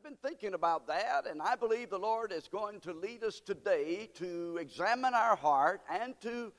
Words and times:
I've 0.00 0.04
been 0.04 0.30
thinking 0.30 0.54
about 0.54 0.86
that, 0.86 1.26
and 1.26 1.42
I 1.42 1.56
believe 1.56 1.90
the 1.90 1.98
Lord 1.98 2.32
is 2.32 2.48
going 2.48 2.80
to 2.80 2.94
lead 2.94 3.22
us 3.22 3.38
today 3.38 4.08
to 4.14 4.56
examine 4.58 5.12
our 5.12 5.36
heart 5.36 5.82
and 5.92 6.18
to 6.22 6.54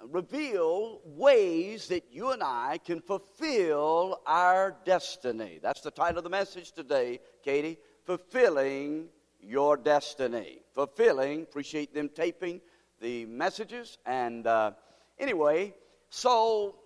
reveal 0.00 1.00
ways 1.04 1.88
that 1.88 2.04
you 2.12 2.30
and 2.30 2.40
I 2.40 2.78
can 2.84 3.00
fulfill 3.00 4.20
our 4.26 4.76
destiny. 4.84 5.58
That's 5.60 5.80
the 5.80 5.90
title 5.90 6.18
of 6.18 6.24
the 6.24 6.30
message 6.30 6.70
today, 6.70 7.18
Katie. 7.42 7.78
Fulfilling 8.04 9.08
your 9.40 9.76
destiny. 9.76 10.60
Fulfilling, 10.72 11.42
appreciate 11.42 11.92
them 11.92 12.10
taping 12.14 12.60
the 13.00 13.26
messages. 13.26 13.98
And 14.06 14.46
uh, 14.46 14.72
anyway, 15.18 15.74
so, 16.10 16.76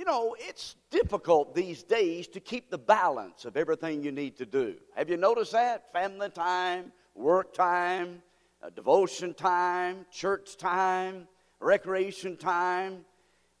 you 0.00 0.06
know, 0.06 0.34
it's 0.38 0.76
difficult 0.90 1.54
these 1.54 1.82
days 1.82 2.26
to 2.26 2.40
keep 2.40 2.70
the 2.70 2.78
balance 2.78 3.44
of 3.44 3.54
everything 3.54 4.02
you 4.02 4.10
need 4.10 4.34
to 4.34 4.46
do. 4.46 4.76
Have 4.96 5.10
you 5.10 5.18
noticed 5.18 5.52
that? 5.52 5.92
Family 5.92 6.30
time, 6.30 6.90
work 7.14 7.52
time, 7.52 8.22
uh, 8.62 8.70
devotion 8.70 9.34
time, 9.34 10.06
church 10.10 10.56
time 10.56 11.28
recreation 11.60 12.34
time, 12.34 13.04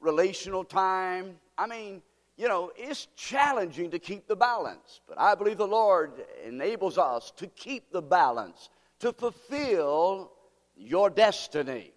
relational 0.00 0.64
time. 0.64 1.36
I 1.58 1.66
mean, 1.66 2.00
you 2.38 2.48
know, 2.48 2.72
it's 2.74 3.08
challenging 3.16 3.90
to 3.90 3.98
keep 3.98 4.26
the 4.26 4.34
balance, 4.34 5.02
but 5.06 5.20
I 5.20 5.34
believe 5.34 5.58
the 5.58 5.66
Lord 5.66 6.24
enables 6.42 6.96
us 6.96 7.34
to 7.36 7.48
keep 7.48 7.92
the 7.92 8.00
balance, 8.00 8.70
to 9.00 9.12
fulfill 9.12 10.32
your 10.74 11.10
destiny. 11.10 11.92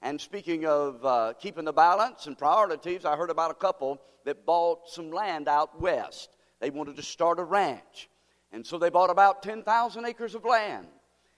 And 0.00 0.20
speaking 0.20 0.64
of 0.64 1.04
uh, 1.04 1.32
keeping 1.40 1.64
the 1.64 1.72
balance 1.72 2.26
and 2.26 2.38
priorities, 2.38 3.04
I 3.04 3.16
heard 3.16 3.30
about 3.30 3.50
a 3.50 3.54
couple 3.54 4.00
that 4.24 4.46
bought 4.46 4.88
some 4.88 5.10
land 5.10 5.48
out 5.48 5.80
west. 5.80 6.30
They 6.60 6.70
wanted 6.70 6.96
to 6.96 7.02
start 7.02 7.38
a 7.38 7.44
ranch. 7.44 8.08
And 8.52 8.66
so 8.66 8.78
they 8.78 8.90
bought 8.90 9.10
about 9.10 9.42
10,000 9.42 10.04
acres 10.04 10.34
of 10.34 10.44
land. 10.44 10.86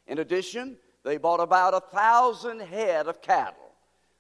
In 0.07 0.19
addition, 0.19 0.77
they 1.05 1.17
bought 1.17 1.41
about 1.41 1.75
a 1.75 1.81
thousand 1.81 2.61
head 2.61 3.07
of 3.09 3.23
cattle. 3.23 3.73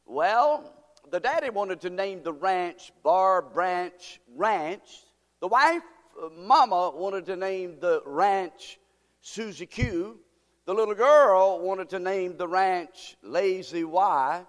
Well, 0.06 0.72
the 1.10 1.20
daddy 1.20 1.50
wanted 1.50 1.80
to 1.82 1.90
name 1.90 2.22
the 2.22 2.32
ranch 2.32 2.92
Bar 3.02 3.42
Branch 3.42 4.20
Ranch. 4.34 5.04
The 5.40 5.48
wife, 5.48 5.82
uh, 6.20 6.28
Mama, 6.30 6.92
wanted 6.94 7.26
to 7.26 7.36
name 7.36 7.78
the 7.80 8.02
ranch 8.06 8.78
Susie 9.20 9.66
Q. 9.66 10.18
The 10.70 10.76
little 10.76 10.94
girl 10.94 11.58
wanted 11.58 11.88
to 11.88 11.98
name 11.98 12.36
the 12.36 12.46
ranch 12.46 13.16
Lazy 13.24 13.82
Y. 13.82 14.44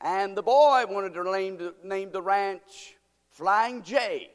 And 0.00 0.34
the 0.34 0.42
boy 0.42 0.86
wanted 0.88 1.12
to 1.12 1.30
name 1.30 1.58
the, 1.58 1.74
name 1.84 2.10
the 2.12 2.22
ranch 2.22 2.96
Flying 3.28 3.82
J. 3.82 4.30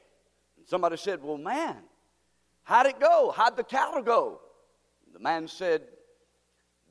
And 0.56 0.68
somebody 0.68 0.98
said, 0.98 1.23
Well, 1.23 1.40
man, 1.40 1.78
how'd 2.62 2.86
it 2.86 3.00
go? 3.00 3.34
How'd 3.36 3.58
the 3.58 3.64
cattle 3.64 4.03
go? 4.03 4.40
The 5.14 5.20
man 5.20 5.48
said, 5.48 5.81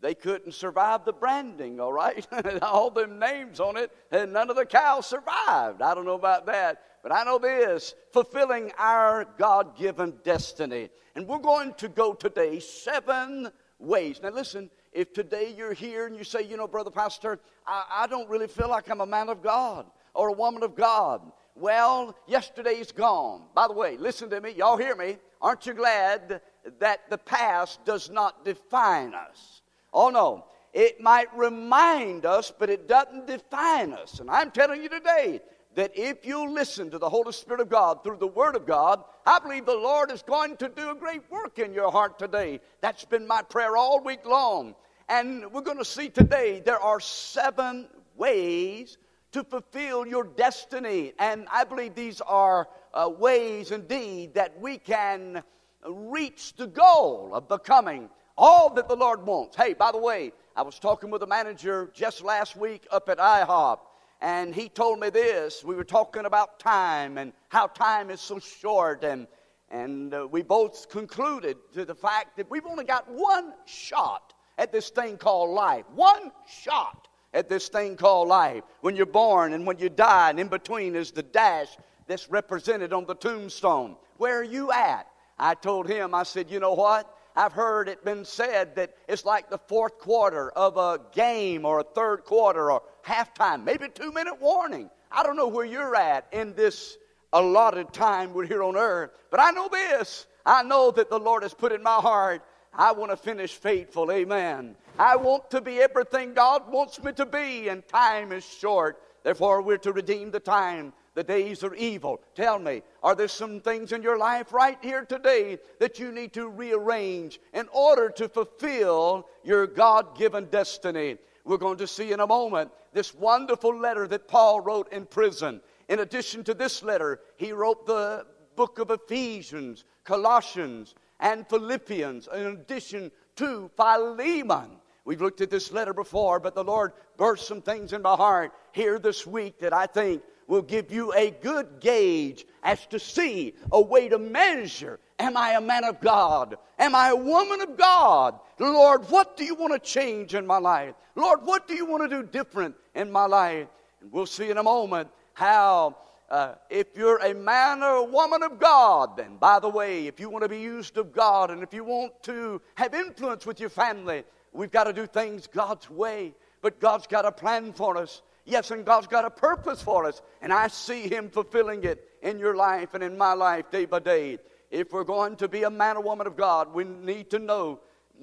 they 0.00 0.14
couldn't 0.14 0.52
survive 0.52 1.04
the 1.04 1.12
branding, 1.12 1.78
all 1.78 1.92
right? 1.92 2.26
all 2.62 2.90
them 2.90 3.20
names 3.20 3.60
on 3.60 3.76
it, 3.76 3.92
and 4.10 4.32
none 4.32 4.50
of 4.50 4.56
the 4.56 4.66
cows 4.66 5.06
survived. 5.06 5.80
I 5.80 5.94
don't 5.94 6.04
know 6.04 6.14
about 6.14 6.44
that, 6.46 6.82
but 7.04 7.12
I 7.12 7.22
know 7.22 7.38
this 7.38 7.94
fulfilling 8.12 8.72
our 8.78 9.26
God 9.38 9.78
given 9.78 10.14
destiny. 10.24 10.90
And 11.14 11.28
we're 11.28 11.38
going 11.38 11.72
to 11.74 11.88
go 11.88 12.12
today 12.14 12.58
seven 12.58 13.52
ways. 13.84 14.20
Now, 14.22 14.30
listen, 14.30 14.70
if 14.92 15.12
today 15.12 15.54
you're 15.56 15.72
here 15.72 16.06
and 16.06 16.16
you 16.16 16.24
say, 16.24 16.42
you 16.42 16.56
know, 16.56 16.66
Brother 16.66 16.90
Pastor, 16.90 17.40
I, 17.66 17.84
I 17.90 18.06
don't 18.06 18.28
really 18.28 18.46
feel 18.46 18.68
like 18.68 18.88
I'm 18.90 19.00
a 19.00 19.06
man 19.06 19.28
of 19.28 19.42
God 19.42 19.86
or 20.14 20.28
a 20.28 20.32
woman 20.32 20.62
of 20.62 20.74
God. 20.74 21.20
Well, 21.56 22.16
yesterday's 22.26 22.92
gone. 22.92 23.42
By 23.54 23.68
the 23.68 23.74
way, 23.74 23.96
listen 23.96 24.30
to 24.30 24.40
me. 24.40 24.50
Y'all 24.50 24.76
hear 24.76 24.96
me? 24.96 25.18
Aren't 25.40 25.66
you 25.66 25.74
glad 25.74 26.40
that 26.78 27.10
the 27.10 27.18
past 27.18 27.84
does 27.84 28.10
not 28.10 28.44
define 28.44 29.14
us? 29.14 29.62
Oh, 29.92 30.10
no. 30.10 30.46
It 30.72 31.00
might 31.00 31.34
remind 31.36 32.26
us, 32.26 32.52
but 32.56 32.70
it 32.70 32.88
doesn't 32.88 33.28
define 33.28 33.92
us. 33.92 34.18
And 34.18 34.28
I'm 34.28 34.50
telling 34.50 34.82
you 34.82 34.88
today 34.88 35.40
that 35.76 35.92
if 35.94 36.26
you 36.26 36.50
listen 36.50 36.90
to 36.90 36.98
the 36.98 37.08
Holy 37.08 37.32
Spirit 37.32 37.60
of 37.60 37.68
God 37.68 38.02
through 38.02 38.16
the 38.16 38.26
Word 38.26 38.56
of 38.56 38.66
God, 38.66 39.04
I 39.26 39.38
believe 39.38 39.64
the 39.64 39.72
Lord 39.72 40.10
is 40.10 40.22
going 40.22 40.58
to 40.58 40.68
do 40.68 40.90
a 40.90 40.94
great 40.94 41.22
work 41.30 41.58
in 41.58 41.72
your 41.72 41.90
heart 41.90 42.18
today. 42.18 42.60
That's 42.82 43.06
been 43.06 43.26
my 43.26 43.40
prayer 43.40 43.74
all 43.74 44.02
week 44.02 44.26
long. 44.26 44.74
And 45.08 45.50
we're 45.50 45.62
going 45.62 45.78
to 45.78 45.84
see 45.84 46.10
today 46.10 46.60
there 46.64 46.78
are 46.78 47.00
seven 47.00 47.88
ways 48.16 48.98
to 49.32 49.42
fulfill 49.42 50.06
your 50.06 50.24
destiny. 50.24 51.14
And 51.18 51.48
I 51.50 51.64
believe 51.64 51.94
these 51.94 52.20
are 52.20 52.68
uh, 52.92 53.10
ways 53.18 53.70
indeed 53.70 54.34
that 54.34 54.60
we 54.60 54.76
can 54.76 55.42
reach 55.88 56.54
the 56.56 56.66
goal 56.66 57.30
of 57.32 57.48
becoming 57.48 58.10
all 58.36 58.74
that 58.74 58.88
the 58.88 58.96
Lord 58.96 59.24
wants. 59.24 59.56
Hey, 59.56 59.72
by 59.72 59.90
the 59.90 59.98
way, 59.98 60.32
I 60.54 60.62
was 60.62 60.78
talking 60.78 61.10
with 61.10 61.22
a 61.22 61.26
manager 61.26 61.90
just 61.94 62.22
last 62.22 62.56
week 62.56 62.86
up 62.90 63.08
at 63.08 63.18
IHOP, 63.18 63.78
and 64.24 64.54
he 64.54 64.70
told 64.70 65.00
me 65.00 65.10
this. 65.10 65.62
We 65.62 65.74
were 65.74 65.84
talking 65.84 66.24
about 66.24 66.58
time 66.58 67.18
and 67.18 67.34
how 67.50 67.66
time 67.66 68.08
is 68.08 68.22
so 68.22 68.38
short, 68.38 69.04
and, 69.04 69.26
and 69.70 70.14
uh, 70.14 70.26
we 70.30 70.40
both 70.40 70.88
concluded 70.88 71.58
to 71.74 71.84
the 71.84 71.94
fact 71.94 72.38
that 72.38 72.50
we've 72.50 72.64
only 72.64 72.84
got 72.84 73.06
one 73.10 73.52
shot 73.66 74.32
at 74.56 74.72
this 74.72 74.88
thing 74.88 75.18
called 75.18 75.50
life. 75.50 75.84
One 75.94 76.32
shot 76.48 77.06
at 77.34 77.50
this 77.50 77.68
thing 77.68 77.96
called 77.96 78.28
life. 78.28 78.62
When 78.80 78.96
you're 78.96 79.04
born 79.04 79.52
and 79.52 79.66
when 79.66 79.78
you 79.78 79.90
die, 79.90 80.30
and 80.30 80.40
in 80.40 80.48
between 80.48 80.96
is 80.96 81.10
the 81.10 81.22
dash 81.22 81.76
that's 82.06 82.30
represented 82.30 82.94
on 82.94 83.04
the 83.04 83.16
tombstone. 83.16 83.94
Where 84.16 84.38
are 84.38 84.42
you 84.42 84.72
at? 84.72 85.06
I 85.38 85.52
told 85.52 85.86
him, 85.86 86.14
I 86.14 86.22
said, 86.22 86.50
you 86.50 86.60
know 86.60 86.72
what? 86.72 87.14
I've 87.36 87.52
heard 87.52 87.88
it 87.88 88.04
been 88.04 88.24
said 88.24 88.76
that 88.76 88.94
it's 89.06 89.26
like 89.26 89.50
the 89.50 89.58
fourth 89.58 89.98
quarter 89.98 90.50
of 90.52 90.78
a 90.78 91.00
game 91.12 91.66
or 91.66 91.80
a 91.80 91.84
third 91.84 92.24
quarter 92.24 92.70
or 92.70 92.82
halftime, 93.04 93.64
maybe 93.64 93.88
two 93.88 94.12
minute 94.12 94.40
warning. 94.40 94.90
I 95.10 95.22
don't 95.22 95.36
know 95.36 95.48
where 95.48 95.64
you're 95.64 95.94
at 95.94 96.26
in 96.32 96.54
this 96.54 96.98
allotted 97.32 97.92
time 97.92 98.32
we're 98.32 98.46
here 98.46 98.62
on 98.62 98.76
earth, 98.76 99.10
but 99.30 99.40
I 99.40 99.50
know 99.50 99.68
this. 99.68 100.26
I 100.46 100.62
know 100.62 100.90
that 100.92 101.10
the 101.10 101.18
Lord 101.18 101.42
has 101.42 101.54
put 101.54 101.72
in 101.72 101.82
my 101.82 101.96
heart. 101.96 102.42
I 102.72 102.92
want 102.92 103.10
to 103.10 103.16
finish 103.16 103.54
faithful. 103.54 104.10
Amen. 104.10 104.76
I 104.98 105.16
want 105.16 105.50
to 105.50 105.60
be 105.60 105.78
everything 105.78 106.34
God 106.34 106.70
wants 106.70 107.02
me 107.02 107.12
to 107.12 107.26
be, 107.26 107.68
and 107.68 107.86
time 107.88 108.32
is 108.32 108.44
short. 108.44 109.00
Therefore, 109.22 109.62
we're 109.62 109.78
to 109.78 109.92
redeem 109.92 110.30
the 110.30 110.40
time 110.40 110.92
the 111.14 111.22
days 111.22 111.62
are 111.62 111.74
evil. 111.74 112.20
Tell 112.34 112.58
me, 112.58 112.82
are 113.02 113.14
there 113.14 113.28
some 113.28 113.60
things 113.60 113.92
in 113.92 114.02
your 114.02 114.18
life 114.18 114.52
right 114.52 114.78
here 114.82 115.04
today 115.04 115.58
that 115.78 115.98
you 115.98 116.12
need 116.12 116.32
to 116.34 116.48
rearrange 116.48 117.40
in 117.52 117.68
order 117.72 118.10
to 118.10 118.28
fulfill 118.28 119.28
your 119.44 119.66
God 119.66 120.16
given 120.18 120.46
destiny? 120.46 121.16
We're 121.44 121.58
going 121.58 121.78
to 121.78 121.86
see 121.86 122.12
in 122.12 122.20
a 122.20 122.26
moment 122.26 122.70
this 122.92 123.14
wonderful 123.14 123.76
letter 123.78 124.08
that 124.08 124.28
Paul 124.28 124.60
wrote 124.60 124.92
in 124.92 125.06
prison. 125.06 125.60
In 125.88 126.00
addition 126.00 126.42
to 126.44 126.54
this 126.54 126.82
letter, 126.82 127.20
he 127.36 127.52
wrote 127.52 127.86
the 127.86 128.26
book 128.56 128.78
of 128.78 128.90
Ephesians, 128.90 129.84
Colossians, 130.04 130.94
and 131.20 131.46
Philippians, 131.48 132.28
in 132.34 132.46
addition 132.46 133.10
to 133.36 133.70
Philemon. 133.76 134.70
We've 135.04 135.20
looked 135.20 135.42
at 135.42 135.50
this 135.50 135.70
letter 135.70 135.92
before, 135.92 136.40
but 136.40 136.54
the 136.54 136.64
Lord 136.64 136.92
burst 137.18 137.46
some 137.46 137.60
things 137.60 137.92
in 137.92 138.00
my 138.00 138.16
heart 138.16 138.52
here 138.72 138.98
this 138.98 139.26
week 139.26 139.58
that 139.60 139.74
I 139.74 139.86
think 139.86 140.22
will 140.46 140.62
give 140.62 140.92
you 140.92 141.12
a 141.14 141.30
good 141.30 141.80
gauge 141.80 142.46
as 142.62 142.86
to 142.86 142.98
see 142.98 143.54
a 143.72 143.80
way 143.80 144.08
to 144.08 144.18
measure 144.18 145.00
Am 145.18 145.36
I 145.36 145.52
a 145.52 145.60
man 145.60 145.84
of 145.84 146.00
God? 146.00 146.58
Am 146.78 146.94
I 146.94 147.10
a 147.10 147.16
woman 147.16 147.60
of 147.60 147.76
God? 147.76 148.38
Lord, 148.58 149.08
what 149.10 149.36
do 149.36 149.44
you 149.44 149.54
want 149.54 149.72
to 149.72 149.78
change 149.78 150.34
in 150.34 150.46
my 150.46 150.58
life? 150.58 150.94
Lord, 151.14 151.40
what 151.44 151.68
do 151.68 151.74
you 151.74 151.86
want 151.86 152.02
to 152.02 152.08
do 152.08 152.26
different 152.26 152.74
in 152.94 153.10
my 153.10 153.26
life? 153.26 153.68
And 154.00 154.10
we'll 154.10 154.26
see 154.26 154.50
in 154.50 154.58
a 154.58 154.62
moment 154.62 155.08
how, 155.34 155.96
uh, 156.30 156.54
if 156.68 156.88
you're 156.96 157.18
a 157.18 157.32
man 157.32 157.82
or 157.82 157.96
a 157.96 158.04
woman 158.04 158.42
of 158.42 158.58
God, 158.58 159.16
then 159.16 159.36
by 159.36 159.60
the 159.60 159.68
way, 159.68 160.08
if 160.08 160.18
you 160.18 160.28
want 160.30 160.42
to 160.42 160.48
be 160.48 160.60
used 160.60 160.96
of 160.96 161.12
God 161.12 161.50
and 161.50 161.62
if 161.62 161.72
you 161.72 161.84
want 161.84 162.20
to 162.24 162.60
have 162.74 162.92
influence 162.92 163.46
with 163.46 163.60
your 163.60 163.70
family, 163.70 164.24
we've 164.52 164.72
got 164.72 164.84
to 164.84 164.92
do 164.92 165.06
things 165.06 165.46
God's 165.46 165.88
way. 165.88 166.34
But 166.60 166.80
God's 166.80 167.06
got 167.06 167.24
a 167.24 167.32
plan 167.32 167.72
for 167.72 167.96
us. 167.96 168.22
Yes, 168.44 168.70
and 168.70 168.84
God's 168.84 169.06
got 169.06 169.24
a 169.24 169.30
purpose 169.30 169.80
for 169.80 170.06
us, 170.06 170.20
and 170.42 170.52
I 170.52 170.68
see 170.68 171.08
Him 171.08 171.30
fulfilling 171.30 171.84
it 171.84 172.08
in 172.22 172.38
your 172.38 172.54
life 172.54 172.92
and 172.94 173.02
in 173.02 173.16
my 173.16 173.32
life 173.32 173.70
day 173.70 173.86
by 173.86 174.00
day. 174.00 174.38
If 174.70 174.92
we're 174.92 175.04
going 175.04 175.36
to 175.36 175.48
be 175.48 175.62
a 175.62 175.70
man 175.70 175.96
or 175.96 176.02
woman 176.02 176.26
of 176.26 176.36
God, 176.36 176.74
we 176.74 176.84
need 176.84 177.30
to 177.30 177.38
know. 177.38 177.80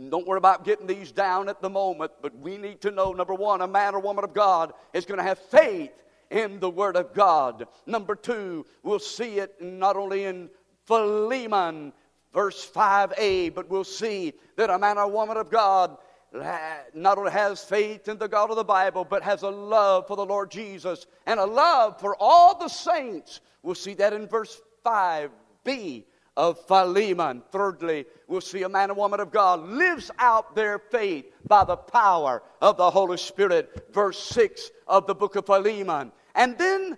Don't 0.10 0.28
worry 0.28 0.38
about 0.38 0.64
getting 0.64 0.86
these 0.86 1.12
down 1.12 1.50
at 1.50 1.62
the 1.62 1.70
moment, 1.70 2.12
but 2.22 2.38
we 2.38 2.58
need 2.58 2.82
to 2.82 2.92
know 2.92 3.14
number 3.14 3.34
one, 3.34 3.62
a 3.62 3.68
man 3.68 3.96
or 3.96 4.00
woman 4.00 4.24
of 4.24 4.34
God 4.34 4.74
is 4.94 5.06
going 5.06 5.18
to 5.18 5.24
have 5.24 5.40
faith 5.40 5.92
in 6.30 6.60
the 6.60 6.70
Word 6.70 6.96
of 6.96 7.14
God. 7.14 7.68
Number 7.86 8.16
two, 8.16 8.66
we'll 8.84 9.00
see 9.00 9.40
it 9.40 9.62
not 9.62 9.96
only 9.96 10.26
in 10.26 10.50
Philemon, 10.86 11.94
verse 12.34 12.70
5a, 12.70 13.54
but 13.54 13.70
we'll 13.70 13.84
see 13.84 14.34
that 14.56 14.70
a 14.70 14.78
man 14.78 14.98
or 14.98 15.08
woman 15.08 15.38
of 15.38 15.50
God 15.50 15.98
not 16.34 17.18
only 17.18 17.32
has 17.32 17.64
faith 17.64 18.08
in 18.08 18.18
the 18.18 18.28
God 18.28 18.50
of 18.50 18.56
the 18.56 18.64
Bible, 18.64 19.04
but 19.04 19.24
has 19.24 19.42
a 19.42 19.50
love 19.50 20.08
for 20.08 20.16
the 20.16 20.26
Lord 20.26 20.50
Jesus 20.50 21.06
and 21.26 21.40
a 21.40 21.46
love 21.46 22.00
for 22.00 22.16
all 22.20 22.58
the 22.58 22.70
saints. 22.70 23.42
We'll 23.64 23.76
see 23.76 23.94
that 23.96 24.14
in 24.14 24.28
verse 24.28 24.62
5b 24.86 26.06
of 26.38 26.66
Philemon. 26.66 27.44
Thirdly, 27.52 28.06
we'll 28.28 28.42
see 28.42 28.64
a 28.64 28.70
man 28.70 28.90
and 28.90 28.98
woman 28.98 29.20
of 29.20 29.32
God 29.32 29.62
lives 29.62 30.10
out 30.18 30.56
their 30.56 30.80
faith 30.80 31.26
by 31.46 31.64
the 31.66 31.76
power 31.76 32.42
of 32.62 32.78
the 32.78 32.90
Holy 32.90 33.18
Spirit. 33.18 33.90
Verse 33.94 34.18
6 34.18 34.72
of 34.88 35.08
the 35.08 35.16
book 35.16 35.36
of 35.36 35.46
Philemon. 35.46 36.12
And 36.36 36.58
then, 36.58 36.98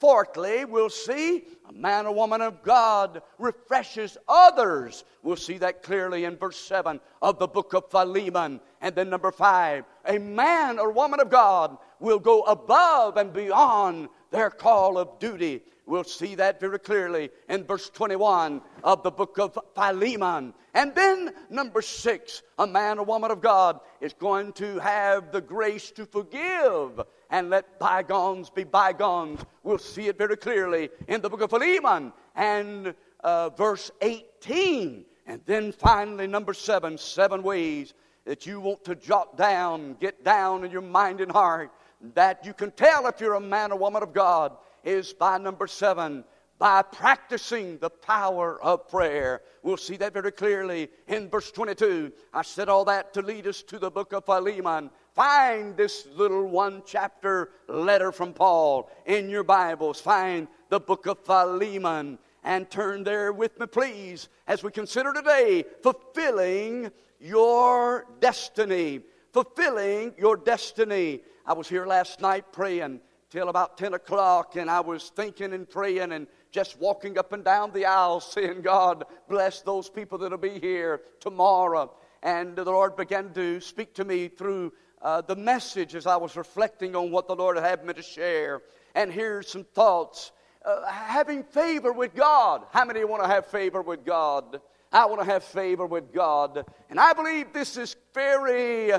fourthly, 0.00 0.64
we'll 0.64 0.90
see 0.90 1.44
a 1.68 1.72
man 1.72 2.06
or 2.06 2.14
woman 2.14 2.40
of 2.40 2.62
God 2.62 3.22
refreshes 3.38 4.16
others. 4.28 5.04
We'll 5.22 5.36
see 5.36 5.58
that 5.58 5.82
clearly 5.82 6.24
in 6.24 6.36
verse 6.36 6.56
7 6.56 7.00
of 7.22 7.38
the 7.38 7.46
book 7.46 7.74
of 7.74 7.90
Philemon. 7.90 8.60
And 8.80 8.94
then, 8.94 9.10
number 9.10 9.32
five, 9.32 9.84
a 10.04 10.18
man 10.18 10.78
or 10.78 10.92
woman 10.92 11.20
of 11.20 11.30
God 11.30 11.76
will 12.00 12.18
go 12.18 12.42
above 12.42 13.16
and 13.16 13.32
beyond 13.32 14.08
their 14.30 14.50
call 14.50 14.98
of 14.98 15.18
duty. 15.18 15.62
We'll 15.86 16.04
see 16.04 16.34
that 16.34 16.60
very 16.60 16.78
clearly 16.78 17.30
in 17.48 17.64
verse 17.64 17.88
21 17.88 18.60
of 18.84 19.02
the 19.02 19.10
book 19.10 19.38
of 19.38 19.58
Philemon. 19.74 20.52
And 20.74 20.94
then, 20.94 21.32
number 21.48 21.80
six, 21.80 22.42
a 22.58 22.66
man 22.66 22.98
or 22.98 23.06
woman 23.06 23.30
of 23.30 23.40
God 23.40 23.80
is 24.00 24.12
going 24.12 24.52
to 24.54 24.78
have 24.80 25.32
the 25.32 25.40
grace 25.40 25.90
to 25.92 26.04
forgive 26.04 27.00
and 27.30 27.50
let 27.50 27.78
bygones 27.78 28.50
be 28.50 28.64
bygones. 28.64 29.40
We'll 29.62 29.78
see 29.78 30.08
it 30.08 30.18
very 30.18 30.36
clearly 30.36 30.90
in 31.08 31.20
the 31.20 31.28
book 31.28 31.42
of 31.42 31.50
Philemon 31.50 32.12
and 32.34 32.94
uh, 33.20 33.50
verse 33.50 33.90
18. 34.00 35.04
And 35.26 35.40
then 35.44 35.72
finally, 35.72 36.26
number 36.26 36.54
seven, 36.54 36.96
seven 36.96 37.42
ways 37.42 37.92
that 38.24 38.46
you 38.46 38.60
want 38.60 38.84
to 38.84 38.94
jot 38.94 39.36
down, 39.36 39.96
get 40.00 40.24
down 40.24 40.64
in 40.64 40.70
your 40.70 40.82
mind 40.82 41.20
and 41.20 41.30
heart, 41.30 41.70
that 42.14 42.44
you 42.44 42.54
can 42.54 42.70
tell 42.70 43.06
if 43.06 43.20
you're 43.20 43.34
a 43.34 43.40
man 43.40 43.72
or 43.72 43.78
woman 43.78 44.02
of 44.02 44.12
God 44.12 44.56
is 44.84 45.12
by 45.12 45.38
number 45.38 45.66
seven, 45.66 46.24
by 46.58 46.82
practicing 46.82 47.78
the 47.78 47.90
power 47.90 48.60
of 48.62 48.88
prayer. 48.88 49.42
We'll 49.62 49.76
see 49.76 49.96
that 49.98 50.12
very 50.12 50.32
clearly 50.32 50.88
in 51.06 51.28
verse 51.28 51.50
22. 51.50 52.12
I 52.32 52.42
said 52.42 52.68
all 52.68 52.84
that 52.86 53.14
to 53.14 53.22
lead 53.22 53.46
us 53.46 53.62
to 53.64 53.78
the 53.78 53.90
book 53.90 54.12
of 54.12 54.24
Philemon. 54.24 54.90
Find 55.18 55.76
this 55.76 56.06
little 56.14 56.44
one 56.44 56.84
chapter 56.86 57.50
letter 57.66 58.12
from 58.12 58.32
Paul 58.32 58.88
in 59.04 59.28
your 59.28 59.42
Bibles. 59.42 60.00
Find 60.00 60.46
the 60.68 60.78
book 60.78 61.06
of 61.06 61.18
Philemon 61.24 62.20
and 62.44 62.70
turn 62.70 63.02
there 63.02 63.32
with 63.32 63.58
me, 63.58 63.66
please, 63.66 64.28
as 64.46 64.62
we 64.62 64.70
consider 64.70 65.12
today 65.12 65.64
fulfilling 65.82 66.92
your 67.18 68.06
destiny. 68.20 69.00
Fulfilling 69.32 70.14
your 70.16 70.36
destiny. 70.36 71.22
I 71.44 71.52
was 71.52 71.68
here 71.68 71.84
last 71.84 72.20
night 72.20 72.52
praying 72.52 73.00
till 73.28 73.48
about 73.48 73.76
10 73.76 73.94
o'clock, 73.94 74.54
and 74.54 74.70
I 74.70 74.78
was 74.78 75.10
thinking 75.16 75.52
and 75.52 75.68
praying 75.68 76.12
and 76.12 76.28
just 76.52 76.78
walking 76.78 77.18
up 77.18 77.32
and 77.32 77.42
down 77.44 77.72
the 77.72 77.86
aisle, 77.86 78.20
saying, 78.20 78.62
God, 78.62 79.04
bless 79.28 79.62
those 79.62 79.90
people 79.90 80.16
that'll 80.18 80.38
be 80.38 80.60
here 80.60 81.00
tomorrow. 81.18 81.92
And 82.22 82.54
the 82.54 82.64
Lord 82.64 82.94
began 82.94 83.32
to 83.34 83.60
speak 83.60 83.94
to 83.94 84.04
me 84.04 84.28
through 84.28 84.72
uh, 85.02 85.20
the 85.20 85.36
message 85.36 85.94
as 85.94 86.06
I 86.06 86.16
was 86.16 86.36
reflecting 86.36 86.96
on 86.96 87.10
what 87.10 87.28
the 87.28 87.36
Lord 87.36 87.56
had 87.56 87.84
me 87.84 87.94
to 87.94 88.02
share. 88.02 88.62
And 88.94 89.12
here's 89.12 89.48
some 89.48 89.64
thoughts. 89.64 90.32
Uh, 90.64 90.86
having 90.86 91.44
favor 91.44 91.92
with 91.92 92.14
God. 92.14 92.64
How 92.72 92.84
many 92.84 93.04
want 93.04 93.22
to 93.22 93.28
have 93.28 93.46
favor 93.46 93.80
with 93.80 94.04
God? 94.04 94.60
I 94.92 95.06
want 95.06 95.20
to 95.20 95.26
have 95.26 95.44
favor 95.44 95.86
with 95.86 96.12
God. 96.12 96.64
And 96.90 96.98
I 96.98 97.12
believe 97.12 97.52
this 97.52 97.76
is 97.76 97.96
very 98.14 98.92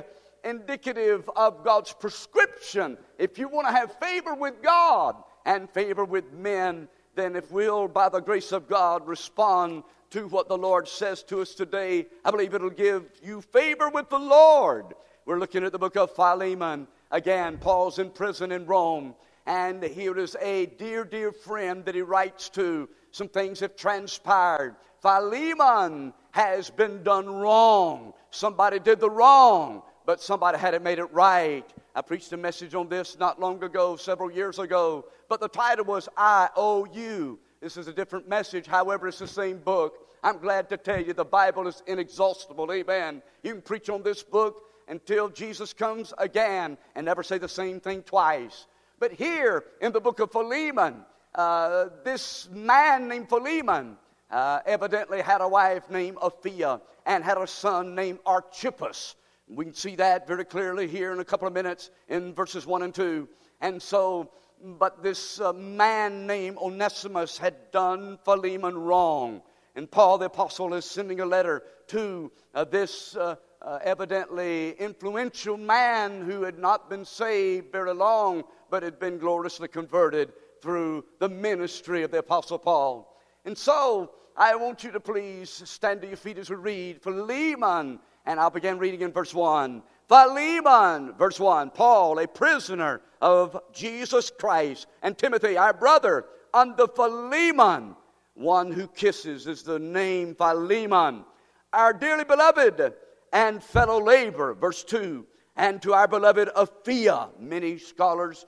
indicative 0.44 1.30
of 1.36 1.64
God's 1.64 1.94
prescription. 1.94 2.98
If 3.18 3.38
you 3.38 3.50
want 3.50 3.68
to 3.68 3.74
have 3.74 3.94
favor 4.00 4.36
with 4.36 4.62
God 4.62 5.16
and 5.46 5.70
favor 5.70 6.06
with 6.06 6.32
men, 6.32 6.88
then 7.16 7.36
if 7.36 7.52
we'll, 7.52 7.88
by 7.88 8.08
the 8.10 8.22
grace 8.22 8.52
of 8.52 8.68
God, 8.68 9.08
respond 9.08 9.84
to 10.12 10.28
what 10.28 10.48
the 10.48 10.58
Lord 10.58 10.88
says 10.88 11.24
to 11.24 11.42
us 11.42 11.54
today, 11.54 12.08
I 12.24 12.32
believe 12.32 12.54
it'll 12.54 12.70
give 12.70 13.12
you 13.22 13.42
favor 13.42 13.90
with 13.90 14.10
the 14.10 14.20
Lord. 14.20 14.94
We're 15.26 15.40
looking 15.40 15.64
at 15.64 15.72
the 15.72 15.80
book 15.80 15.96
of 15.96 16.16
Philemon. 16.16 16.88
Again, 17.12 17.58
Paul's 17.58 18.00
in 18.00 18.10
prison 18.10 18.52
in 18.52 18.66
Rome, 18.66 19.16
and 19.46 19.84
here 19.84 20.18
is 20.18 20.36
a 20.42 20.68
dear, 20.68 21.04
dear 21.04 21.32
friend 21.32 21.86
that 21.86 21.96
he 21.96 22.02
writes 22.02 22.50
to. 22.50 22.90
Some 23.12 23.30
things 23.30 23.60
have 23.60 23.76
transpired. 23.76 24.76
Philemon 25.02 26.14
has 26.32 26.70
been 26.70 27.04
done 27.04 27.28
wrong. 27.28 28.14
Somebody 28.32 28.80
did 28.80 29.00
the 29.00 29.10
wrong 29.10 29.82
but 30.10 30.20
somebody 30.20 30.58
hadn't 30.58 30.82
made 30.82 30.98
it 30.98 31.06
right. 31.14 31.64
I 31.94 32.02
preached 32.02 32.34
a 32.34 32.38
message 32.38 32.74
on 32.74 32.90
this 32.90 33.16
not 33.20 33.40
long 33.40 33.64
ago, 33.64 33.96
several 33.96 34.32
years 34.32 34.58
ago, 34.58 35.06
but 35.28 35.40
the 35.40 35.48
title 35.48 35.86
was 35.86 36.10
I 36.18 36.50
Owe 36.56 36.86
You. 36.86 37.38
This 37.62 37.78
is 37.78 37.88
a 37.88 37.94
different 37.94 38.28
message, 38.28 38.66
however, 38.66 39.08
it's 39.08 39.20
the 39.20 39.28
same 39.28 39.60
book. 39.60 40.08
I'm 40.24 40.40
glad 40.40 40.68
to 40.70 40.78
tell 40.78 41.00
you 41.00 41.14
the 41.14 41.24
Bible 41.24 41.68
is 41.68 41.84
inexhaustible. 41.86 42.72
Amen. 42.72 43.22
You 43.44 43.54
can 43.54 43.62
preach 43.62 43.88
on 43.88 44.02
this 44.02 44.24
book 44.24 44.64
until 44.90 45.30
Jesus 45.30 45.72
comes 45.72 46.14
again 46.18 46.78
and 46.96 47.06
never 47.06 47.24
say 47.24 47.38
the 47.38 47.48
same 47.48 47.80
thing 47.80 48.04
twice. 48.04 48.66
But 49.00 49.14
here 49.14 49.64
in 49.82 49.94
the 49.94 50.02
book 50.02 50.20
of 50.20 50.32
Philemon, 50.32 51.06
uh, 51.36 51.86
this 52.04 52.50
man 52.52 53.08
named 53.08 53.30
Philemon 53.30 53.98
uh, 54.30 54.60
evidently 54.66 55.22
had 55.22 55.42
a 55.42 55.48
wife 55.48 55.90
named 55.90 56.18
Apphia 56.18 56.82
and 57.06 57.24
had 57.24 57.38
a 57.38 57.48
son 57.48 57.96
named 57.96 58.20
Archippus. 58.26 59.16
We 59.48 59.66
can 59.66 59.74
see 59.74 59.96
that 59.96 60.28
very 60.28 60.46
clearly 60.46 60.88
here 60.88 61.12
in 61.12 61.20
a 61.20 61.26
couple 61.26 61.48
of 61.48 61.54
minutes 61.54 61.90
in 62.08 62.34
verses 62.34 62.68
1 62.68 62.84
and 62.84 62.94
2. 62.94 63.28
And 63.62 63.82
so, 63.82 64.32
but 64.62 65.02
this 65.02 65.40
uh, 65.40 65.54
man 65.54 66.28
named 66.28 66.58
Onesimus 66.58 67.38
had 67.38 67.72
done 67.72 68.20
Philemon 68.26 68.78
wrong. 68.78 69.42
And 69.76 69.90
Paul 69.90 70.18
the 70.18 70.26
Apostle 70.26 70.74
is 70.74 70.86
sending 70.86 71.20
a 71.20 71.26
letter 71.26 71.64
to 71.88 72.32
uh, 72.54 72.66
this 72.66 73.16
uh, 73.16 73.36
uh, 73.62 73.80
evidently 73.84 74.72
influential 74.80 75.58
man 75.58 76.22
who 76.22 76.44
had 76.44 76.58
not 76.58 76.90
been 76.90 77.06
saved 77.06 77.72
very 77.72 77.94
long, 77.94 78.44
but 78.70 78.84
had 78.84 79.00
been 79.00 79.18
gloriously 79.18 79.68
converted 79.68 80.32
through 80.62 81.04
the 81.20 81.30
ministry 81.30 82.04
of 82.04 82.12
the 82.12 82.20
Apostle 82.20 82.60
Paul. 82.60 83.18
And 83.46 83.58
so, 83.58 84.12
I 84.38 84.56
want 84.56 84.84
you 84.84 84.92
to 84.92 85.00
please 85.00 85.50
stand 85.50 86.02
to 86.02 86.08
your 86.08 86.18
feet 86.18 86.38
as 86.38 86.50
we 86.50 86.56
read 86.56 87.02
Philemon 87.02 88.00
and 88.26 88.40
I'll 88.40 88.52
begin 88.52 88.78
reading 88.78 89.02
in 89.02 89.12
verse 89.12 89.34
1. 89.34 89.82
Philemon, 90.08 91.14
verse 91.18 91.40
1, 91.40 91.72
Paul, 91.72 92.20
a 92.20 92.28
prisoner 92.28 93.02
of 93.22 93.60
Jesus 93.74 94.32
Christ, 94.32 94.88
and 95.02 95.18
Timothy, 95.18 95.58
our 95.58 95.74
brother, 95.74 96.26
unto 96.54 96.88
Philemon, 96.88 97.96
one 98.36 98.72
who 98.72 98.88
kisses 98.88 99.48
is 99.48 99.64
the 99.64 99.80
name 99.80 100.36
Philemon, 100.36 101.26
our 101.74 101.92
dearly 101.92 102.24
beloved 102.24 102.94
and 103.34 103.64
fellow 103.64 104.02
laborer, 104.02 104.54
verse 104.54 104.84
2, 104.84 105.26
and 105.56 105.82
to 105.82 105.94
our 105.94 106.08
beloved 106.08 106.50
Apphia. 106.56 107.30
Many 107.40 107.78
scholars 107.78 108.46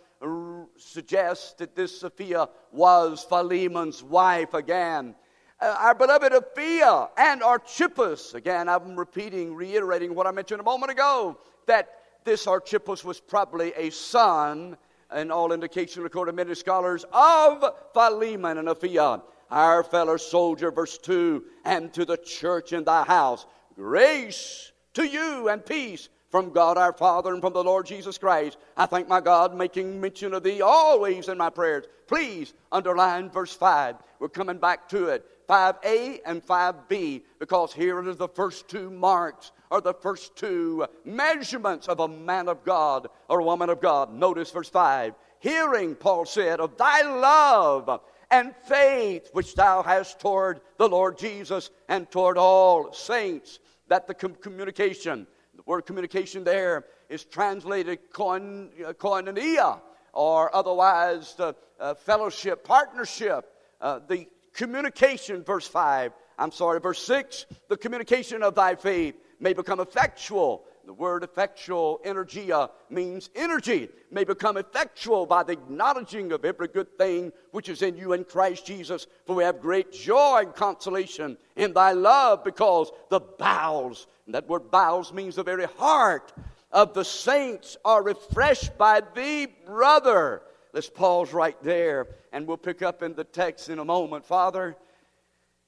suggest 0.78 1.58
that 1.58 1.76
this 1.76 2.04
Apphia 2.04 2.50
was 2.72 3.24
Philemon's 3.24 4.04
wife 4.04 4.54
again 4.54 5.16
uh, 5.62 5.76
our 5.78 5.94
beloved 5.94 6.34
Apphia 6.34 7.10
and 7.18 7.44
Archippus. 7.44 8.34
Again, 8.34 8.68
I'm 8.68 8.96
repeating, 8.98 9.54
reiterating 9.54 10.16
what 10.16 10.26
I 10.26 10.32
mentioned 10.32 10.60
a 10.60 10.64
moment 10.64 10.92
ago 10.92 11.38
that 11.68 11.90
this 12.24 12.48
Archippus 12.48 13.04
was 13.04 13.20
probably 13.20 13.72
a 13.76 13.92
son, 13.92 14.78
and 15.12 15.32
all 15.32 15.52
indication, 15.52 16.06
according 16.06 16.36
to 16.36 16.44
many 16.44 16.56
scholars, 16.56 17.06
of 17.14 17.64
Philemon 17.94 18.58
and 18.58 18.68
Apphia, 18.68 19.22
our 19.52 19.84
fellow 19.84 20.18
soldier, 20.18 20.72
verse 20.72 20.98
2, 20.98 21.44
and 21.66 21.94
to 21.94 22.06
the 22.06 22.18
church 22.18 22.74
in 22.74 22.84
thy 22.84 23.04
house. 23.04 23.46
Grace 23.76 24.71
to 24.94 25.06
you 25.06 25.50
and 25.50 25.66
peace 25.66 26.10
from 26.30 26.52
God 26.52 26.78
our 26.78 26.94
Father 26.94 27.34
and 27.34 27.42
from 27.42 27.54
the 27.54 27.64
Lord 27.64 27.86
Jesus 27.86 28.18
Christ. 28.18 28.58
I 28.78 28.86
thank 28.86 29.08
my 29.08 29.20
God 29.20 29.56
making 29.56 30.00
mention 30.00 30.34
of 30.34 30.44
thee 30.44 30.62
always 30.62 31.28
in 31.28 31.38
my 31.38 31.50
prayers. 31.50 31.86
Please 32.08 32.54
underline 32.72 33.30
verse 33.30 33.54
5. 33.54 33.98
We're 34.20 34.30
coming 34.30 34.58
back 34.58 34.88
to 34.90 35.08
it. 35.08 35.26
5a 35.50 36.20
and 36.26 36.46
5b, 36.46 37.24
because 37.40 37.74
here 37.74 37.98
are 37.98 38.14
the 38.14 38.30
first 38.30 38.70
two 38.70 38.90
marks 38.90 39.52
or 39.70 39.82
the 39.82 39.94
first 39.94 40.36
two 40.38 40.86
measurements 41.04 41.90
of 41.90 42.00
a 42.00 42.08
man 42.08 42.48
of 42.48 42.64
God 42.64 43.10
or 43.28 43.42
a 43.42 43.44
woman 43.44 43.70
of 43.70 43.82
God. 43.82 44.14
Notice 44.14 44.52
verse 44.52 44.70
5. 44.70 45.14
Hearing, 45.40 45.96
Paul 45.96 46.26
said, 46.26 46.62
of 46.62 46.78
thy 46.78 47.02
love 47.02 48.02
and 48.30 48.56
faith 48.66 49.30
which 49.34 49.56
thou 49.56 49.84
hast 49.84 50.22
toward 50.22 50.62
the 50.78 50.88
Lord 50.88 51.18
Jesus 51.18 51.70
and 51.90 52.10
toward 52.10 52.38
all 52.38 52.94
saints. 52.94 53.60
That 53.92 54.08
the 54.08 54.14
com- 54.14 54.36
communication, 54.36 55.28
the 55.54 55.64
word 55.66 55.82
communication 55.82 56.46
there 56.46 56.86
is 57.10 57.26
translated 57.26 58.00
koin, 58.14 58.70
uh, 58.82 58.94
koinonia, 58.94 59.82
or 60.14 60.56
otherwise 60.56 61.36
the 61.36 61.54
uh, 61.78 61.94
fellowship, 61.96 62.64
partnership. 62.64 63.54
Uh, 63.82 64.00
the 64.08 64.30
communication, 64.54 65.44
verse 65.44 65.68
5, 65.68 66.14
I'm 66.40 66.54
sorry, 66.54 66.80
verse 66.80 67.04
6, 67.04 67.48
the 67.68 67.76
communication 67.76 68.44
of 68.44 68.56
thy 68.56 68.76
faith 68.76 69.16
may 69.42 69.52
become 69.52 69.82
effectual 69.82 70.64
The 70.86 70.94
word 70.94 71.24
effectual, 71.24 72.02
energia, 72.06 72.52
uh, 72.52 72.68
means 72.90 73.30
energy, 73.36 73.90
may 74.10 74.24
become 74.24 74.58
effectual 74.58 75.26
by 75.26 75.44
the 75.44 75.54
acknowledging 75.54 76.32
of 76.32 76.44
every 76.44 76.68
good 76.68 76.98
thing 76.98 77.32
which 77.52 77.70
is 77.70 77.82
in 77.82 77.96
you 77.96 78.14
in 78.14 78.24
Christ 78.24 78.66
Jesus. 78.66 79.08
For 79.26 79.36
we 79.36 79.44
have 79.44 79.62
great 79.62 79.92
joy 79.92 80.44
and 80.46 80.56
consolation 80.56 81.38
in 81.56 81.74
thy 81.74 81.92
love 81.92 82.44
because 82.44 82.92
the 83.10 83.20
bowels, 83.20 84.08
and 84.26 84.34
that 84.34 84.48
word 84.48 84.72
bowels 84.72 85.14
means 85.14 85.36
the 85.36 85.44
very 85.44 85.66
heart 85.66 86.34
of 86.72 86.94
the 86.94 87.06
saints 87.06 87.78
are 87.86 88.02
refreshed 88.02 88.78
by 88.78 89.02
thee, 89.16 89.48
brother. 89.66 90.42
Let's 90.74 90.90
pause 90.90 91.34
right 91.34 91.62
there 91.62 92.08
and 92.32 92.48
we'll 92.48 92.58
pick 92.58 92.82
up 92.82 93.04
in 93.04 93.14
the 93.14 93.24
text 93.24 93.70
in 93.70 93.80
a 93.80 93.86
moment. 93.86 94.26
Father, 94.26 94.78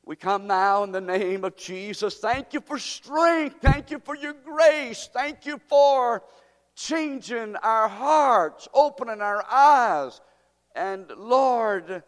we 0.05 0.17
come 0.17 0.47
now 0.47 0.83
in 0.83 0.91
the 0.91 0.99
name 0.99 1.45
of 1.45 1.55
Jesus. 1.55 2.17
Thank 2.17 2.53
you 2.53 2.59
for 2.59 2.77
strength. 2.77 3.57
Thank 3.61 3.89
you 3.89 3.99
for 4.03 4.15
your 4.15 4.33
grace. 4.33 5.09
Thank 5.13 5.45
you 5.45 5.61
for 5.69 6.23
changing 6.75 7.55
our 7.57 7.87
hearts, 7.87 8.67
opening 8.73 9.21
our 9.21 9.45
eyes. 9.49 10.19
And 10.75 11.09
Lord, 11.15 11.89
uh, 11.89 12.01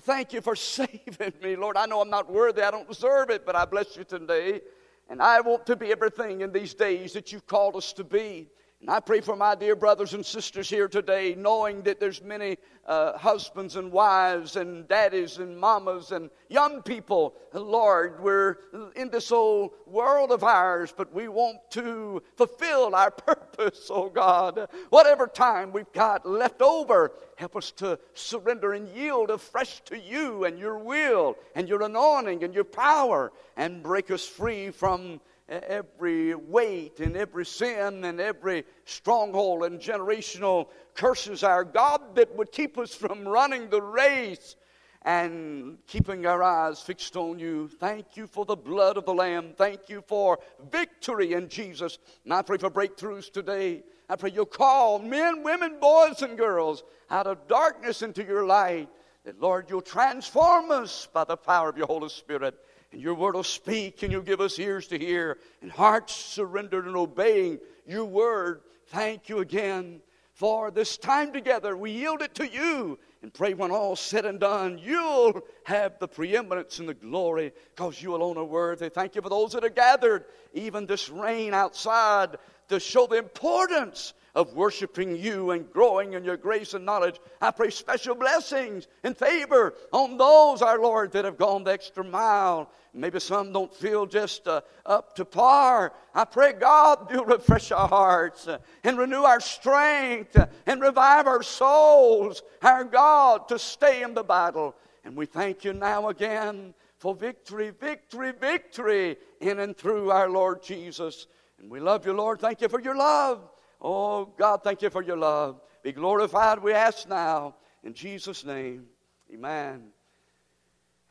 thank 0.00 0.32
you 0.32 0.40
for 0.40 0.56
saving 0.56 1.34
me. 1.42 1.54
Lord, 1.54 1.76
I 1.76 1.86
know 1.86 2.00
I'm 2.00 2.10
not 2.10 2.32
worthy, 2.32 2.62
I 2.62 2.72
don't 2.72 2.88
deserve 2.88 3.30
it, 3.30 3.46
but 3.46 3.54
I 3.54 3.64
bless 3.66 3.96
you 3.96 4.02
today. 4.02 4.62
And 5.08 5.22
I 5.22 5.40
want 5.40 5.64
to 5.66 5.76
be 5.76 5.92
everything 5.92 6.40
in 6.40 6.50
these 6.50 6.74
days 6.74 7.12
that 7.12 7.32
you've 7.32 7.46
called 7.46 7.76
us 7.76 7.92
to 7.92 8.02
be. 8.02 8.48
And 8.80 8.90
I 8.90 9.00
pray 9.00 9.22
for 9.22 9.36
my 9.36 9.54
dear 9.54 9.74
brothers 9.74 10.12
and 10.12 10.24
sisters 10.24 10.68
here 10.68 10.86
today, 10.86 11.34
knowing 11.36 11.82
that 11.82 11.98
there's 11.98 12.22
many 12.22 12.58
uh, 12.84 13.16
husbands 13.16 13.76
and 13.76 13.90
wives 13.90 14.56
and 14.56 14.86
daddies 14.86 15.38
and 15.38 15.58
mamas 15.58 16.12
and 16.12 16.28
young 16.50 16.82
people. 16.82 17.34
Lord, 17.54 18.22
we're 18.22 18.58
in 18.94 19.08
this 19.08 19.32
old 19.32 19.72
world 19.86 20.30
of 20.30 20.44
ours, 20.44 20.92
but 20.94 21.12
we 21.14 21.26
want 21.26 21.58
to 21.70 22.22
fulfill 22.36 22.94
our 22.94 23.10
purpose, 23.26 23.88
oh 23.90 24.10
God. 24.10 24.68
Whatever 24.90 25.26
time 25.26 25.72
we've 25.72 25.92
got 25.92 26.26
left 26.26 26.60
over, 26.60 27.12
help 27.36 27.56
us 27.56 27.72
to 27.72 27.98
surrender 28.12 28.74
and 28.74 28.88
yield 28.90 29.30
afresh 29.30 29.80
to 29.86 29.98
you 29.98 30.44
and 30.44 30.58
your 30.58 30.78
will 30.78 31.36
and 31.54 31.66
your 31.66 31.82
anointing 31.82 32.44
and 32.44 32.54
your 32.54 32.64
power 32.64 33.32
and 33.56 33.82
break 33.82 34.10
us 34.10 34.26
free 34.26 34.70
from 34.70 35.18
every 35.48 36.34
weight 36.34 37.00
and 37.00 37.16
every 37.16 37.46
sin 37.46 38.04
and 38.04 38.20
every 38.20 38.64
stronghold 38.84 39.64
and 39.64 39.80
generational 39.80 40.68
curses, 40.94 41.42
our 41.42 41.64
God, 41.64 42.16
that 42.16 42.34
would 42.34 42.52
keep 42.52 42.78
us 42.78 42.94
from 42.94 43.26
running 43.26 43.68
the 43.68 43.82
race 43.82 44.56
and 45.02 45.78
keeping 45.86 46.26
our 46.26 46.42
eyes 46.42 46.80
fixed 46.80 47.16
on 47.16 47.38
you. 47.38 47.68
Thank 47.68 48.16
you 48.16 48.26
for 48.26 48.44
the 48.44 48.56
blood 48.56 48.96
of 48.96 49.04
the 49.04 49.14
Lamb. 49.14 49.52
Thank 49.56 49.88
you 49.88 50.02
for 50.08 50.40
victory 50.70 51.34
in 51.34 51.48
Jesus. 51.48 51.98
And 52.24 52.34
I 52.34 52.42
pray 52.42 52.58
for 52.58 52.70
breakthroughs 52.70 53.30
today. 53.30 53.84
I 54.08 54.16
pray 54.16 54.32
you'll 54.32 54.46
call 54.46 54.98
men, 54.98 55.44
women, 55.44 55.78
boys, 55.80 56.22
and 56.22 56.36
girls 56.36 56.82
out 57.08 57.28
of 57.28 57.46
darkness 57.46 58.02
into 58.02 58.24
your 58.24 58.46
light. 58.46 58.88
That, 59.24 59.40
Lord, 59.40 59.66
you'll 59.70 59.80
transform 59.80 60.72
us 60.72 61.06
by 61.12 61.22
the 61.22 61.36
power 61.36 61.68
of 61.68 61.76
your 61.76 61.86
Holy 61.86 62.08
Spirit. 62.08 62.56
And 62.96 63.04
your 63.04 63.12
word 63.12 63.34
will 63.34 63.44
speak, 63.44 64.02
and 64.02 64.10
you'll 64.10 64.22
give 64.22 64.40
us 64.40 64.58
ears 64.58 64.86
to 64.86 64.98
hear 64.98 65.36
and 65.60 65.70
hearts 65.70 66.14
surrendered 66.14 66.86
and 66.86 66.96
obeying 66.96 67.58
your 67.86 68.06
word. 68.06 68.62
Thank 68.86 69.28
you 69.28 69.40
again 69.40 70.00
for 70.32 70.70
this 70.70 70.96
time 70.96 71.30
together. 71.30 71.76
We 71.76 71.90
yield 71.90 72.22
it 72.22 72.34
to 72.36 72.48
you 72.48 72.98
and 73.20 73.34
pray 73.34 73.52
when 73.52 73.70
all's 73.70 74.00
said 74.00 74.24
and 74.24 74.40
done, 74.40 74.78
you'll 74.78 75.42
have 75.64 75.98
the 75.98 76.08
preeminence 76.08 76.78
and 76.78 76.88
the 76.88 76.94
glory 76.94 77.52
because 77.74 78.02
you 78.02 78.14
alone 78.14 78.38
are 78.38 78.44
worthy. 78.44 78.88
Thank 78.88 79.14
you 79.14 79.20
for 79.20 79.28
those 79.28 79.52
that 79.52 79.64
are 79.64 79.68
gathered, 79.68 80.24
even 80.54 80.86
this 80.86 81.10
rain 81.10 81.52
outside, 81.52 82.36
to 82.68 82.80
show 82.80 83.06
the 83.06 83.16
importance 83.16 84.14
of 84.36 84.54
worshiping 84.54 85.16
you 85.16 85.52
and 85.52 85.72
growing 85.72 86.12
in 86.12 86.22
your 86.22 86.36
grace 86.36 86.74
and 86.74 86.84
knowledge. 86.84 87.18
I 87.40 87.50
pray 87.50 87.70
special 87.70 88.14
blessings 88.14 88.86
and 89.02 89.16
favor 89.16 89.72
on 89.92 90.18
those, 90.18 90.60
our 90.60 90.78
Lord, 90.78 91.12
that 91.12 91.24
have 91.24 91.38
gone 91.38 91.64
the 91.64 91.72
extra 91.72 92.04
mile. 92.04 92.70
Maybe 92.92 93.18
some 93.18 93.52
don't 93.52 93.74
feel 93.74 94.04
just 94.04 94.46
uh, 94.46 94.60
up 94.84 95.16
to 95.16 95.24
par. 95.24 95.94
I 96.14 96.24
pray, 96.26 96.52
God, 96.52 97.08
do 97.08 97.24
refresh 97.24 97.72
our 97.72 97.88
hearts 97.88 98.46
uh, 98.46 98.58
and 98.84 98.98
renew 98.98 99.22
our 99.22 99.40
strength 99.40 100.36
uh, 100.36 100.46
and 100.66 100.82
revive 100.82 101.26
our 101.26 101.42
souls, 101.42 102.42
our 102.62 102.84
God, 102.84 103.48
to 103.48 103.58
stay 103.58 104.02
in 104.02 104.12
the 104.12 104.22
battle. 104.22 104.74
And 105.04 105.16
we 105.16 105.24
thank 105.24 105.64
you 105.64 105.72
now 105.72 106.08
again 106.08 106.74
for 106.98 107.14
victory, 107.14 107.70
victory, 107.70 108.32
victory 108.32 109.16
in 109.40 109.60
and 109.60 109.76
through 109.76 110.10
our 110.10 110.28
Lord 110.28 110.62
Jesus. 110.62 111.26
And 111.58 111.70
we 111.70 111.80
love 111.80 112.06
you, 112.06 112.12
Lord. 112.12 112.40
Thank 112.40 112.60
you 112.60 112.68
for 112.68 112.80
your 112.80 112.96
love. 112.96 113.40
Oh, 113.80 114.26
God, 114.38 114.62
thank 114.62 114.82
you 114.82 114.90
for 114.90 115.02
your 115.02 115.16
love. 115.16 115.60
Be 115.82 115.92
glorified, 115.92 116.62
we 116.62 116.72
ask 116.72 117.08
now. 117.08 117.54
In 117.84 117.94
Jesus' 117.94 118.44
name, 118.44 118.86
amen. 119.32 119.88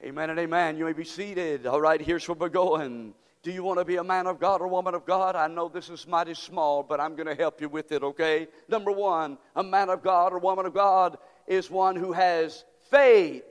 Amen 0.04 0.30
and 0.30 0.40
amen. 0.40 0.78
You 0.78 0.86
may 0.86 0.94
be 0.94 1.06
seated. 1.06 1.66
All 1.66 1.80
right, 1.80 2.02
here's 2.02 2.28
where 2.28 2.36
we're 2.36 2.50
going. 2.50 3.14
Do 3.44 3.52
you 3.52 3.64
want 3.64 3.80
to 3.80 3.86
be 3.86 3.98
a 3.98 4.04
man 4.04 4.28
of 4.28 4.40
God 4.40 4.62
or 4.62 4.68
woman 4.68 4.96
of 4.96 5.06
God? 5.06 5.36
I 5.36 5.48
know 5.48 5.70
this 5.70 5.90
is 5.90 6.08
mighty 6.08 6.34
small, 6.34 6.84
but 6.84 7.00
I'm 7.00 7.16
going 7.16 7.28
to 7.28 7.36
help 7.36 7.62
you 7.62 7.70
with 7.70 7.92
it, 7.92 8.04
okay? 8.04 8.48
Number 8.68 8.92
one, 8.92 9.38
a 9.56 9.64
man 9.64 9.90
of 9.90 10.02
God 10.04 10.34
or 10.34 10.40
woman 10.40 10.66
of 10.66 10.74
God 10.74 11.18
is 11.48 11.70
one 11.70 11.96
who 11.96 12.12
has 12.12 12.66
faith. 12.90 13.44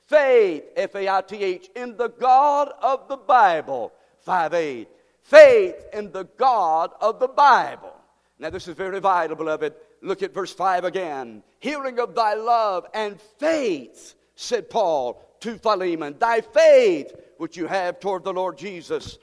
Faith, 0.00 0.64
F 0.76 0.94
A 0.94 1.08
I 1.08 1.20
T 1.22 1.36
H, 1.36 1.68
in 1.74 1.96
the 1.96 2.08
God 2.08 2.72
of 2.80 3.08
the 3.08 3.16
Bible. 3.16 3.92
5 4.20 4.54
8. 4.54 4.88
Faith 5.26 5.74
in 5.92 6.12
the 6.12 6.24
God 6.36 6.90
of 7.00 7.18
the 7.18 7.28
Bible. 7.28 7.92
Now, 8.38 8.50
this 8.50 8.68
is 8.68 8.76
very 8.76 9.00
vital, 9.00 9.34
beloved. 9.34 9.74
Look 10.02 10.22
at 10.22 10.32
verse 10.32 10.52
5 10.52 10.84
again. 10.84 11.42
Hearing 11.58 11.98
of 11.98 12.14
thy 12.14 12.34
love 12.34 12.86
and 12.94 13.20
faith, 13.38 14.14
said 14.36 14.70
Paul 14.70 15.20
to 15.40 15.58
Philemon, 15.58 16.16
thy 16.18 16.42
faith 16.42 17.12
which 17.38 17.56
you 17.56 17.66
have 17.66 17.98
toward 17.98 18.24
the 18.24 18.32
Lord 18.32 18.56
Jesus 18.56 19.18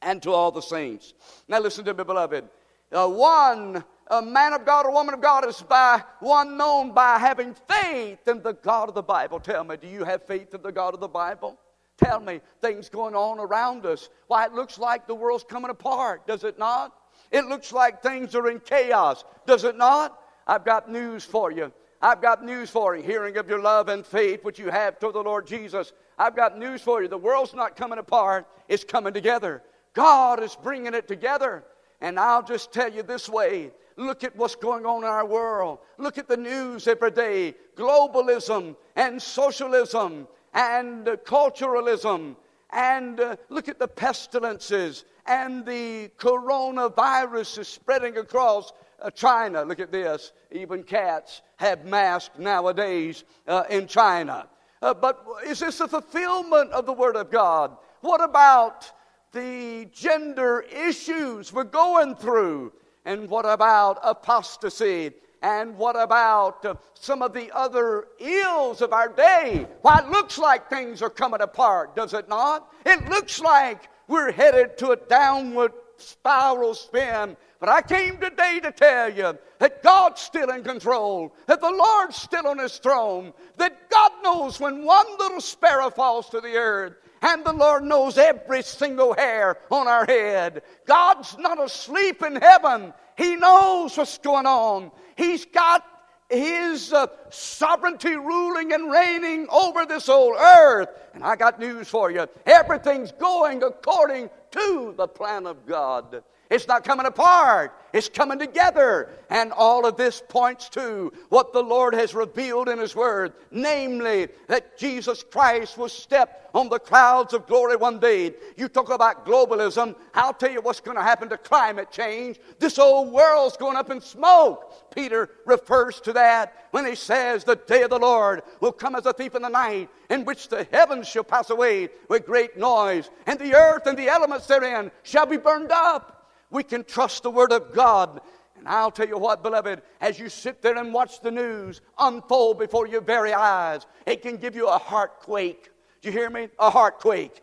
and 0.00 0.22
to 0.22 0.32
all 0.32 0.52
the 0.52 0.60
saints. 0.60 1.14
Now, 1.48 1.58
listen 1.58 1.84
to 1.86 1.94
me, 1.94 2.04
beloved. 2.04 2.48
Uh, 2.92 3.08
one 3.08 3.82
a 4.12 4.20
man 4.20 4.52
of 4.52 4.66
God 4.66 4.84
or 4.84 4.92
woman 4.92 5.14
of 5.14 5.22
God 5.22 5.48
is 5.48 5.60
by 5.62 6.02
one 6.20 6.56
known 6.56 6.92
by 6.92 7.18
having 7.18 7.56
faith 7.68 8.28
in 8.28 8.42
the 8.42 8.52
God 8.52 8.90
of 8.90 8.94
the 8.94 9.02
Bible. 9.02 9.40
Tell 9.40 9.64
me, 9.64 9.76
do 9.76 9.88
you 9.88 10.04
have 10.04 10.22
faith 10.24 10.54
in 10.54 10.62
the 10.62 10.70
God 10.70 10.92
of 10.94 11.00
the 11.00 11.08
Bible? 11.08 11.58
Tell 12.02 12.20
me, 12.20 12.40
things 12.60 12.88
going 12.88 13.14
on 13.14 13.38
around 13.38 13.86
us. 13.86 14.08
Why, 14.26 14.46
it 14.46 14.52
looks 14.52 14.78
like 14.78 15.06
the 15.06 15.14
world's 15.14 15.44
coming 15.44 15.70
apart, 15.70 16.26
does 16.26 16.44
it 16.44 16.58
not? 16.58 16.92
It 17.30 17.46
looks 17.46 17.72
like 17.72 18.02
things 18.02 18.34
are 18.34 18.50
in 18.50 18.60
chaos, 18.60 19.24
does 19.46 19.64
it 19.64 19.76
not? 19.76 20.18
I've 20.46 20.64
got 20.64 20.90
news 20.90 21.24
for 21.24 21.50
you. 21.50 21.72
I've 22.00 22.20
got 22.20 22.44
news 22.44 22.68
for 22.68 22.96
you. 22.96 23.02
Hearing 23.02 23.36
of 23.36 23.48
your 23.48 23.60
love 23.60 23.88
and 23.88 24.04
faith 24.04 24.42
which 24.42 24.58
you 24.58 24.70
have 24.70 24.98
to 24.98 25.12
the 25.12 25.22
Lord 25.22 25.46
Jesus, 25.46 25.92
I've 26.18 26.34
got 26.34 26.58
news 26.58 26.82
for 26.82 27.00
you. 27.00 27.08
The 27.08 27.16
world's 27.16 27.54
not 27.54 27.76
coming 27.76 27.98
apart, 27.98 28.46
it's 28.68 28.84
coming 28.84 29.14
together. 29.14 29.62
God 29.94 30.42
is 30.42 30.56
bringing 30.62 30.94
it 30.94 31.06
together. 31.06 31.64
And 32.00 32.18
I'll 32.18 32.42
just 32.42 32.72
tell 32.72 32.92
you 32.92 33.02
this 33.02 33.28
way 33.28 33.70
look 33.96 34.24
at 34.24 34.34
what's 34.34 34.56
going 34.56 34.84
on 34.84 35.04
in 35.04 35.08
our 35.08 35.26
world. 35.26 35.78
Look 35.98 36.18
at 36.18 36.26
the 36.26 36.36
news 36.36 36.88
every 36.88 37.12
day 37.12 37.54
globalism 37.76 38.74
and 38.96 39.22
socialism 39.22 40.26
and 40.54 41.06
culturalism. 41.06 42.36
And 42.70 43.20
uh, 43.20 43.36
look 43.50 43.68
at 43.68 43.78
the 43.78 43.88
pestilences 43.88 45.04
and 45.26 45.64
the 45.64 46.10
coronavirus 46.18 47.58
is 47.58 47.68
spreading 47.68 48.16
across 48.16 48.72
uh, 49.00 49.10
China. 49.10 49.64
Look 49.64 49.80
at 49.80 49.92
this. 49.92 50.32
Even 50.50 50.82
cats 50.82 51.42
have 51.56 51.84
masks 51.84 52.38
nowadays 52.38 53.24
uh, 53.46 53.64
in 53.70 53.86
China. 53.86 54.48
Uh, 54.80 54.94
but 54.94 55.24
is 55.46 55.60
this 55.60 55.80
a 55.80 55.88
fulfillment 55.88 56.70
of 56.72 56.86
the 56.86 56.92
Word 56.92 57.16
of 57.16 57.30
God? 57.30 57.76
What 58.00 58.22
about 58.22 58.90
the 59.32 59.88
gender 59.92 60.60
issues 60.62 61.52
we're 61.52 61.64
going 61.64 62.16
through? 62.16 62.72
And 63.04 63.28
what 63.28 63.44
about 63.44 63.98
apostasy? 64.02 65.12
And 65.42 65.76
what 65.76 66.00
about 66.00 66.64
uh, 66.64 66.74
some 66.94 67.20
of 67.20 67.34
the 67.34 67.50
other 67.50 68.06
ills 68.20 68.80
of 68.80 68.92
our 68.92 69.08
day? 69.08 69.66
Why, 69.82 69.98
it 69.98 70.08
looks 70.08 70.38
like 70.38 70.70
things 70.70 71.02
are 71.02 71.10
coming 71.10 71.40
apart, 71.40 71.96
does 71.96 72.14
it 72.14 72.28
not? 72.28 72.72
It 72.86 73.08
looks 73.08 73.40
like 73.40 73.88
we're 74.06 74.30
headed 74.30 74.78
to 74.78 74.92
a 74.92 74.96
downward 74.96 75.72
spiral 75.96 76.74
spin. 76.74 77.36
But 77.58 77.68
I 77.68 77.82
came 77.82 78.18
today 78.18 78.60
to 78.62 78.72
tell 78.72 79.12
you 79.12 79.38
that 79.58 79.82
God's 79.82 80.20
still 80.20 80.50
in 80.50 80.62
control, 80.62 81.34
that 81.46 81.60
the 81.60 81.70
Lord's 81.70 82.16
still 82.16 82.46
on 82.46 82.58
his 82.58 82.78
throne, 82.78 83.32
that 83.56 83.90
God 83.90 84.12
knows 84.22 84.60
when 84.60 84.84
one 84.84 85.06
little 85.18 85.40
sparrow 85.40 85.90
falls 85.90 86.28
to 86.30 86.40
the 86.40 86.54
earth, 86.54 86.94
and 87.22 87.44
the 87.44 87.52
Lord 87.52 87.84
knows 87.84 88.18
every 88.18 88.62
single 88.62 89.14
hair 89.14 89.58
on 89.70 89.86
our 89.86 90.04
head. 90.04 90.62
God's 90.86 91.38
not 91.38 91.62
asleep 91.62 92.22
in 92.22 92.36
heaven. 92.36 92.92
He 93.16 93.36
knows 93.36 93.96
what's 93.96 94.18
going 94.18 94.46
on. 94.46 94.90
He's 95.16 95.44
got 95.44 95.84
his 96.28 96.92
uh, 96.92 97.08
sovereignty 97.30 98.16
ruling 98.16 98.72
and 98.72 98.90
reigning 98.90 99.46
over 99.50 99.84
this 99.84 100.08
old 100.08 100.36
earth. 100.36 100.88
And 101.14 101.22
I 101.22 101.36
got 101.36 101.60
news 101.60 101.88
for 101.88 102.10
you. 102.10 102.26
Everything's 102.46 103.12
going 103.12 103.62
according 103.62 104.30
to 104.52 104.94
the 104.96 105.06
plan 105.06 105.46
of 105.46 105.66
God. 105.66 106.22
It's 106.52 106.68
not 106.68 106.84
coming 106.84 107.06
apart. 107.06 107.74
It's 107.94 108.10
coming 108.10 108.38
together. 108.38 109.08
And 109.30 109.52
all 109.52 109.86
of 109.86 109.96
this 109.96 110.22
points 110.28 110.68
to 110.70 111.10
what 111.30 111.54
the 111.54 111.62
Lord 111.62 111.94
has 111.94 112.14
revealed 112.14 112.68
in 112.68 112.78
His 112.78 112.94
Word, 112.94 113.32
namely 113.50 114.28
that 114.48 114.76
Jesus 114.76 115.22
Christ 115.22 115.78
will 115.78 115.88
step 115.88 116.50
on 116.54 116.68
the 116.68 116.78
clouds 116.78 117.32
of 117.32 117.46
glory 117.46 117.76
one 117.76 117.98
day. 117.98 118.34
You 118.58 118.68
talk 118.68 118.90
about 118.90 119.24
globalism. 119.24 119.96
I'll 120.12 120.34
tell 120.34 120.50
you 120.50 120.60
what's 120.60 120.80
going 120.80 120.98
to 120.98 121.02
happen 121.02 121.30
to 121.30 121.38
climate 121.38 121.90
change. 121.90 122.38
This 122.58 122.78
old 122.78 123.10
world's 123.10 123.56
going 123.56 123.78
up 123.78 123.90
in 123.90 124.02
smoke. 124.02 124.94
Peter 124.94 125.30
refers 125.46 126.02
to 126.02 126.12
that 126.12 126.66
when 126.72 126.84
he 126.84 126.94
says, 126.94 127.44
The 127.44 127.56
day 127.56 127.80
of 127.80 127.88
the 127.88 127.98
Lord 127.98 128.42
will 128.60 128.72
come 128.72 128.94
as 128.94 129.06
a 129.06 129.14
thief 129.14 129.34
in 129.34 129.40
the 129.40 129.48
night, 129.48 129.88
in 130.10 130.26
which 130.26 130.48
the 130.50 130.64
heavens 130.70 131.08
shall 131.08 131.24
pass 131.24 131.48
away 131.48 131.88
with 132.10 132.26
great 132.26 132.58
noise, 132.58 133.08
and 133.26 133.38
the 133.38 133.54
earth 133.54 133.86
and 133.86 133.96
the 133.96 134.08
elements 134.08 134.46
therein 134.46 134.90
shall 135.02 135.24
be 135.24 135.38
burned 135.38 135.72
up 135.72 136.18
we 136.52 136.62
can 136.62 136.84
trust 136.84 137.24
the 137.24 137.30
Word 137.30 137.50
of 137.50 137.72
God. 137.72 138.20
And 138.56 138.68
I'll 138.68 138.92
tell 138.92 139.08
you 139.08 139.18
what, 139.18 139.42
beloved, 139.42 139.82
as 140.00 140.20
you 140.20 140.28
sit 140.28 140.62
there 140.62 140.76
and 140.76 140.92
watch 140.92 141.20
the 141.20 141.32
news 141.32 141.80
unfold 141.98 142.58
before 142.58 142.86
your 142.86 143.00
very 143.00 143.32
eyes, 143.32 143.86
it 144.06 144.22
can 144.22 144.36
give 144.36 144.54
you 144.54 144.68
a 144.68 144.78
heart 144.78 145.18
quake. 145.20 145.70
Do 146.00 146.08
you 146.08 146.12
hear 146.12 146.30
me? 146.30 146.48
A 146.58 146.70
heart 146.70 147.00
quake. 147.00 147.40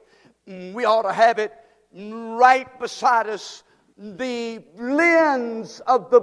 Mm, 0.48 0.74
we 0.74 0.86
ought 0.86 1.02
to 1.02 1.12
have 1.12 1.40
it 1.40 1.52
right 1.92 2.80
beside 2.80 3.28
us, 3.28 3.64
the 3.98 4.64
lens 4.78 5.82
of 5.88 6.10
the 6.12 6.22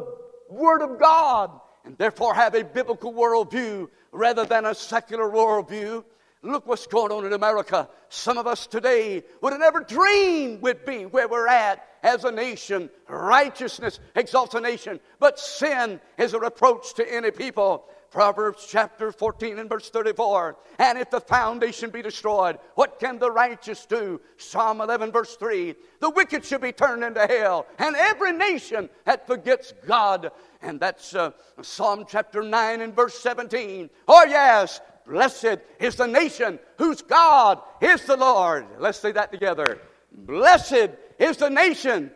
Word 0.48 0.80
of 0.80 0.98
God, 0.98 1.50
and 1.84 1.98
therefore 1.98 2.34
have 2.34 2.54
a 2.54 2.64
biblical 2.64 3.12
worldview 3.12 3.88
rather 4.12 4.44
than 4.44 4.64
a 4.64 4.74
secular 4.74 5.28
worldview. 5.28 6.04
Look 6.42 6.66
what's 6.66 6.86
going 6.86 7.12
on 7.12 7.24
in 7.24 7.32
America. 7.32 7.88
Some 8.08 8.38
of 8.38 8.46
us 8.46 8.66
today 8.66 9.24
would 9.40 9.52
have 9.52 9.60
never 9.60 9.80
dreamed 9.80 10.62
we'd 10.62 10.84
be 10.84 11.06
where 11.06 11.28
we're 11.28 11.48
at 11.48 11.86
as 12.02 12.24
a 12.24 12.30
nation. 12.30 12.90
Righteousness 13.08 13.98
exalts 14.14 14.54
a 14.54 14.60
nation, 14.60 15.00
but 15.18 15.38
sin 15.38 16.00
is 16.18 16.34
a 16.34 16.38
reproach 16.38 16.94
to 16.94 17.14
any 17.14 17.30
people. 17.30 17.86
Proverbs 18.10 18.66
chapter 18.68 19.12
14 19.12 19.58
and 19.58 19.68
verse 19.68 19.90
34. 19.90 20.56
And 20.78 20.96
if 20.98 21.10
the 21.10 21.20
foundation 21.20 21.90
be 21.90 22.02
destroyed, 22.02 22.58
what 22.74 22.98
can 23.00 23.18
the 23.18 23.30
righteous 23.30 23.84
do? 23.84 24.20
Psalm 24.36 24.80
11 24.80 25.12
verse 25.12 25.36
3. 25.36 25.74
The 26.00 26.10
wicked 26.10 26.44
shall 26.44 26.60
be 26.60 26.72
turned 26.72 27.02
into 27.02 27.26
hell, 27.26 27.66
and 27.78 27.96
every 27.96 28.32
nation 28.32 28.88
that 29.04 29.26
forgets 29.26 29.74
God. 29.86 30.30
And 30.62 30.80
that's 30.80 31.14
uh, 31.14 31.32
Psalm 31.60 32.04
chapter 32.08 32.42
9 32.42 32.80
and 32.80 32.94
verse 32.94 33.18
17. 33.18 33.90
Oh, 34.08 34.24
yes, 34.24 34.80
Blessed 35.06 35.58
is 35.78 35.94
the 35.94 36.06
nation 36.06 36.58
whose 36.78 37.02
God 37.02 37.60
is 37.80 38.04
the 38.04 38.16
Lord. 38.16 38.66
Let's 38.78 38.98
say 38.98 39.12
that 39.12 39.30
together. 39.30 39.80
Blessed 40.12 40.90
is 41.18 41.36
the 41.36 41.48
nation. 41.48 42.10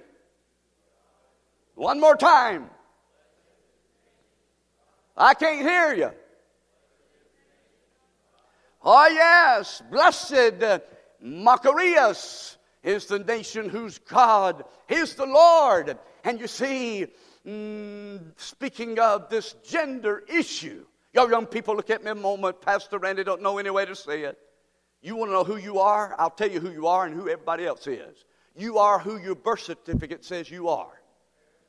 One 1.74 2.00
more 2.00 2.16
time. 2.16 2.68
I 5.16 5.34
can't 5.34 5.60
hear 5.60 5.94
you. 5.94 6.10
Oh, 8.82 9.08
yes. 9.08 9.82
Blessed 9.90 10.82
makarios 11.22 12.56
is 12.82 13.06
the 13.06 13.18
nation 13.18 13.68
whose 13.68 13.98
God 13.98 14.64
is 14.88 15.14
the 15.14 15.26
Lord. 15.26 15.98
And 16.24 16.40
you 16.40 16.46
see, 16.46 17.06
mm, 17.46 18.20
speaking 18.36 18.98
of 18.98 19.28
this 19.28 19.54
gender 19.64 20.24
issue, 20.28 20.84
Y'all 21.12 21.30
young 21.30 21.46
people 21.46 21.74
look 21.74 21.90
at 21.90 22.04
me 22.04 22.10
a 22.10 22.14
moment. 22.14 22.60
Pastor 22.60 22.98
Randy 22.98 23.24
don't 23.24 23.42
know 23.42 23.58
any 23.58 23.70
way 23.70 23.84
to 23.84 23.96
say 23.96 24.22
it. 24.22 24.38
You 25.02 25.16
want 25.16 25.30
to 25.30 25.32
know 25.32 25.44
who 25.44 25.56
you 25.56 25.78
are? 25.78 26.14
I'll 26.18 26.30
tell 26.30 26.50
you 26.50 26.60
who 26.60 26.70
you 26.70 26.86
are 26.86 27.06
and 27.06 27.14
who 27.14 27.28
everybody 27.28 27.66
else 27.66 27.86
is. 27.86 28.24
You 28.54 28.78
are 28.78 28.98
who 28.98 29.18
your 29.18 29.34
birth 29.34 29.60
certificate 29.60 30.24
says 30.24 30.50
you 30.50 30.68
are. 30.68 31.00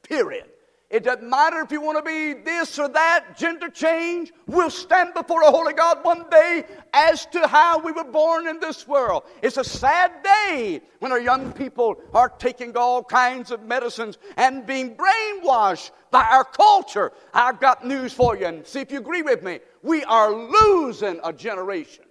Period. 0.03 0.50
It 0.91 1.05
doesn't 1.05 1.27
matter 1.27 1.62
if 1.62 1.71
you 1.71 1.79
want 1.79 2.00
to 2.00 2.03
be 2.03 2.33
this 2.33 2.77
or 2.77 2.89
that, 2.89 3.38
gender 3.38 3.69
change. 3.69 4.33
We'll 4.45 4.69
stand 4.69 5.13
before 5.13 5.41
a 5.41 5.50
holy 5.50 5.71
God 5.71 6.03
one 6.03 6.25
day 6.29 6.65
as 6.93 7.25
to 7.27 7.48
how 7.48 7.79
we 7.79 7.93
were 7.93 8.03
born 8.03 8.45
in 8.45 8.60
this 8.60 8.86
world. 8.86 9.24
It's 9.41 9.55
a 9.55 9.63
sad 9.63 10.12
day 10.21 10.81
when 11.00 11.13
our 11.13 11.19
young 11.21 11.53
people 11.53 11.95
are 12.13 12.27
taking 12.27 12.75
all 12.75 13.05
kinds 13.05 13.51
of 13.51 13.63
medicines 13.63 14.17
and 14.36 14.65
being 14.65 14.98
brainwashed 14.98 15.91
by 16.11 16.25
our 16.25 16.44
culture. 16.44 17.13
I've 17.33 17.61
got 17.61 17.87
news 17.87 18.11
for 18.11 18.35
you, 18.35 18.48
and 18.48 18.68
see 18.68 18.81
if 18.81 18.92
you 18.92 19.00
agree 19.00 19.22
with 19.22 19.44
me. 19.44 19.61
We 19.81 20.03
are 20.03 20.29
losing 20.33 21.22
a 21.24 21.31
generation. 21.31 22.03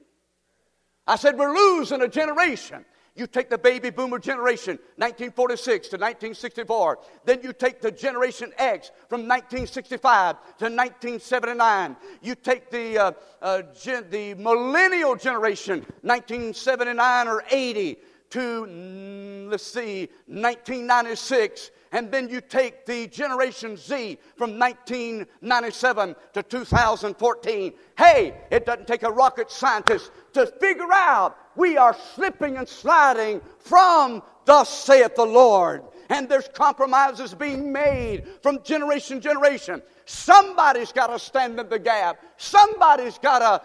I 1.06 1.16
said, 1.16 1.36
We're 1.36 1.54
losing 1.54 2.00
a 2.00 2.08
generation. 2.08 2.86
You 3.16 3.26
take 3.26 3.50
the 3.50 3.58
baby 3.58 3.90
boomer 3.90 4.18
generation, 4.18 4.76
1946 4.96 5.88
to 5.88 5.96
1964. 5.96 6.98
Then 7.24 7.40
you 7.42 7.52
take 7.52 7.80
the 7.80 7.90
Generation 7.90 8.52
X 8.56 8.92
from 9.08 9.22
1965 9.28 10.36
to 10.58 10.64
1979. 10.64 11.96
You 12.22 12.34
take 12.36 12.70
the, 12.70 12.98
uh, 12.98 13.12
uh, 13.42 13.62
gen- 13.80 14.08
the 14.10 14.34
millennial 14.34 15.16
generation, 15.16 15.84
1979 16.02 17.28
or 17.28 17.44
80 17.50 17.98
to, 18.30 18.38
mm, 18.38 19.50
let's 19.50 19.66
see, 19.66 20.08
1996 20.26 21.72
and 21.92 22.10
then 22.10 22.28
you 22.28 22.40
take 22.40 22.86
the 22.86 23.06
Generation 23.08 23.76
Z 23.76 24.18
from 24.36 24.58
1997 24.58 26.14
to 26.34 26.42
2014. 26.42 27.72
Hey, 27.98 28.34
it 28.50 28.64
doesn't 28.64 28.86
take 28.86 29.02
a 29.02 29.10
rocket 29.10 29.50
scientist 29.50 30.12
to 30.34 30.46
figure 30.46 30.92
out 30.92 31.36
we 31.56 31.76
are 31.76 31.96
slipping 32.14 32.56
and 32.56 32.68
sliding 32.68 33.40
from 33.58 34.22
thus 34.44 34.68
saith 34.68 35.16
the 35.16 35.24
Lord. 35.24 35.82
And 36.08 36.28
there's 36.28 36.48
compromises 36.48 37.34
being 37.34 37.72
made 37.72 38.26
from 38.42 38.62
generation 38.62 39.20
to 39.20 39.22
generation. 39.22 39.82
Somebody's 40.10 40.90
got 40.90 41.06
to 41.06 41.20
stand 41.20 41.60
in 41.60 41.68
the 41.68 41.78
gap. 41.78 42.20
Somebody's 42.36 43.16
got 43.18 43.62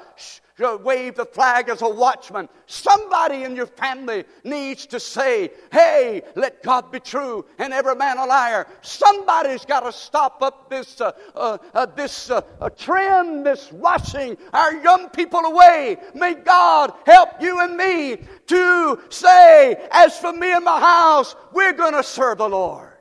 to 0.59 0.77
wave 0.77 1.15
the 1.15 1.25
flag 1.25 1.69
as 1.69 1.81
a 1.81 1.89
watchman. 1.89 2.47
Somebody 2.67 3.45
in 3.45 3.55
your 3.55 3.65
family 3.65 4.25
needs 4.43 4.85
to 4.85 4.99
say, 4.99 5.49
hey, 5.71 6.21
let 6.35 6.61
God 6.61 6.91
be 6.91 6.99
true 6.99 7.45
and 7.57 7.73
every 7.73 7.95
man 7.95 8.19
a 8.19 8.27
liar. 8.27 8.67
Somebody's 8.81 9.65
got 9.65 9.79
to 9.79 9.91
stop 9.91 10.43
up 10.43 10.69
this, 10.69 11.01
uh, 11.01 11.13
uh, 11.33 11.57
uh, 11.73 11.87
this 11.87 12.29
uh, 12.29 12.41
uh, 12.61 12.69
trend, 12.69 13.43
this 13.43 13.71
washing 13.71 14.37
our 14.53 14.75
young 14.83 15.09
people 15.09 15.39
away. 15.39 15.97
May 16.13 16.35
God 16.35 16.93
help 17.07 17.41
you 17.41 17.59
and 17.61 17.75
me 17.75 18.17
to 18.45 19.01
say, 19.09 19.83
as 19.89 20.19
for 20.19 20.31
me 20.31 20.53
and 20.53 20.63
my 20.63 20.79
house, 20.79 21.35
we're 21.53 21.73
going 21.73 21.93
to 21.93 22.03
serve 22.03 22.37
the 22.37 22.47
Lord. 22.47 22.93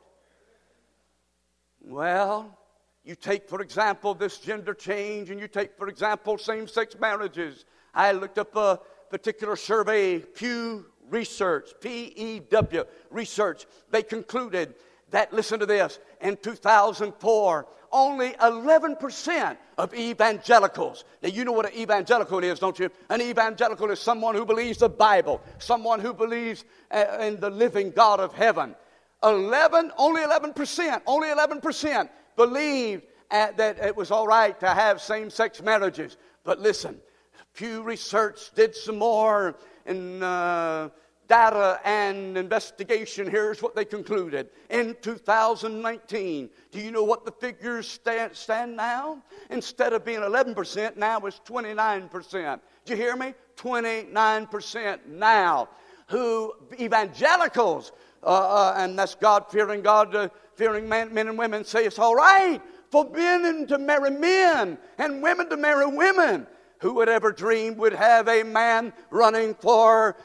Well, 1.83 2.59
you 3.04 3.14
take, 3.14 3.48
for 3.48 3.60
example, 3.60 4.14
this 4.14 4.38
gender 4.38 4.72
change, 4.72 5.30
and 5.30 5.38
you 5.38 5.46
take, 5.46 5.76
for 5.76 5.88
example, 5.88 6.38
same 6.38 6.66
sex 6.66 6.96
marriages. 6.98 7.66
I 7.94 8.12
looked 8.12 8.38
up 8.38 8.56
a 8.56 8.80
particular 9.10 9.56
survey, 9.56 10.20
Pew 10.20 10.86
Research, 11.10 11.72
P 11.80 12.12
E 12.16 12.40
W 12.40 12.84
Research. 13.10 13.66
They 13.90 14.02
concluded 14.02 14.74
that, 15.10 15.32
listen 15.32 15.60
to 15.60 15.66
this, 15.66 15.98
in 16.22 16.36
2004, 16.38 17.66
only 17.92 18.30
11% 18.32 19.56
of 19.78 19.94
evangelicals. 19.94 21.04
Now, 21.22 21.28
you 21.28 21.44
know 21.44 21.52
what 21.52 21.66
an 21.66 21.78
evangelical 21.78 22.42
is, 22.42 22.58
don't 22.58 22.78
you? 22.78 22.90
An 23.10 23.20
evangelical 23.20 23.90
is 23.90 24.00
someone 24.00 24.34
who 24.34 24.44
believes 24.44 24.78
the 24.78 24.88
Bible, 24.88 25.40
someone 25.58 26.00
who 26.00 26.12
believes 26.12 26.64
uh, 26.90 27.18
in 27.20 27.38
the 27.38 27.50
living 27.50 27.90
God 27.90 28.18
of 28.18 28.32
heaven. 28.32 28.74
11, 29.22 29.92
only 29.96 30.22
11%, 30.22 31.02
only 31.06 31.28
11% 31.28 32.08
believed 32.36 33.04
that 33.30 33.78
it 33.78 33.96
was 33.96 34.10
all 34.10 34.26
right 34.26 34.58
to 34.60 34.68
have 34.68 35.00
same 35.00 35.30
sex 35.30 35.62
marriages. 35.62 36.16
But 36.44 36.60
listen, 36.60 37.00
Pew 37.54 37.82
Research 37.82 38.52
did 38.54 38.74
some 38.74 38.98
more 38.98 39.56
in 39.86 40.22
uh, 40.22 40.88
data 41.28 41.80
and 41.84 42.36
investigation. 42.36 43.30
Here's 43.30 43.62
what 43.62 43.74
they 43.74 43.84
concluded. 43.84 44.50
In 44.70 44.96
2019, 45.00 46.50
do 46.70 46.80
you 46.80 46.90
know 46.90 47.04
what 47.04 47.24
the 47.24 47.32
figures 47.32 47.88
stand, 47.88 48.34
stand 48.36 48.76
now? 48.76 49.22
Instead 49.50 49.92
of 49.92 50.04
being 50.04 50.20
11%, 50.20 50.96
now 50.96 51.18
it's 51.20 51.40
29%. 51.46 52.60
Do 52.84 52.92
you 52.92 52.96
hear 52.96 53.16
me? 53.16 53.34
29% 53.56 55.06
now. 55.06 55.68
Who 56.08 56.52
evangelicals, 56.78 57.92
uh, 58.22 58.26
uh, 58.26 58.74
and 58.76 58.98
that's 58.98 59.14
God 59.14 59.46
fearing 59.50 59.80
God. 59.80 60.30
Fearing 60.56 60.88
men, 60.88 61.16
and 61.16 61.38
women 61.38 61.64
say 61.64 61.84
it's 61.84 61.98
all 61.98 62.14
right 62.14 62.60
for 62.90 63.10
men 63.10 63.66
to 63.66 63.76
marry 63.76 64.10
men 64.10 64.78
and 64.98 65.20
women 65.20 65.48
to 65.50 65.56
marry 65.56 65.86
women. 65.86 66.46
Who 66.78 66.94
would 66.94 67.08
ever 67.08 67.32
dream 67.32 67.76
would 67.78 67.94
have 67.94 68.28
a 68.28 68.42
man 68.42 68.92
running 69.10 69.54
for 69.54 70.16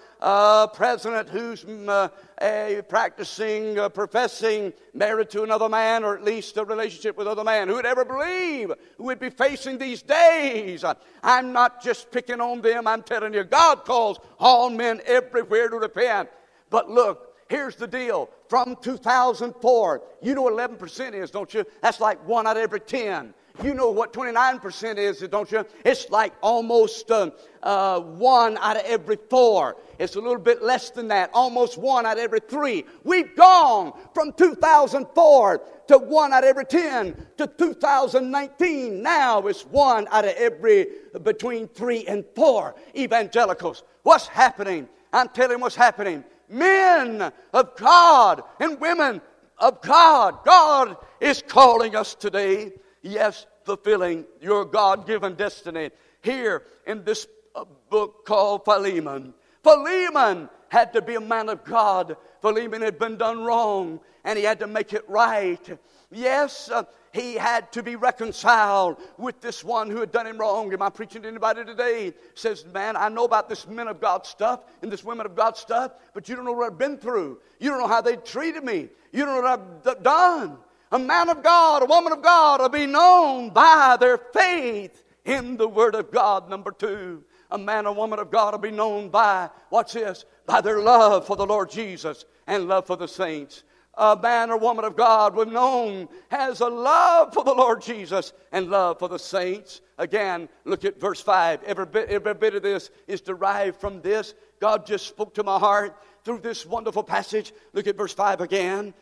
president 0.74 1.30
who's 1.30 1.64
mm, 1.64 1.88
uh, 1.88 2.10
a 2.42 2.82
practicing, 2.88 3.80
uh, 3.80 3.90
professing, 3.90 4.74
married 4.94 5.30
to 5.32 5.44
another 5.44 5.70
man, 5.70 6.04
or 6.04 6.18
at 6.18 6.24
least 6.24 6.58
a 6.58 6.66
relationship 6.66 7.18
with 7.18 7.28
another 7.28 7.44
man? 7.44 7.70
Who 7.70 7.76
would 7.76 7.86
ever 7.86 8.06
believe 8.06 8.72
who 8.98 9.06
would 9.06 9.20
be 9.20 9.30
facing 9.30 9.78
these 9.78 10.02
days? 10.02 10.84
I'm 11.24 11.54
not 11.54 11.82
just 11.82 12.12
picking 12.12 12.42
on 12.42 12.62
them, 12.62 12.88
I'm 12.88 13.04
telling 13.04 13.34
you, 13.34 13.46
God 13.46 13.86
calls 13.86 14.20
all 14.38 14.70
men 14.70 15.02
everywhere 15.06 15.70
to 15.70 15.78
repent. 15.78 16.30
But 16.70 16.90
look, 16.90 17.36
here's 17.48 17.78
the 17.78 17.88
deal. 17.88 18.30
From 18.50 18.76
2004, 18.82 20.02
you 20.24 20.34
know 20.34 20.42
what 20.42 20.56
11% 20.56 21.14
is, 21.14 21.30
don't 21.30 21.54
you? 21.54 21.64
That's 21.84 22.00
like 22.00 22.28
one 22.28 22.48
out 22.48 22.58
of 22.58 22.64
every 22.64 22.80
10. 22.80 23.32
You 23.62 23.76
know 23.76 23.92
what 23.92 24.12
29% 24.12 24.98
is, 24.98 25.20
don't 25.20 25.52
you? 25.52 25.64
It's 25.86 26.10
like 26.10 26.34
almost 26.42 27.12
uh, 27.12 27.30
uh, 27.62 28.00
one 28.00 28.58
out 28.58 28.78
of 28.78 28.84
every 28.86 29.18
four. 29.30 29.78
It's 30.00 30.16
a 30.16 30.20
little 30.20 30.40
bit 30.40 30.64
less 30.64 30.90
than 30.90 31.10
that, 31.10 31.30
almost 31.32 31.78
one 31.78 32.08
out 32.08 32.18
of 32.18 32.24
every 32.24 32.40
three. 32.40 32.86
We've 33.04 33.36
gone 33.36 33.94
from 34.16 34.34
2004 34.34 35.62
to 35.90 35.98
one 36.00 36.34
out 36.34 36.44
of 36.44 36.50
every 36.50 36.66
10 36.66 37.28
to 37.38 37.46
2019. 37.46 39.04
Now 39.04 39.46
it's 39.46 39.64
one 39.64 40.08
out 40.10 40.26
of 40.26 40.32
every 40.32 40.88
between 41.22 41.68
three 41.68 42.04
and 42.08 42.26
four 42.36 42.74
evangelicals. 42.96 43.84
What's 44.02 44.26
happening? 44.26 44.90
I'm 45.14 45.30
telling 45.30 45.60
what's 45.60 45.76
happening. 45.76 46.24
Men 46.50 47.32
of 47.54 47.76
God 47.76 48.44
and 48.60 48.80
women 48.80 49.22
of 49.58 49.82
God. 49.82 50.44
God 50.44 50.98
is 51.20 51.44
calling 51.48 51.96
us 51.96 52.16
today 52.16 52.72
Yes, 53.02 53.46
fulfilling 53.64 54.26
your 54.42 54.66
God 54.66 55.08
given 55.08 55.36
destiny. 55.36 55.92
Here 56.22 56.64
in 56.86 57.04
this 57.04 57.28
uh, 57.56 57.66
book 57.90 58.26
called 58.26 58.66
Philemon. 58.66 59.34
Philemon 59.64 60.50
had 60.70 60.94
to 60.94 61.02
be 61.02 61.16
a 61.16 61.22
man 61.22 61.50
of 61.50 61.64
God. 61.64 62.18
Philemon 62.42 62.82
had 62.82 63.00
been 63.00 63.18
done 63.18 63.44
wrong 63.44 64.00
and 64.24 64.38
he 64.38 64.44
had 64.44 64.60
to 64.60 64.68
make 64.68 64.94
it 64.94 65.08
right. 65.10 65.78
Yes, 66.12 66.70
uh, 66.70 66.84
he 67.12 67.34
had 67.34 67.72
to 67.74 67.84
be 67.84 67.96
reconciled 67.96 68.98
with 69.18 69.42
this 69.42 69.64
one 69.64 69.90
who 69.90 70.00
had 70.00 70.12
done 70.12 70.28
him 70.28 70.38
wrong. 70.38 70.72
Am 70.72 70.82
I 70.82 70.90
preaching 70.90 71.24
to 71.24 71.28
anybody 71.28 71.66
today? 71.66 72.14
Says, 72.36 72.66
man, 72.74 72.96
I 72.96 73.10
know 73.10 73.26
about 73.26 73.50
this 73.50 73.68
men 73.68 73.88
of 73.88 74.00
God 74.00 74.26
stuff 74.26 74.62
and 74.82 74.92
this 74.92 75.04
women 75.04 75.26
of 75.26 75.36
God 75.36 75.58
stuff, 75.58 75.92
but 76.14 76.30
you 76.30 76.36
don't 76.36 76.46
know 76.46 76.54
what 76.54 76.72
I've 76.72 76.78
been 76.78 76.98
through. 76.98 77.40
You 77.60 77.70
don't 77.70 77.80
know 77.80 77.88
how 77.88 78.02
they 78.02 78.16
treated 78.16 78.64
me. 78.64 78.90
You 79.12 79.26
don't 79.26 79.36
know 79.36 79.42
what 79.42 79.96
I've 79.98 80.04
done. 80.04 80.58
A 80.92 81.00
man 81.00 81.30
of 81.30 81.44
God, 81.44 81.84
a 81.84 81.86
woman 81.86 82.14
of 82.14 82.22
God 82.22 82.62
will 82.62 82.70
be 82.70 82.86
known 82.86 83.50
by 83.50 83.98
their 84.00 84.18
faith 84.18 85.04
in 85.26 85.58
the 85.58 85.68
Word 85.68 85.96
of 85.96 86.12
God. 86.12 86.50
Number 86.50 86.72
two, 86.72 87.24
a 87.52 87.58
man 87.58 87.86
or 87.86 87.94
woman 87.94 88.20
of 88.20 88.32
God 88.32 88.54
will 88.54 88.60
be 88.60 88.72
known 88.72 89.10
by, 89.10 89.50
watch 89.70 89.94
this, 89.94 90.26
by 90.46 90.62
their 90.62 90.80
love 90.80 91.28
for 91.28 91.36
the 91.36 91.46
Lord 91.46 91.70
Jesus 91.70 92.26
and 92.48 92.68
love 92.68 92.88
for 92.88 92.96
the 92.96 93.08
saints. 93.08 93.64
A 94.00 94.16
man 94.16 94.50
or 94.50 94.58
woman 94.58 94.86
of 94.86 94.96
God 94.96 95.36
be 95.36 95.44
known 95.44 96.08
has 96.30 96.62
a 96.62 96.68
love 96.68 97.34
for 97.34 97.44
the 97.44 97.54
Lord 97.54 97.82
Jesus 97.82 98.32
and 98.54 98.70
love 98.70 98.98
for 98.98 99.10
the 99.10 99.20
saints. 99.20 99.82
Again, 99.98 100.48
look 100.64 100.86
at 100.86 101.02
verse 101.02 101.20
5. 101.20 101.64
Every 101.64 101.86
bit, 101.86 102.08
every 102.08 102.34
bit 102.34 102.56
of 102.56 102.64
this 102.64 102.92
is 103.08 103.20
derived 103.20 103.82
from 103.82 104.02
this. 104.02 104.36
God 104.62 104.86
just 104.86 105.06
spoke 105.06 105.34
to 105.34 105.44
my 105.44 105.60
heart 105.60 106.02
through 106.24 106.40
this 106.40 106.66
wonderful 106.66 107.04
passage. 107.04 107.52
Look 107.74 107.88
at 107.88 107.98
verse 107.98 108.14
5 108.14 108.40
again. 108.40 108.94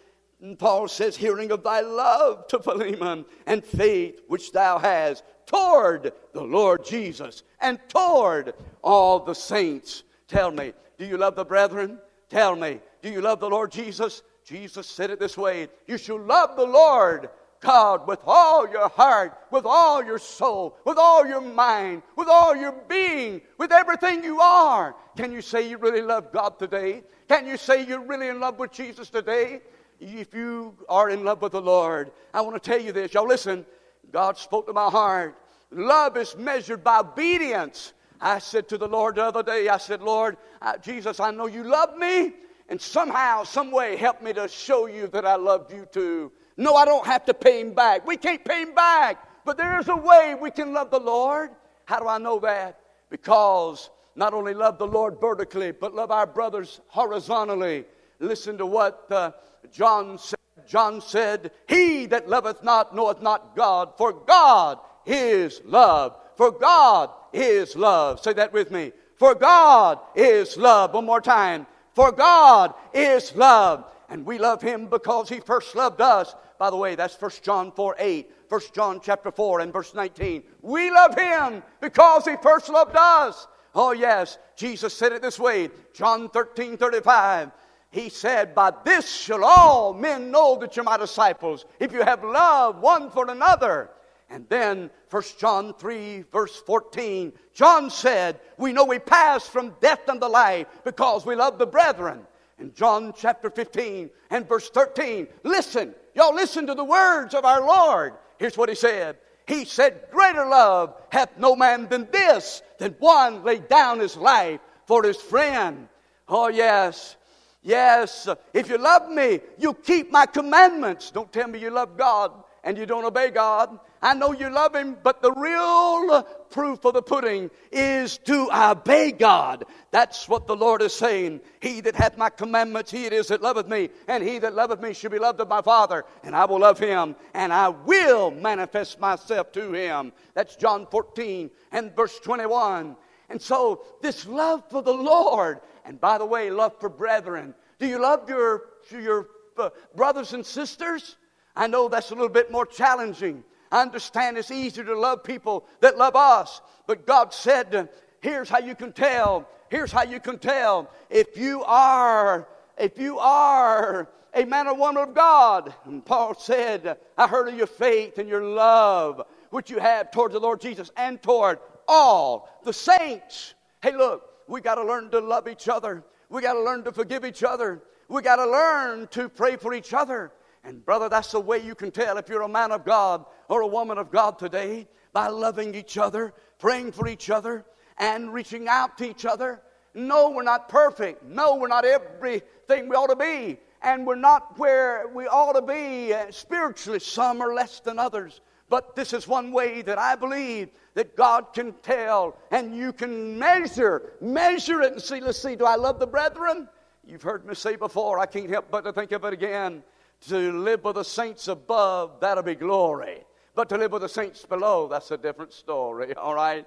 And 0.41 0.57
Paul 0.57 0.87
says, 0.87 1.15
hearing 1.15 1.51
of 1.51 1.61
thy 1.61 1.81
love 1.81 2.47
to 2.47 2.57
Philemon 2.57 3.25
and 3.45 3.63
faith 3.63 4.21
which 4.27 4.51
thou 4.51 4.79
hast 4.79 5.23
toward 5.45 6.11
the 6.33 6.43
Lord 6.43 6.83
Jesus 6.83 7.43
and 7.61 7.77
toward 7.87 8.55
all 8.81 9.19
the 9.19 9.35
saints. 9.35 10.01
Tell 10.27 10.49
me, 10.49 10.73
do 10.97 11.05
you 11.05 11.17
love 11.17 11.35
the 11.35 11.45
brethren? 11.45 11.99
Tell 12.29 12.55
me, 12.55 12.79
do 13.03 13.11
you 13.11 13.21
love 13.21 13.39
the 13.39 13.49
Lord 13.49 13.71
Jesus? 13.71 14.23
Jesus 14.47 14.87
said 14.87 15.09
it 15.09 15.19
this 15.19 15.37
way 15.37 15.67
You 15.87 15.97
shall 15.97 16.19
love 16.19 16.55
the 16.55 16.65
Lord 16.65 17.29
God 17.59 18.07
with 18.07 18.19
all 18.25 18.69
your 18.69 18.87
heart, 18.87 19.37
with 19.51 19.65
all 19.65 20.03
your 20.03 20.19
soul, 20.19 20.77
with 20.85 20.97
all 20.97 21.25
your 21.25 21.41
mind, 21.41 22.03
with 22.15 22.29
all 22.29 22.55
your 22.55 22.71
being, 22.87 23.41
with 23.57 23.71
everything 23.71 24.23
you 24.23 24.39
are. 24.39 24.95
Can 25.17 25.31
you 25.31 25.41
say 25.41 25.67
you 25.67 25.77
really 25.77 26.01
love 26.01 26.31
God 26.31 26.59
today? 26.59 27.03
Can 27.27 27.45
you 27.45 27.57
say 27.57 27.85
you're 27.85 28.05
really 28.05 28.29
in 28.29 28.39
love 28.39 28.57
with 28.57 28.71
Jesus 28.71 29.09
today? 29.09 29.61
if 29.99 30.33
you 30.33 30.75
are 30.87 31.09
in 31.09 31.23
love 31.23 31.41
with 31.41 31.53
the 31.53 31.61
Lord, 31.61 32.11
I 32.31 32.41
want 32.41 32.61
to 32.61 32.69
tell 32.69 32.79
you 32.79 32.91
this. 32.91 33.15
Y'all 33.15 33.27
listen. 33.27 33.65
God 34.11 34.37
spoke 34.37 34.67
to 34.67 34.73
my 34.73 34.89
heart. 34.89 35.35
Love 35.71 36.15
is 36.17 36.35
measured 36.37 36.83
by 36.83 36.99
obedience. 36.99 37.93
I 38.21 38.39
said 38.39 38.69
to 38.69 38.77
the 38.77 38.87
Lord 38.87 39.15
the 39.15 39.23
other 39.23 39.43
day, 39.43 39.67
I 39.69 39.77
said, 39.77 40.01
Lord, 40.01 40.37
uh, 40.61 40.77
Jesus, 40.77 41.19
I 41.19 41.31
know 41.31 41.47
you 41.47 41.63
love 41.63 41.97
me, 41.97 42.33
and 42.69 42.79
somehow, 42.79 43.43
some 43.43 43.71
way, 43.71 43.95
help 43.95 44.21
me 44.21 44.33
to 44.33 44.47
show 44.47 44.87
you 44.87 45.07
that 45.07 45.25
I 45.25 45.35
love 45.35 45.71
you 45.73 45.87
too. 45.91 46.31
No, 46.57 46.75
I 46.75 46.85
don't 46.85 47.05
have 47.05 47.23
to 47.25 47.33
pay 47.33 47.61
him 47.61 47.73
back. 47.73 48.05
We 48.05 48.17
can't 48.17 48.43
pay 48.43 48.63
him 48.63 48.73
back, 48.73 49.45
but 49.45 49.57
there 49.57 49.79
is 49.79 49.87
a 49.87 49.95
way 49.95 50.35
we 50.39 50.51
can 50.51 50.73
love 50.73 50.91
the 50.91 50.99
Lord. 50.99 51.51
How 51.85 51.99
do 51.99 52.07
I 52.07 52.17
know 52.17 52.39
that? 52.39 52.79
Because 53.09 53.89
not 54.15 54.33
only 54.33 54.53
love 54.53 54.77
the 54.77 54.87
Lord 54.87 55.21
vertically, 55.21 55.71
but 55.71 55.93
love 55.93 56.11
our 56.11 56.27
brothers 56.27 56.81
horizontally. 56.87 57.85
Listen 58.19 58.57
to 58.57 58.65
what 58.65 59.05
uh, 59.11 59.31
John 59.71 60.17
said. 60.17 60.37
John 60.67 60.99
said, 60.99 61.51
He 61.69 62.07
that 62.07 62.27
loveth 62.27 62.63
not 62.63 62.93
knoweth 62.93 63.21
not 63.21 63.55
God, 63.55 63.93
for 63.97 64.11
God 64.11 64.79
is 65.05 65.61
love. 65.63 66.17
For 66.35 66.51
God 66.51 67.11
is 67.31 67.75
love. 67.75 68.19
Say 68.19 68.33
that 68.33 68.51
with 68.51 68.71
me. 68.71 68.91
For 69.17 69.33
God 69.33 69.99
is 70.15 70.57
love. 70.57 70.93
One 70.93 71.05
more 71.05 71.21
time. 71.21 71.65
For 71.97 72.11
God 72.11 72.75
is 72.93 73.35
love. 73.35 73.83
And 74.07 74.23
we 74.23 74.37
love 74.37 74.61
him 74.61 74.85
because 74.85 75.29
he 75.29 75.39
first 75.39 75.73
loved 75.73 75.99
us. 75.99 76.35
By 76.59 76.69
the 76.69 76.75
way, 76.75 76.93
that's 76.93 77.19
1 77.19 77.31
John 77.41 77.71
4 77.71 77.95
8. 77.97 78.31
1 78.49 78.61
John 78.75 78.99
chapter 79.03 79.31
4 79.31 79.61
and 79.61 79.73
verse 79.73 79.95
19. 79.95 80.43
We 80.61 80.91
love 80.91 81.15
him 81.17 81.63
because 81.81 82.23
he 82.25 82.35
first 82.43 82.69
loved 82.69 82.95
us. 82.95 83.47
Oh, 83.73 83.93
yes. 83.93 84.37
Jesus 84.55 84.93
said 84.93 85.11
it 85.11 85.23
this 85.23 85.39
way 85.39 85.71
John 85.95 86.29
13 86.29 86.77
35 86.77 87.51
he 87.89 88.09
said, 88.09 88.53
By 88.53 88.73
this 88.85 89.09
shall 89.11 89.43
all 89.43 89.91
men 89.91 90.29
know 90.29 90.55
that 90.59 90.75
you're 90.75 90.85
my 90.85 90.97
disciples, 90.97 91.65
if 91.79 91.91
you 91.91 92.03
have 92.03 92.23
love 92.23 92.79
one 92.79 93.09
for 93.09 93.27
another. 93.27 93.89
And 94.29 94.47
then 94.49 94.89
1 95.09 95.23
John 95.39 95.73
3, 95.73 96.25
verse 96.31 96.57
14, 96.65 97.31
John 97.53 97.89
said, 97.89 98.39
We 98.57 98.73
know 98.73 98.83
we 98.83 98.99
pass 98.99 99.47
from 99.47 99.75
death 99.79 100.07
unto 100.09 100.25
life 100.25 100.67
because 100.83 101.25
we 101.25 101.35
love 101.35 101.57
the 101.57 101.67
brethren. 101.67 102.25
In 102.59 102.73
John 102.73 103.13
chapter 103.15 103.49
15 103.49 104.09
and 104.31 104.47
verse 104.47 104.69
13, 104.69 105.27
listen, 105.43 105.93
y'all 106.15 106.33
listen 106.33 106.67
to 106.67 106.75
the 106.75 106.83
words 106.83 107.33
of 107.33 107.45
our 107.45 107.65
Lord. 107.65 108.13
Here's 108.37 108.57
what 108.57 108.69
he 108.69 108.75
said. 108.75 109.17
He 109.47 109.63
said, 109.63 110.07
Greater 110.11 110.45
love 110.45 110.95
hath 111.09 111.37
no 111.37 111.55
man 111.55 111.87
than 111.87 112.09
this, 112.11 112.61
than 112.79 112.95
one 112.99 113.43
laid 113.43 113.69
down 113.69 113.99
his 113.99 114.17
life 114.17 114.59
for 114.85 115.03
his 115.03 115.17
friend. 115.17 115.87
Oh, 116.27 116.49
yes. 116.49 117.15
Yes, 117.63 118.29
if 118.53 118.69
you 118.69 118.77
love 118.77 119.09
me, 119.09 119.41
you 119.57 119.73
keep 119.73 120.11
my 120.11 120.25
commandments. 120.25 121.11
Don't 121.11 121.31
tell 121.33 121.47
me 121.47 121.59
you 121.59 121.69
love 121.69 121.97
God 121.97 122.31
and 122.63 122.77
you 122.77 122.85
don't 122.85 123.03
obey 123.03 123.29
God. 123.29 123.77
I 124.01 124.13
know 124.13 124.31
you 124.31 124.49
love 124.49 124.75
Him, 124.75 124.97
but 125.01 125.21
the 125.21 125.31
real 125.31 126.23
proof 126.49 126.85
of 126.85 126.93
the 126.93 127.01
pudding 127.01 127.49
is 127.71 128.17
to 128.19 128.49
obey 128.53 129.11
God. 129.11 129.65
That's 129.91 130.27
what 130.29 130.47
the 130.47 130.55
Lord 130.55 130.81
is 130.81 130.93
saying. 130.93 131.41
He 131.61 131.81
that 131.81 131.95
hath 131.95 132.17
my 132.17 132.29
commandments, 132.29 132.91
he 132.91 133.05
it 133.05 133.13
is 133.13 133.27
that 133.27 133.41
loveth 133.41 133.67
me, 133.67 133.89
and 134.07 134.23
he 134.23 134.39
that 134.39 134.55
loveth 134.55 134.81
me 134.81 134.93
shall 134.93 135.11
be 135.11 135.19
loved 135.19 135.39
of 135.39 135.47
my 135.47 135.61
Father, 135.61 136.05
and 136.23 136.35
I 136.35 136.45
will 136.45 136.59
love 136.59 136.79
him, 136.79 137.15
and 137.33 137.51
I 137.51 137.69
will 137.69 138.31
manifest 138.31 138.99
myself 138.99 139.51
to 139.53 139.73
him. 139.73 140.13
That's 140.33 140.55
John 140.55 140.87
14 140.89 141.49
and 141.71 141.95
verse 141.95 142.19
21. 142.19 142.95
And 143.29 143.41
so, 143.41 143.83
this 144.01 144.25
love 144.25 144.63
for 144.69 144.81
the 144.81 144.93
Lord 144.93 145.59
and 145.87 146.01
by 146.01 146.17
the 146.17 146.25
way, 146.25 146.51
love 146.51 146.73
for 146.79 146.89
brethren. 146.89 147.55
Do 147.79 147.87
you 147.87 147.99
love 147.99 148.27
your, 148.27 148.63
your 148.91 149.29
uh, 149.57 149.69
brothers 149.95 150.33
and 150.33 150.45
sisters? 150.45 151.15
I 151.55 151.67
know 151.67 151.87
that's 151.87 152.11
a 152.11 152.13
little 152.13 152.29
bit 152.29 152.51
more 152.51 152.65
challenging. 152.65 153.45
I 153.71 153.81
understand 153.81 154.37
it's 154.37 154.51
easier 154.51 154.83
to 154.85 154.99
love 154.99 155.23
people 155.23 155.65
that 155.81 155.97
love 155.97 156.15
us. 156.15 156.61
But 156.85 157.05
God 157.05 157.33
said, 157.33 157.89
here's 158.21 158.49
how 158.49 158.59
you 158.59 158.75
can 158.75 158.93
tell. 158.93 159.47
Here's 159.69 159.91
how 159.91 160.03
you 160.03 160.19
can 160.19 160.39
tell 160.39 160.89
if 161.09 161.37
you 161.37 161.63
are, 161.63 162.47
if 162.77 162.97
you 162.97 163.19
are 163.19 164.07
a 164.33 164.45
man 164.45 164.67
or 164.67 164.75
woman 164.75 165.03
of 165.03 165.13
God. 165.13 165.73
And 165.85 166.05
Paul 166.05 166.35
said, 166.35 166.97
I 167.17 167.27
heard 167.27 167.49
of 167.49 167.55
your 167.55 167.67
faith 167.67 168.17
and 168.17 168.29
your 168.29 168.43
love, 168.43 169.25
which 169.49 169.69
you 169.69 169.79
have 169.79 170.11
toward 170.11 170.31
the 170.31 170.39
Lord 170.39 170.61
Jesus 170.61 170.91
and 170.95 171.21
toward 171.21 171.59
all 171.87 172.49
the 172.63 172.73
saints. 172.73 173.55
Hey, 173.81 173.95
look, 173.95 174.23
we 174.47 174.61
got 174.61 174.75
to 174.75 174.83
learn 174.83 175.09
to 175.11 175.19
love 175.19 175.47
each 175.47 175.67
other. 175.67 176.03
We 176.29 176.41
got 176.41 176.53
to 176.53 176.61
learn 176.61 176.83
to 176.83 176.91
forgive 176.91 177.25
each 177.25 177.43
other. 177.43 177.81
We 178.09 178.21
got 178.21 178.37
to 178.37 178.49
learn 178.49 179.07
to 179.07 179.27
pray 179.27 179.57
for 179.57 179.73
each 179.73 179.93
other. 179.93 180.31
And, 180.67 180.83
brother, 180.83 181.07
that's 181.07 181.31
the 181.31 181.39
way 181.39 181.59
you 181.59 181.75
can 181.75 181.91
tell 181.91 182.17
if 182.17 182.27
you're 182.27 182.41
a 182.41 182.49
man 182.49 182.73
of 182.73 182.83
God 182.83 183.23
or 183.47 183.61
a 183.61 183.67
woman 183.67 183.97
of 183.97 184.11
God 184.11 184.37
today 184.37 184.85
by 185.13 185.29
loving 185.29 185.73
each 185.73 185.97
other, 185.97 186.33
praying 186.59 186.91
for 186.91 187.07
each 187.07 187.29
other, 187.29 187.65
and 187.97 188.33
reaching 188.33 188.67
out 188.67 188.97
to 188.97 189.09
each 189.09 189.25
other. 189.25 189.61
No, 189.93 190.29
we're 190.29 190.43
not 190.43 190.67
perfect. 190.67 191.23
No, 191.23 191.55
we're 191.55 191.69
not 191.69 191.85
everything 191.85 192.89
we 192.89 192.97
ought 192.97 193.07
to 193.07 193.15
be. 193.15 193.57
And 193.81 194.05
we're 194.05 194.15
not 194.15 194.59
where 194.59 195.07
we 195.07 195.25
ought 195.25 195.53
to 195.53 195.61
be 195.61 196.13
uh, 196.13 196.31
spiritually. 196.31 196.99
Some 196.99 197.39
are 197.39 197.53
less 197.53 197.79
than 197.79 197.97
others. 197.97 198.41
But 198.67 198.93
this 198.93 199.13
is 199.13 199.25
one 199.25 199.53
way 199.53 199.81
that 199.83 199.97
I 199.97 200.15
believe 200.17 200.67
that 200.95 201.15
God 201.15 201.53
can 201.53 201.75
tell 201.81 202.35
and 202.51 202.75
you 202.75 202.91
can 202.91 203.39
measure, 203.39 204.15
measure 204.19 204.81
it 204.81 204.91
and 204.91 205.01
see, 205.01 205.21
let's 205.21 205.41
see, 205.41 205.55
do 205.55 205.63
I 205.63 205.77
love 205.77 205.97
the 205.97 206.07
brethren? 206.07 206.67
You've 207.07 207.23
heard 207.23 207.45
me 207.45 207.55
say 207.55 207.77
before, 207.77 208.19
I 208.19 208.25
can't 208.25 208.49
help 208.49 208.69
but 208.69 208.81
to 208.81 208.91
think 208.91 209.13
of 209.13 209.23
it 209.23 209.31
again. 209.31 209.81
To 210.21 210.51
live 210.51 210.83
with 210.83 210.95
the 210.95 211.03
saints 211.03 211.47
above, 211.47 212.19
that'll 212.19 212.43
be 212.43 212.55
glory. 212.55 213.23
But 213.55 213.69
to 213.69 213.77
live 213.77 213.91
with 213.91 214.01
the 214.01 214.09
saints 214.09 214.45
below, 214.45 214.87
that's 214.87 215.11
a 215.11 215.17
different 215.17 215.53
story, 215.53 216.13
all 216.17 216.35
right? 216.35 216.65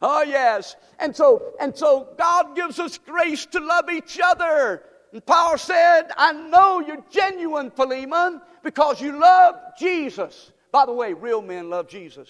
Oh, 0.00 0.22
yes. 0.22 0.76
And 0.98 1.14
so, 1.14 1.54
and 1.60 1.76
so 1.76 2.08
God 2.18 2.56
gives 2.56 2.78
us 2.78 2.98
grace 2.98 3.46
to 3.46 3.60
love 3.60 3.90
each 3.90 4.18
other. 4.22 4.82
And 5.12 5.24
Paul 5.24 5.58
said, 5.58 6.10
I 6.16 6.32
know 6.32 6.80
you're 6.80 7.04
genuine, 7.10 7.70
Philemon, 7.70 8.40
because 8.64 9.00
you 9.00 9.18
love 9.18 9.56
Jesus. 9.78 10.52
By 10.72 10.86
the 10.86 10.92
way, 10.92 11.12
real 11.12 11.42
men 11.42 11.70
love 11.70 11.86
Jesus. 11.86 12.28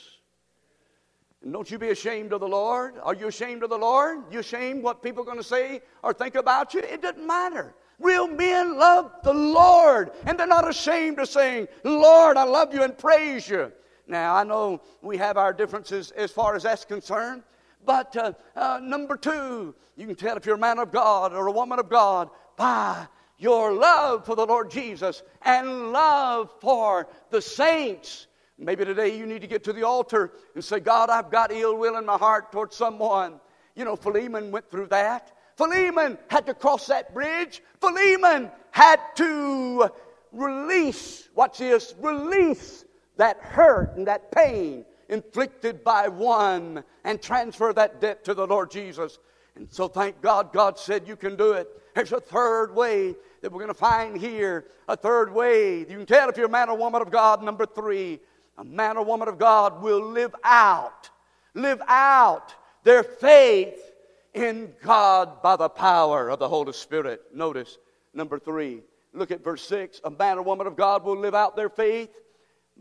And 1.43 1.53
don't 1.53 1.71
you 1.71 1.79
be 1.79 1.91
ashamed 1.91 2.33
of 2.33 2.41
the 2.41 2.49
Lord. 2.49 2.95
Are 3.03 3.15
you 3.15 3.29
ashamed 3.29 3.63
of 3.63 3.71
the 3.71 3.79
Lord? 3.79 4.19
You 4.31 4.41
ashamed 4.41 4.83
what 4.83 5.03
people 5.03 5.23
are 5.23 5.27
going 5.27 5.39
to 5.39 5.45
say 5.45 5.81
or 6.03 6.13
think 6.13 6.35
about 6.35 6.75
you? 6.75 6.81
It 6.81 7.03
doesn't 7.03 7.27
matter. 7.27 7.75
Real 8.03 8.27
men 8.27 8.77
love 8.77 9.13
the 9.23 9.33
Lord, 9.33 10.11
and 10.27 10.39
they're 10.39 10.47
not 10.47 10.69
ashamed 10.69 11.19
of 11.21 11.29
saying, 11.29 11.69
Lord, 11.85 12.37
I 12.37 12.43
love 12.43 12.75
you 12.75 12.83
and 12.83 12.97
praise 12.97 13.49
you. 13.49 13.73
Now, 14.07 14.35
I 14.35 14.45
know 14.45 14.81
we 15.01 15.17
have 15.19 15.37
our 15.37 15.53
differences 15.53 16.11
as 16.11 16.31
far 16.31 16.57
as 16.57 16.65
that's 16.65 16.85
concerned, 16.85 17.45
but 17.85 18.17
uh, 18.17 18.33
uh, 18.57 18.81
number 18.83 19.17
two, 19.17 19.75
you 19.97 20.07
can 20.07 20.17
tell 20.17 20.37
if 20.37 20.45
you're 20.45 20.57
a 20.57 20.59
man 20.59 20.79
of 20.79 20.91
God 20.91 21.33
or 21.33 21.47
a 21.47 21.53
woman 21.53 21.79
of 21.79 21.89
God 21.89 22.31
by 22.57 23.07
your 23.39 23.73
love 23.73 24.25
for 24.25 24.37
the 24.37 24.47
Lord 24.47 24.71
Jesus 24.71 25.23
and 25.43 25.93
love 25.93 26.51
for 26.61 27.09
the 27.31 27.41
saints. 27.41 28.27
Maybe 28.59 28.85
today 28.85 29.17
you 29.17 29.27
need 29.27 29.41
to 29.41 29.47
get 29.47 29.65
to 29.65 29.73
the 29.73 29.85
altar 29.85 30.33
and 30.55 30.65
say, 30.65 30.81
God, 30.81 31.11
I've 31.11 31.31
got 31.31 31.53
ill 31.53 31.77
will 31.77 31.97
in 31.97 32.07
my 32.07 32.17
heart 32.17 32.53
towards 32.53 32.77
someone. 32.77 33.41
You 33.75 33.85
know, 33.85 33.97
Philemon 33.97 34.51
went 34.51 34.71
through 34.71 34.87
that. 34.89 35.33
Philemon 35.63 36.19
had 36.27 36.47
to 36.47 36.55
cross 36.55 36.89
that 36.89 37.15
bridge. 37.15 37.63
Philemon 37.81 38.51
had 38.73 38.99
to 39.15 39.89
release, 40.33 41.29
watch 41.37 41.59
this, 41.59 41.95
release 42.01 42.85
that 43.17 43.37
hurt 43.39 43.97
and 43.97 44.09
that 44.09 44.33
pain 44.33 44.85
inflicted 45.09 45.85
by 45.85 46.09
one 46.09 46.83
and 47.05 47.23
transfer 47.23 47.73
that 47.73 48.01
debt 48.01 48.25
to 48.25 48.35
the 48.35 48.45
Lord 48.45 48.73
Jesus. 48.73 49.21
And 49.55 49.69
so 49.71 49.87
thank 49.87 50.21
God, 50.21 50.53
God 50.53 50.81
said 50.81 51.07
you 51.07 51.15
can 51.15 51.37
do 51.37 51.53
it. 51.53 51.69
There's 51.95 52.13
a 52.13 52.21
third 52.21 52.75
way 52.75 53.15
that 53.41 53.53
we're 53.53 53.61
going 53.61 53.69
to 53.69 53.75
find 53.75 54.17
here. 54.17 54.65
A 54.89 54.97
third 54.97 55.33
way. 55.33 55.81
You 55.81 55.85
can 55.85 56.07
tell 56.07 56.29
if 56.29 56.37
you're 56.37 56.47
a 56.47 56.51
man 56.51 56.71
or 56.71 56.77
woman 56.77 57.03
of 57.03 57.11
God. 57.13 57.41
Number 57.41 57.67
three, 57.67 58.19
a 58.59 58.65
man 58.65 58.97
or 58.97 59.05
woman 59.05 59.29
of 59.29 59.39
God 59.39 59.81
will 59.81 60.01
live 60.01 60.35
out, 60.43 61.09
live 61.55 61.81
out 61.87 62.53
their 62.83 63.05
faith 63.05 63.92
in 64.35 64.73
God 64.83 65.43
by 65.43 65.57
the 65.57 65.69
power 65.69 66.31
of 66.31 66.39
the 66.39 66.49
Holy 66.49 66.73
Spirit. 66.73 67.23
Notice, 67.35 67.79
number 68.15 68.39
three, 68.39 68.83
look 69.13 69.31
at 69.31 69.45
verse 69.45 69.63
six. 69.63 70.01
A 70.05 70.11
man 70.11 70.39
or 70.39 70.43
woman 70.43 70.67
of 70.67 70.77
God 70.77 71.05
will 71.05 71.17
live 71.17 71.35
out 71.35 71.57
their 71.57 71.69
faith 71.69 72.11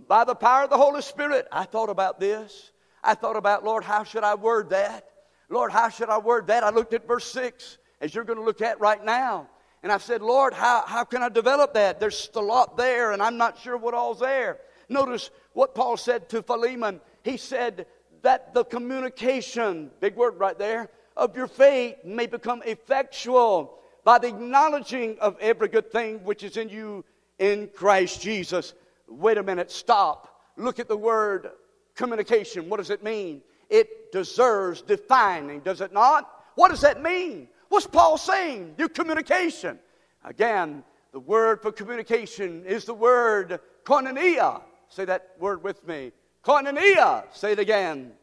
by 0.08 0.24
the 0.24 0.36
power 0.36 0.64
of 0.64 0.70
the 0.70 0.78
Holy 0.78 1.02
Spirit. 1.02 1.48
I 1.52 1.66
thought 1.66 1.90
about 1.90 2.20
this. 2.20 2.72
I 3.04 3.16
thought 3.16 3.36
about, 3.36 3.64
Lord, 3.64 3.84
how 3.84 4.04
should 4.04 4.24
I 4.24 4.36
word 4.36 4.70
that? 4.70 5.10
Lord, 5.50 5.72
how 5.72 5.90
should 5.90 6.10
I 6.10 6.20
word 6.20 6.48
that? 6.48 6.64
I 6.64 6.70
looked 6.70 6.94
at 6.94 7.08
verse 7.08 7.26
6, 7.32 7.78
as 8.00 8.16
you're 8.16 8.24
going 8.24 8.40
to 8.40 8.46
look 8.46 8.62
at 8.62 8.80
right 8.80 9.04
now. 9.04 9.50
And 9.84 9.92
I 9.92 9.98
said, 9.98 10.22
Lord, 10.22 10.54
how, 10.54 10.84
how 10.86 11.04
can 11.04 11.24
I 11.24 11.30
develop 11.30 11.74
that? 11.74 12.00
There's 12.00 12.30
a 12.36 12.40
lot 12.40 12.78
there, 12.78 13.12
and 13.12 13.22
I'm 13.22 13.38
not 13.38 13.60
sure 13.60 13.76
what 13.76 13.94
all's 13.94 14.20
there. 14.20 14.60
Notice 14.88 15.32
what 15.54 15.74
Paul 15.74 15.98
said 15.98 16.30
to 16.30 16.44
Philemon. 16.44 17.02
He 17.24 17.38
said 17.38 17.88
that 18.22 18.54
the 18.54 18.64
communication, 18.64 19.90
big 20.00 20.16
word 20.16 20.40
right 20.40 20.58
there, 20.58 20.90
of 21.22 21.36
your 21.36 21.48
faith 21.48 21.98
may 22.04 22.26
become 22.26 22.64
effectual 22.66 23.78
by 24.04 24.18
the 24.18 24.28
acknowledging 24.28 25.20
of 25.20 25.38
every 25.40 25.68
good 25.68 25.92
thing 25.92 26.24
which 26.24 26.42
is 26.42 26.58
in 26.58 26.68
you 26.68 27.06
in 27.38 27.70
Christ 27.76 28.22
Jesus. 28.22 28.74
Wait 29.08 29.38
a 29.38 29.44
minute, 29.44 29.70
stop. 29.70 30.42
Look 30.58 30.80
at 30.80 30.88
the 30.88 30.98
word 30.98 31.52
communication. 31.94 32.70
What 32.70 32.78
does 32.78 32.90
it 32.90 33.04
mean? 33.04 33.44
It 33.70 34.12
deserves 34.12 34.82
defining, 34.82 35.60
does 35.60 35.80
it 35.80 35.94
not? 35.94 36.28
What 36.56 36.72
does 36.72 36.82
that 36.82 37.04
mean? 37.04 37.48
What's 37.70 37.86
Paul 37.86 38.18
saying? 38.18 38.74
Your 38.80 38.90
communication. 38.90 39.78
Again, 40.26 40.84
the 41.12 41.20
word 41.20 41.62
for 41.62 41.72
communication 41.72 42.66
is 42.66 42.86
the 42.86 42.96
word 42.96 43.60
koinonia. 43.86 44.64
Say 44.90 45.06
that 45.06 45.36
word 45.40 45.64
with 45.64 45.88
me. 45.88 46.14
Koinonia. 46.44 47.26
Say 47.32 47.52
it 47.52 47.60
again. 47.60 48.14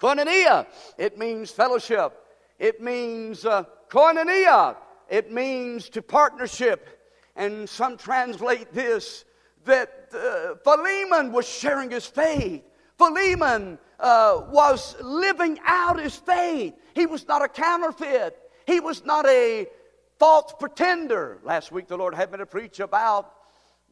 Koinonia. 0.00 0.66
It 0.98 1.18
means 1.18 1.50
fellowship. 1.50 2.12
It 2.58 2.80
means 2.80 3.44
uh, 3.44 3.64
koinonia. 3.88 4.76
It 5.08 5.32
means 5.32 5.88
to 5.90 6.02
partnership. 6.02 6.88
And 7.36 7.68
some 7.68 7.96
translate 7.96 8.72
this 8.72 9.24
that 9.64 10.08
uh, 10.14 10.54
Philemon 10.64 11.32
was 11.32 11.46
sharing 11.46 11.90
his 11.90 12.06
faith. 12.06 12.62
Philemon 12.98 13.78
uh, 14.00 14.42
was 14.50 14.96
living 15.02 15.58
out 15.66 15.98
his 15.98 16.16
faith. 16.16 16.74
He 16.94 17.06
was 17.06 17.26
not 17.28 17.44
a 17.44 17.48
counterfeit. 17.48 18.38
He 18.66 18.80
was 18.80 19.04
not 19.04 19.26
a 19.26 19.66
false 20.18 20.54
pretender. 20.58 21.38
Last 21.44 21.72
week, 21.72 21.88
the 21.88 21.96
Lord 21.96 22.14
had 22.14 22.32
me 22.32 22.38
to 22.38 22.46
preach 22.46 22.80
about 22.80 23.32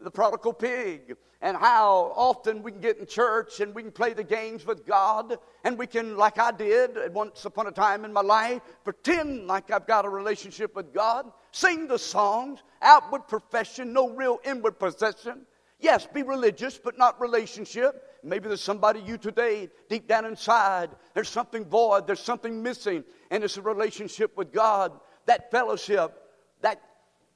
the 0.00 0.11
prodigal 0.11 0.52
pig 0.52 1.16
and 1.40 1.57
how 1.57 2.12
often 2.16 2.62
we 2.62 2.72
can 2.72 2.80
get 2.80 2.98
in 2.98 3.07
church 3.07 3.61
and 3.61 3.74
we 3.74 3.83
can 3.83 3.92
play 3.92 4.14
the 4.14 4.24
games 4.24 4.64
with 4.64 4.87
God 4.87 5.38
and 5.62 5.78
we 5.78 5.87
can, 5.87 6.16
like 6.16 6.38
I 6.38 6.50
did 6.52 7.12
once 7.12 7.44
upon 7.44 7.66
a 7.66 7.70
time 7.70 8.04
in 8.04 8.12
my 8.12 8.22
life, 8.22 8.62
pretend 8.83 9.46
like 9.46 9.70
I've 9.70 9.87
got 9.87 10.07
a 10.07 10.09
relationship 10.09 10.74
with 10.74 10.94
God, 10.94 11.30
sing 11.52 11.87
the 11.87 11.98
songs, 11.98 12.62
outward 12.80 13.28
profession, 13.28 13.92
no 13.92 14.09
real 14.11 14.40
inward 14.44 14.78
possession. 14.78 15.42
Yes, 15.80 16.07
be 16.07 16.22
religious, 16.22 16.78
but 16.78 16.96
not 16.96 17.20
relationship. 17.20 18.02
Maybe 18.22 18.48
there's 18.48 18.62
somebody 18.62 19.00
you 19.00 19.18
today, 19.18 19.68
deep 19.90 20.09
down 20.09 20.24
inside, 20.24 20.90
there's 21.12 21.28
something 21.28 21.66
void, 21.66 22.07
there's 22.07 22.20
something 22.20 22.62
missing, 22.62 23.04
and 23.30 23.44
it's 23.44 23.59
a 23.59 23.62
relationship 23.62 24.35
with 24.35 24.50
God, 24.50 24.98
that 25.26 25.50
fellowship, 25.50 26.22
that 26.62 26.80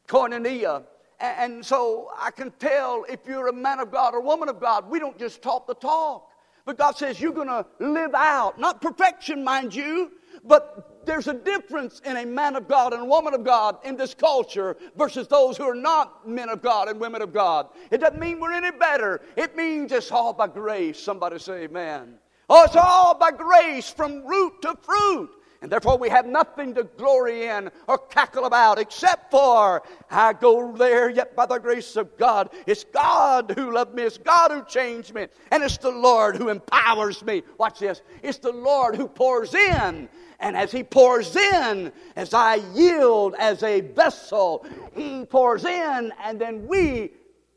koinonia. 0.08 0.84
And 1.20 1.64
so 1.64 2.10
I 2.16 2.30
can 2.30 2.52
tell 2.58 3.04
if 3.08 3.20
you're 3.26 3.48
a 3.48 3.52
man 3.52 3.80
of 3.80 3.90
God 3.90 4.14
or 4.14 4.20
woman 4.20 4.48
of 4.48 4.60
God, 4.60 4.88
we 4.88 4.98
don't 4.98 5.18
just 5.18 5.42
talk 5.42 5.66
the 5.66 5.74
talk. 5.74 6.30
But 6.64 6.78
God 6.78 6.96
says 6.96 7.20
you're 7.20 7.32
going 7.32 7.48
to 7.48 7.66
live 7.80 8.14
out, 8.14 8.58
not 8.58 8.80
perfection, 8.80 9.42
mind 9.42 9.74
you, 9.74 10.12
but 10.44 11.04
there's 11.06 11.26
a 11.26 11.32
difference 11.32 12.00
in 12.04 12.18
a 12.18 12.26
man 12.26 12.54
of 12.54 12.68
God 12.68 12.92
and 12.92 13.02
a 13.02 13.06
woman 13.06 13.34
of 13.34 13.42
God 13.42 13.78
in 13.84 13.96
this 13.96 14.14
culture 14.14 14.76
versus 14.96 15.26
those 15.26 15.56
who 15.56 15.64
are 15.64 15.74
not 15.74 16.28
men 16.28 16.50
of 16.50 16.62
God 16.62 16.88
and 16.88 17.00
women 17.00 17.22
of 17.22 17.32
God. 17.32 17.68
It 17.90 17.98
doesn't 17.98 18.20
mean 18.20 18.38
we're 18.38 18.52
any 18.52 18.70
better. 18.70 19.22
It 19.34 19.56
means 19.56 19.90
it's 19.92 20.12
all 20.12 20.34
by 20.34 20.48
grace. 20.48 21.00
Somebody 21.00 21.38
say 21.38 21.64
amen. 21.64 22.18
Oh, 22.50 22.64
it's 22.64 22.76
all 22.76 23.14
by 23.14 23.30
grace 23.30 23.90
from 23.90 24.24
root 24.26 24.60
to 24.62 24.76
fruit. 24.82 25.30
And 25.60 25.72
therefore, 25.72 25.98
we 25.98 26.08
have 26.08 26.24
nothing 26.24 26.72
to 26.74 26.84
glory 26.84 27.46
in 27.46 27.70
or 27.88 27.98
cackle 27.98 28.44
about 28.44 28.78
except 28.78 29.30
for 29.32 29.82
I 30.08 30.32
go 30.32 30.70
there 30.76 31.10
yet 31.10 31.34
by 31.34 31.46
the 31.46 31.58
grace 31.58 31.96
of 31.96 32.16
God. 32.16 32.50
It's 32.66 32.84
God 32.84 33.52
who 33.56 33.72
loved 33.72 33.94
me, 33.94 34.04
it's 34.04 34.18
God 34.18 34.52
who 34.52 34.64
changed 34.64 35.14
me, 35.14 35.26
and 35.50 35.64
it's 35.64 35.78
the 35.78 35.90
Lord 35.90 36.36
who 36.36 36.48
empowers 36.48 37.24
me. 37.24 37.42
Watch 37.58 37.80
this. 37.80 38.02
It's 38.22 38.38
the 38.38 38.52
Lord 38.52 38.94
who 38.94 39.08
pours 39.08 39.52
in. 39.54 40.08
And 40.38 40.56
as 40.56 40.70
He 40.70 40.84
pours 40.84 41.34
in, 41.34 41.92
as 42.14 42.32
I 42.34 42.56
yield 42.72 43.34
as 43.36 43.64
a 43.64 43.80
vessel, 43.80 44.64
He 44.94 45.24
pours 45.24 45.64
in, 45.64 46.12
and 46.22 46.40
then 46.40 46.68
we 46.68 47.10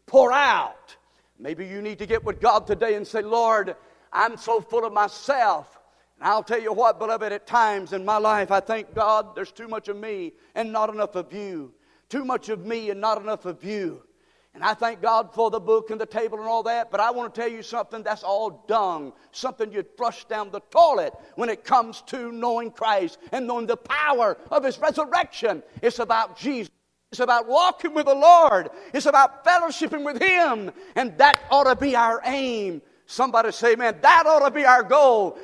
pour 0.07 0.31
out. 0.31 0.95
Maybe 1.37 1.67
you 1.67 1.83
need 1.83 1.99
to 1.99 2.07
get 2.07 2.23
with 2.23 2.41
God 2.41 2.65
today 2.65 2.95
and 2.95 3.07
say, 3.07 3.21
Lord, 3.21 3.75
I'm 4.11 4.37
so 4.37 4.59
full 4.59 4.85
of 4.85 4.93
myself. 4.93 5.80
And 6.21 6.29
I'll 6.29 6.43
tell 6.43 6.61
you 6.61 6.71
what, 6.71 6.99
beloved, 6.99 7.33
at 7.33 7.47
times 7.47 7.93
in 7.93 8.05
my 8.05 8.17
life, 8.17 8.51
I 8.51 8.59
thank 8.59 8.93
God 8.93 9.35
there's 9.35 9.51
too 9.51 9.67
much 9.67 9.87
of 9.87 9.97
me 9.97 10.33
and 10.53 10.71
not 10.71 10.93
enough 10.93 11.15
of 11.15 11.33
you. 11.33 11.73
Too 12.09 12.23
much 12.23 12.49
of 12.49 12.63
me 12.63 12.91
and 12.91 13.01
not 13.01 13.19
enough 13.19 13.45
of 13.45 13.63
you. 13.63 14.03
And 14.53 14.63
I 14.63 14.75
thank 14.75 15.01
God 15.01 15.33
for 15.33 15.49
the 15.49 15.59
book 15.59 15.89
and 15.89 15.99
the 15.99 16.05
table 16.05 16.37
and 16.37 16.47
all 16.47 16.61
that, 16.63 16.91
but 16.91 16.99
I 16.99 17.09
want 17.09 17.33
to 17.33 17.41
tell 17.41 17.49
you 17.49 17.63
something 17.63 18.03
that's 18.03 18.21
all 18.21 18.63
dung, 18.67 19.13
something 19.31 19.71
you'd 19.71 19.97
flush 19.97 20.25
down 20.25 20.51
the 20.51 20.59
toilet 20.69 21.13
when 21.35 21.49
it 21.49 21.63
comes 21.63 22.03
to 22.07 22.31
knowing 22.31 22.69
Christ 22.69 23.17
and 23.31 23.47
knowing 23.47 23.65
the 23.65 23.77
power 23.77 24.37
of 24.51 24.63
His 24.63 24.77
resurrection. 24.77 25.63
It's 25.81 25.97
about 25.97 26.37
Jesus. 26.37 26.69
It's 27.11 27.19
about 27.19 27.47
walking 27.47 27.95
with 27.95 28.05
the 28.05 28.13
Lord. 28.13 28.69
It's 28.93 29.07
about 29.07 29.43
fellowshipping 29.43 30.05
with 30.05 30.21
Him. 30.21 30.71
And 30.95 31.17
that 31.17 31.41
ought 31.49 31.63
to 31.63 31.75
be 31.75 31.95
our 31.95 32.21
aim. 32.25 32.83
Somebody 33.07 33.51
say, 33.51 33.75
man, 33.75 33.97
that 34.01 34.25
ought 34.25 34.47
to 34.47 34.51
be 34.51 34.65
our 34.65 34.83
goal. 34.83 35.37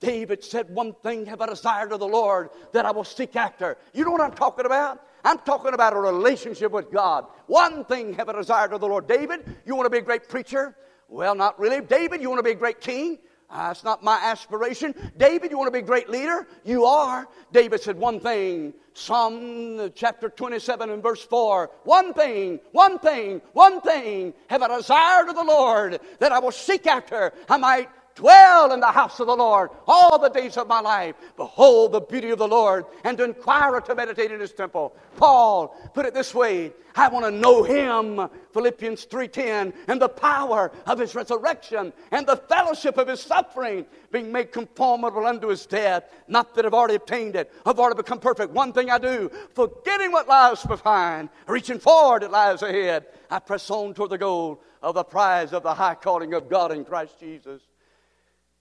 David 0.00 0.42
said, 0.42 0.68
One 0.70 0.94
thing 1.02 1.26
have 1.26 1.40
I 1.40 1.46
desired 1.46 1.92
of 1.92 2.00
the 2.00 2.08
Lord 2.08 2.50
that 2.72 2.86
I 2.86 2.90
will 2.90 3.04
seek 3.04 3.36
after. 3.36 3.76
You 3.92 4.04
know 4.04 4.10
what 4.10 4.22
I'm 4.22 4.32
talking 4.32 4.66
about? 4.66 5.00
I'm 5.24 5.38
talking 5.38 5.74
about 5.74 5.92
a 5.92 6.00
relationship 6.00 6.72
with 6.72 6.90
God. 6.90 7.26
One 7.46 7.84
thing 7.84 8.14
have 8.14 8.28
I 8.28 8.32
desired 8.32 8.72
of 8.72 8.80
the 8.80 8.88
Lord. 8.88 9.06
David, 9.06 9.44
you 9.66 9.76
want 9.76 9.86
to 9.86 9.90
be 9.90 9.98
a 9.98 10.02
great 10.02 10.28
preacher? 10.28 10.74
Well, 11.08 11.34
not 11.34 11.58
really. 11.58 11.80
David, 11.80 12.22
you 12.22 12.30
want 12.30 12.38
to 12.38 12.44
be 12.44 12.52
a 12.52 12.54
great 12.54 12.80
king? 12.80 13.18
Ah, 13.50 13.68
That's 13.68 13.82
not 13.82 14.02
my 14.02 14.16
aspiration. 14.22 14.94
David, 15.16 15.50
you 15.50 15.58
want 15.58 15.66
to 15.66 15.72
be 15.72 15.80
a 15.80 15.86
great 15.86 16.08
leader? 16.08 16.46
You 16.64 16.84
are. 16.84 17.26
David 17.52 17.80
said 17.80 17.98
one 17.98 18.20
thing. 18.20 18.72
Psalm 18.94 19.80
uh, 19.80 19.88
chapter 19.94 20.28
27 20.28 20.88
and 20.90 21.02
verse 21.02 21.22
4. 21.24 21.70
One 21.84 22.14
thing, 22.14 22.60
one 22.72 22.98
thing, 22.98 23.42
one 23.52 23.80
thing 23.80 24.34
have 24.48 24.62
I 24.62 24.76
desired 24.76 25.28
of 25.28 25.34
the 25.34 25.44
Lord 25.44 26.00
that 26.20 26.32
I 26.32 26.38
will 26.38 26.52
seek 26.52 26.86
after. 26.86 27.32
I 27.48 27.56
might 27.56 27.88
dwell 28.14 28.72
in 28.72 28.80
the 28.80 28.86
house 28.86 29.20
of 29.20 29.26
the 29.26 29.36
Lord 29.36 29.70
all 29.86 30.18
the 30.18 30.28
days 30.28 30.56
of 30.56 30.68
my 30.68 30.80
life. 30.80 31.14
Behold 31.36 31.92
the 31.92 32.00
beauty 32.00 32.30
of 32.30 32.38
the 32.38 32.48
Lord 32.48 32.84
and 33.04 33.16
to 33.18 33.24
inquire 33.24 33.74
or 33.74 33.80
to 33.82 33.94
meditate 33.94 34.30
in 34.30 34.40
his 34.40 34.52
temple. 34.52 34.94
Paul 35.16 35.68
put 35.94 36.06
it 36.06 36.14
this 36.14 36.34
way 36.34 36.72
I 36.96 37.08
want 37.08 37.24
to 37.24 37.30
know 37.30 37.62
him, 37.62 38.28
Philippians 38.52 39.04
3:10, 39.06 39.72
and 39.86 40.02
the 40.02 40.08
power 40.08 40.72
of 40.86 40.98
his 40.98 41.14
resurrection 41.14 41.92
and 42.10 42.26
the 42.26 42.36
fellowship 42.36 42.98
of 42.98 43.08
his 43.08 43.20
suffering, 43.20 43.86
being 44.10 44.32
made 44.32 44.52
conformable 44.52 45.26
unto 45.26 45.48
his 45.48 45.66
death. 45.66 46.04
Not 46.26 46.54
that 46.54 46.66
I've 46.66 46.74
already 46.74 46.96
obtained 46.96 47.36
it, 47.36 47.52
I've 47.64 47.78
already 47.78 47.96
become 47.96 48.18
perfect. 48.18 48.52
One 48.52 48.72
thing 48.72 48.90
I 48.90 48.98
do, 48.98 49.30
forgetting 49.54 50.12
what 50.12 50.28
lies 50.28 50.64
behind, 50.64 51.28
reaching 51.46 51.78
forward 51.78 52.22
it 52.22 52.30
lies 52.30 52.62
ahead. 52.62 53.06
I 53.30 53.38
press 53.38 53.70
on 53.70 53.94
toward 53.94 54.10
the 54.10 54.18
goal 54.18 54.60
of 54.82 54.94
the 54.94 55.04
prize 55.04 55.52
of 55.52 55.62
the 55.62 55.74
high 55.74 55.94
calling 55.94 56.34
of 56.34 56.48
God 56.48 56.72
in 56.72 56.84
Christ 56.84 57.18
Jesus. 57.20 57.62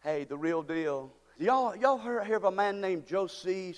Hey, 0.02 0.24
the 0.24 0.38
real 0.38 0.64
deal. 0.64 1.12
Y'all, 1.38 1.76
y'all 1.76 1.98
heard, 1.98 2.26
hear 2.26 2.38
of 2.38 2.46
a 2.46 2.52
man 2.52 2.80
named 2.80 3.06
Joseph 3.06 3.76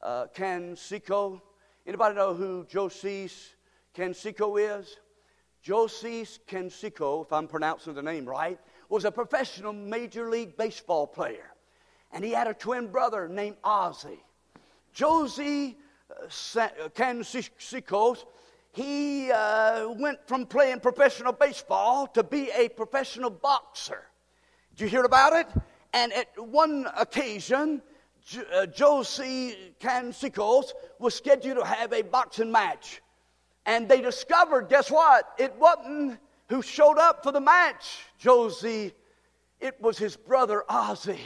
uh, 0.00 0.26
Canseco? 0.32 1.40
Anybody 1.84 2.14
know 2.14 2.32
who 2.32 2.64
Joseph 2.70 3.56
Canseco 3.92 4.78
is? 4.78 4.98
Joseph 5.60 6.46
Canseco, 6.46 7.24
if 7.24 7.32
I'm 7.32 7.48
pronouncing 7.48 7.94
the 7.94 8.02
name 8.02 8.24
right, 8.24 8.56
was 8.88 9.04
a 9.04 9.10
professional 9.10 9.72
Major 9.72 10.30
League 10.30 10.56
Baseball 10.56 11.08
player. 11.08 11.50
And 12.12 12.24
he 12.24 12.30
had 12.30 12.46
a 12.46 12.54
twin 12.54 12.86
brother 12.86 13.28
named 13.28 13.56
Ozzie. 13.64 14.22
Josie 14.92 15.76
uh 16.08 16.28
Canseco, 16.94 18.16
he 18.70 19.32
uh, 19.32 19.88
went 19.88 20.20
from 20.28 20.46
playing 20.46 20.78
professional 20.78 21.32
baseball 21.32 22.06
to 22.06 22.22
be 22.22 22.48
a 22.52 22.68
professional 22.68 23.30
boxer. 23.30 24.04
Did 24.78 24.84
you 24.84 24.90
hear 24.90 25.02
about 25.02 25.32
it? 25.32 25.48
And 25.92 26.12
at 26.12 26.28
one 26.38 26.86
occasion, 26.96 27.82
uh, 28.54 28.66
Josie 28.66 29.74
Canseco 29.80 30.62
was 31.00 31.16
scheduled 31.16 31.58
to 31.58 31.64
have 31.64 31.92
a 31.92 32.02
boxing 32.02 32.52
match. 32.52 33.02
And 33.66 33.88
they 33.88 34.00
discovered, 34.00 34.68
guess 34.68 34.88
what? 34.88 35.32
It 35.36 35.52
wasn't 35.56 36.20
who 36.48 36.62
showed 36.62 36.96
up 36.96 37.24
for 37.24 37.32
the 37.32 37.40
match, 37.40 38.04
Josie. 38.18 38.92
It 39.58 39.80
was 39.80 39.98
his 39.98 40.16
brother 40.16 40.62
Ozzie. 40.68 41.18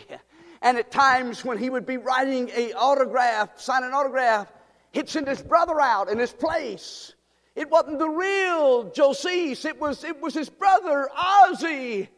And 0.62 0.79
at 0.79 0.91
times 0.91 1.45
when 1.45 1.59
he 1.59 1.69
would 1.69 1.85
be 1.85 1.99
writing 1.99 2.49
a 2.57 2.73
autograph, 2.73 3.61
signing 3.61 3.91
an 3.91 3.95
autograph, 3.95 4.51
he'd 4.93 5.11
send 5.11 5.29
his 5.29 5.43
brother 5.43 5.79
out 5.79 6.09
in 6.09 6.19
his 6.19 6.33
place. 6.33 7.12
It 7.55 7.69
wasn't 7.69 7.99
the 7.99 8.09
real 8.09 8.85
Joseph, 8.93 9.67
it 9.67 9.79
was, 9.79 10.05
it 10.05 10.23
was 10.23 10.33
his 10.33 10.49
brother 10.49 11.07
Ozzie. 11.15 12.09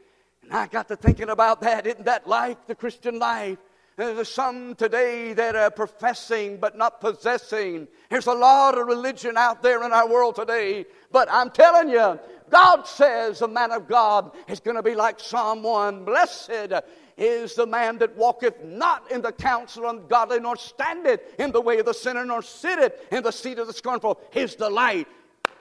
And 0.44 0.58
I 0.58 0.66
got 0.66 0.88
to 0.88 0.96
thinking 0.96 1.30
about 1.30 1.60
that. 1.62 1.86
Isn't 1.86 2.04
that 2.04 2.26
like 2.26 2.66
the 2.66 2.74
Christian 2.74 3.18
life? 3.18 3.58
There's 3.96 4.28
some 4.28 4.74
today 4.74 5.34
that 5.34 5.54
are 5.54 5.70
professing 5.70 6.56
but 6.56 6.76
not 6.76 7.00
possessing. 7.00 7.86
There's 8.10 8.26
a 8.26 8.32
lot 8.32 8.76
of 8.76 8.88
religion 8.88 9.36
out 9.36 9.62
there 9.62 9.84
in 9.84 9.92
our 9.92 10.08
world 10.08 10.34
today. 10.34 10.86
But 11.12 11.28
I'm 11.30 11.50
telling 11.50 11.88
you, 11.88 12.18
God 12.50 12.86
says 12.88 13.40
a 13.40 13.48
man 13.48 13.70
of 13.70 13.86
God 13.86 14.32
is 14.48 14.58
going 14.58 14.76
to 14.76 14.82
be 14.82 14.96
like 14.96 15.20
1. 15.20 16.04
Blessed 16.04 16.72
is 17.16 17.54
the 17.54 17.66
man 17.66 17.98
that 17.98 18.16
walketh 18.16 18.64
not 18.64 19.10
in 19.12 19.22
the 19.22 19.30
counsel 19.30 19.86
of 19.86 19.96
ungodly, 19.96 20.40
nor 20.40 20.56
standeth 20.56 21.20
in 21.38 21.52
the 21.52 21.60
way 21.60 21.78
of 21.78 21.86
the 21.86 21.94
sinner, 21.94 22.24
nor 22.24 22.42
sitteth 22.42 22.94
in 23.12 23.22
the 23.22 23.30
seat 23.30 23.60
of 23.60 23.68
the 23.68 23.72
scornful. 23.72 24.20
His 24.32 24.56
delight 24.56 25.06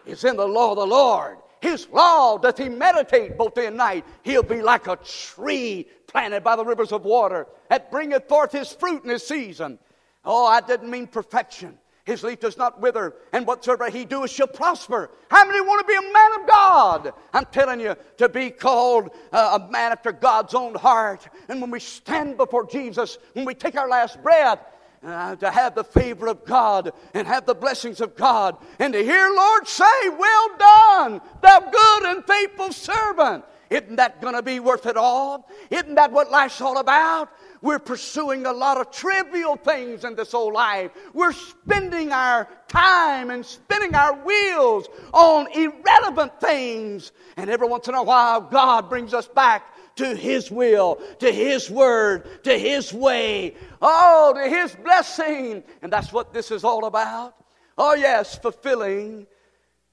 is 0.07 0.23
in 0.23 0.37
the 0.37 0.47
law 0.47 0.71
of 0.71 0.77
the 0.77 0.87
Lord. 0.87 1.37
His 1.63 1.87
law 1.93 2.37
doth 2.37 2.57
he 2.57 2.67
meditate 2.67 3.37
both 3.37 3.53
day 3.53 3.67
and 3.67 3.77
night. 3.77 4.03
He'll 4.23 4.43
be 4.43 4.61
like 4.61 4.87
a 4.87 4.97
tree 4.97 5.87
planted 6.07 6.43
by 6.43 6.57
the 6.57 6.65
rivers 6.65 6.91
of 6.91 7.05
water 7.05 7.47
that 7.69 7.89
bringeth 7.89 8.27
forth 8.27 8.51
his 8.51 8.73
fruit 8.73 9.05
in 9.05 9.09
his 9.09 9.25
season. 9.25 9.79
Oh, 10.25 10.45
I 10.45 10.59
didn't 10.59 10.91
mean 10.91 11.07
perfection. 11.07 11.77
His 12.03 12.21
leaf 12.21 12.41
does 12.41 12.57
not 12.57 12.81
wither, 12.81 13.13
and 13.31 13.47
whatsoever 13.47 13.89
he 13.89 14.03
doeth 14.03 14.29
shall 14.29 14.47
prosper. 14.47 15.09
How 15.29 15.45
many 15.45 15.61
want 15.61 15.87
to 15.87 15.87
be 15.87 15.95
a 15.95 16.11
man 16.11 16.41
of 16.41 16.47
God? 16.47 17.13
I'm 17.33 17.45
telling 17.45 17.79
you, 17.79 17.95
to 18.17 18.27
be 18.27 18.49
called 18.49 19.11
a 19.31 19.65
man 19.71 19.93
after 19.93 20.11
God's 20.11 20.53
own 20.53 20.75
heart. 20.75 21.25
And 21.47 21.61
when 21.61 21.71
we 21.71 21.79
stand 21.79 22.35
before 22.35 22.65
Jesus, 22.65 23.17
when 23.31 23.45
we 23.45 23.55
take 23.55 23.77
our 23.77 23.87
last 23.87 24.21
breath, 24.21 24.59
uh, 25.05 25.35
to 25.35 25.51
have 25.51 25.75
the 25.75 25.83
favor 25.83 26.27
of 26.27 26.45
God 26.45 26.91
and 27.13 27.27
have 27.27 27.45
the 27.45 27.55
blessings 27.55 28.01
of 28.01 28.15
God 28.15 28.57
and 28.79 28.93
to 28.93 29.03
hear 29.03 29.29
Lord 29.29 29.67
say, 29.67 30.09
Well 30.09 30.49
done, 30.57 31.21
thou 31.41 31.59
good 31.59 32.03
and 32.05 32.25
faithful 32.25 32.71
servant. 32.71 33.45
Isn't 33.69 33.95
that 33.95 34.21
going 34.21 34.35
to 34.35 34.43
be 34.43 34.59
worth 34.59 34.85
it 34.85 34.97
all? 34.97 35.49
Isn't 35.71 35.95
that 35.95 36.11
what 36.11 36.29
life's 36.29 36.61
all 36.61 36.77
about? 36.77 37.29
We're 37.63 37.79
pursuing 37.79 38.45
a 38.45 38.51
lot 38.51 38.77
of 38.77 38.91
trivial 38.91 39.55
things 39.55 40.03
in 40.03 40.15
this 40.15 40.33
old 40.33 40.53
life. 40.53 40.91
We're 41.13 41.31
spending 41.31 42.11
our 42.11 42.47
time 42.67 43.31
and 43.31 43.43
spinning 43.43 43.95
our 43.95 44.13
wheels 44.23 44.87
on 45.13 45.47
irrelevant 45.53 46.39
things. 46.39 47.13
And 47.37 47.49
every 47.49 47.67
once 47.67 47.87
in 47.87 47.95
a 47.95 48.03
while, 48.03 48.41
God 48.41 48.89
brings 48.89 49.13
us 49.13 49.27
back 49.27 49.72
to 49.95 50.15
His 50.15 50.49
will, 50.49 51.01
to 51.19 51.31
His 51.31 51.69
word, 51.69 52.43
to 52.43 52.57
His 52.57 52.93
way, 52.93 53.55
oh, 53.81 54.33
to 54.35 54.49
His 54.49 54.75
blessing. 54.75 55.63
And 55.81 55.91
that's 55.91 56.11
what 56.11 56.33
this 56.33 56.51
is 56.51 56.63
all 56.63 56.85
about. 56.85 57.35
Oh, 57.77 57.93
yes, 57.93 58.37
fulfilling 58.37 59.27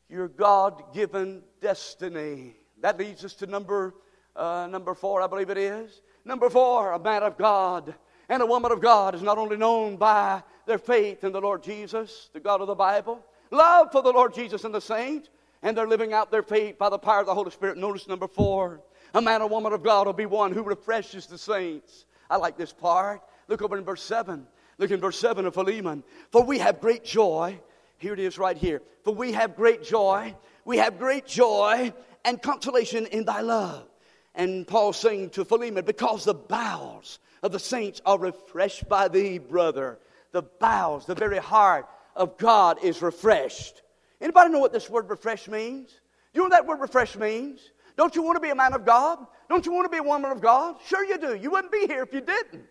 your 0.09 0.29
God 0.29 0.93
given 0.93 1.43
destiny. 1.61 2.57
That 2.81 2.99
leads 2.99 3.25
us 3.25 3.35
to 3.35 3.47
number, 3.47 3.95
uh, 4.35 4.67
number 4.71 4.95
four, 4.95 5.23
I 5.23 5.27
believe 5.27 5.51
it 5.51 5.59
is. 5.59 6.03
Number 6.25 6.51
four, 6.51 6.93
a 6.93 6.99
man 6.99 7.23
of 7.23 7.39
God 7.39 7.95
and 8.29 8.43
a 8.43 8.47
woman 8.47 8.71
of 8.71 8.81
God 8.81 9.15
is 9.15 9.23
not 9.23 9.39
only 9.39 9.57
known 9.57 9.97
by 9.97 10.43
their 10.67 10.79
faith 10.79 11.25
in 11.25 11.33
the 11.33 11.41
Lord 11.41 11.63
Jesus, 11.63 12.31
the 12.33 12.41
God 12.41 12.61
of 12.61 12.67
the 12.67 12.75
Bible, 12.75 13.25
love 13.51 13.89
for 13.91 14.03
the 14.03 14.13
Lord 14.13 14.35
Jesus 14.35 14.65
and 14.65 14.75
the 14.75 14.81
saints, 14.81 15.29
and 15.63 15.77
they're 15.77 15.87
living 15.87 16.13
out 16.13 16.31
their 16.31 16.43
faith 16.43 16.79
by 16.79 16.89
the 16.89 16.99
power 16.99 17.21
of 17.21 17.27
the 17.27 17.35
Holy 17.35 17.51
Spirit. 17.51 17.77
Notice 17.77 18.07
number 18.07 18.29
four, 18.29 18.81
a 19.15 19.21
man 19.21 19.43
or 19.43 19.49
woman 19.49 19.73
of 19.73 19.83
God 19.83 20.07
will 20.07 20.13
be 20.13 20.27
one 20.27 20.53
who 20.53 20.63
refreshes 20.63 21.27
the 21.27 21.39
saints. 21.39 22.05
I 22.29 22.37
like 22.37 22.57
this 22.57 22.73
part. 22.73 23.23
Look 23.49 23.63
over 23.63 23.77
in 23.77 23.85
verse 23.85 24.03
7. 24.03 24.47
Look 24.79 24.91
in 24.91 25.01
verse 25.01 25.19
7 25.19 25.45
of 25.47 25.55
Philemon. 25.55 26.05
For 26.31 26.43
we 26.43 26.59
have 26.59 26.81
great 26.81 27.05
joy. 27.05 27.59
Here 27.99 28.13
it 28.13 28.19
is 28.19 28.39
right 28.39 28.57
here. 28.57 28.83
For 29.05 29.15
we 29.15 29.33
have 29.33 29.57
great 29.57 29.83
joy. 29.83 30.35
We 30.65 30.79
have 30.79 30.99
great 30.99 31.27
joy 31.27 31.93
and 32.25 32.41
consolation 32.41 33.07
in 33.07 33.25
thy 33.25 33.41
love. 33.41 33.87
And 34.35 34.67
Paul 34.67 34.93
saying 34.93 35.31
to 35.31 35.45
Philemon, 35.45 35.85
because 35.85 36.25
the 36.25 36.35
bowels 36.35 37.19
of 37.43 37.53
the 37.53 37.59
saints 37.59 38.01
are 38.07 38.19
refreshed 38.19 38.89
by 38.89 39.09
thee, 39.09 39.39
brother. 39.39 39.99
The 40.33 40.43
bowels, 40.43 41.07
the 41.07 41.15
very 41.15 41.39
heart 41.39 41.89
of 42.15 42.39
God 42.39 42.79
is 42.85 43.03
refreshed. 43.03 43.83
Anybody 44.21 44.51
know 44.51 44.61
what 44.61 44.73
this 44.73 44.89
word 44.89 45.11
refresh 45.11 45.49
means? 45.49 45.89
Do 45.89 45.95
you 46.35 46.41
know 46.41 46.45
what 46.45 46.53
that 46.53 46.67
word 46.67 46.81
refresh 46.81 47.17
means? 47.17 47.61
Don't 47.97 48.15
you 48.15 48.23
want 48.23 48.37
to 48.37 48.41
be 48.41 48.51
a 48.51 48.55
man 48.55 48.73
of 48.73 48.85
God? 48.85 49.19
Don't 49.49 49.67
you 49.67 49.73
want 49.73 49.85
to 49.85 49.91
be 49.91 49.99
a 49.99 50.03
woman 50.03 50.31
of 50.31 50.41
God? 50.41 50.77
Sure 50.87 51.05
you 51.05 51.19
do. 51.19 51.35
You 51.35 51.51
wouldn't 51.51 51.73
be 51.73 51.87
here 51.87 52.03
if 52.03 52.13
you 52.13 52.21
didn't. 52.21 52.65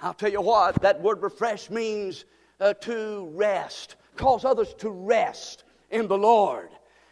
I'll 0.00 0.14
tell 0.14 0.32
you 0.32 0.40
what, 0.40 0.80
that 0.82 1.00
word 1.00 1.22
refresh 1.22 1.70
means 1.70 2.24
uh, 2.60 2.74
to 2.74 3.30
rest, 3.34 3.96
cause 4.16 4.44
others 4.44 4.74
to 4.78 4.90
rest 4.90 5.64
in 5.90 6.08
the 6.08 6.18
Lord. 6.18 6.70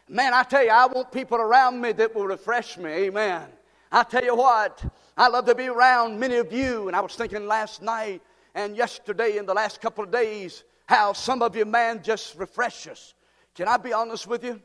Man, 0.08 0.34
I 0.34 0.42
tell 0.42 0.64
you, 0.64 0.70
I 0.70 0.86
want 0.86 1.12
people 1.12 1.38
around 1.38 1.80
me 1.80 1.92
that 1.92 2.14
will 2.14 2.26
refresh 2.26 2.76
me. 2.76 2.90
Amen. 2.90 3.46
I 3.92 4.02
tell 4.02 4.24
you 4.24 4.34
what, 4.34 4.84
I 5.16 5.28
love 5.28 5.46
to 5.46 5.54
be 5.54 5.68
around 5.68 6.18
many 6.18 6.36
of 6.36 6.52
you. 6.52 6.88
And 6.88 6.96
I 6.96 7.00
was 7.00 7.14
thinking 7.14 7.46
last 7.46 7.82
night 7.82 8.22
and 8.54 8.76
yesterday 8.76 9.36
in 9.36 9.46
the 9.46 9.54
last 9.54 9.80
couple 9.80 10.02
of 10.02 10.10
days 10.10 10.64
how 10.86 11.12
some 11.12 11.42
of 11.42 11.54
you, 11.54 11.64
man, 11.64 12.02
just 12.02 12.36
refresh 12.36 12.88
us. 12.88 13.14
Can 13.54 13.68
I 13.68 13.76
be 13.76 13.92
honest 13.92 14.26
with 14.26 14.42
you? 14.42 14.60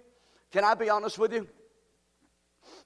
Can 0.51 0.63
I 0.63 0.73
be 0.73 0.89
honest 0.89 1.19
with 1.19 1.33
you? 1.33 1.47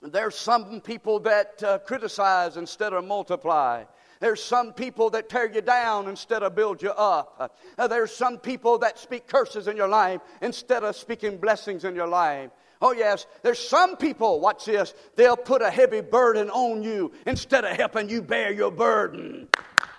There's 0.01 0.35
some 0.35 0.79
people 0.79 1.19
that 1.21 1.61
uh, 1.61 1.79
criticize 1.79 2.55
instead 2.55 2.93
of 2.93 3.03
multiply. 3.05 3.83
There's 4.21 4.41
some 4.41 4.73
people 4.73 5.09
that 5.11 5.29
tear 5.29 5.51
you 5.51 5.61
down 5.61 6.07
instead 6.07 6.43
of 6.43 6.55
build 6.55 6.81
you 6.81 6.91
up. 6.91 7.51
Uh, 7.77 7.87
there's 7.87 8.13
some 8.13 8.37
people 8.37 8.77
that 8.79 8.97
speak 8.97 9.27
curses 9.27 9.67
in 9.67 9.75
your 9.77 9.87
life 9.87 10.21
instead 10.41 10.83
of 10.83 10.95
speaking 10.95 11.37
blessings 11.37 11.83
in 11.83 11.95
your 11.95 12.07
life. 12.07 12.49
Oh, 12.81 12.93
yes, 12.93 13.27
there's 13.43 13.59
some 13.59 13.97
people, 13.97 14.39
watch 14.39 14.65
this, 14.65 14.93
they'll 15.17 15.35
put 15.35 15.61
a 15.61 15.69
heavy 15.69 15.99
burden 15.99 16.49
on 16.49 16.81
you 16.81 17.11
instead 17.25 17.65
of 17.65 17.75
helping 17.75 18.09
you 18.09 18.21
bear 18.21 18.53
your 18.53 18.71
burden. 18.71 19.49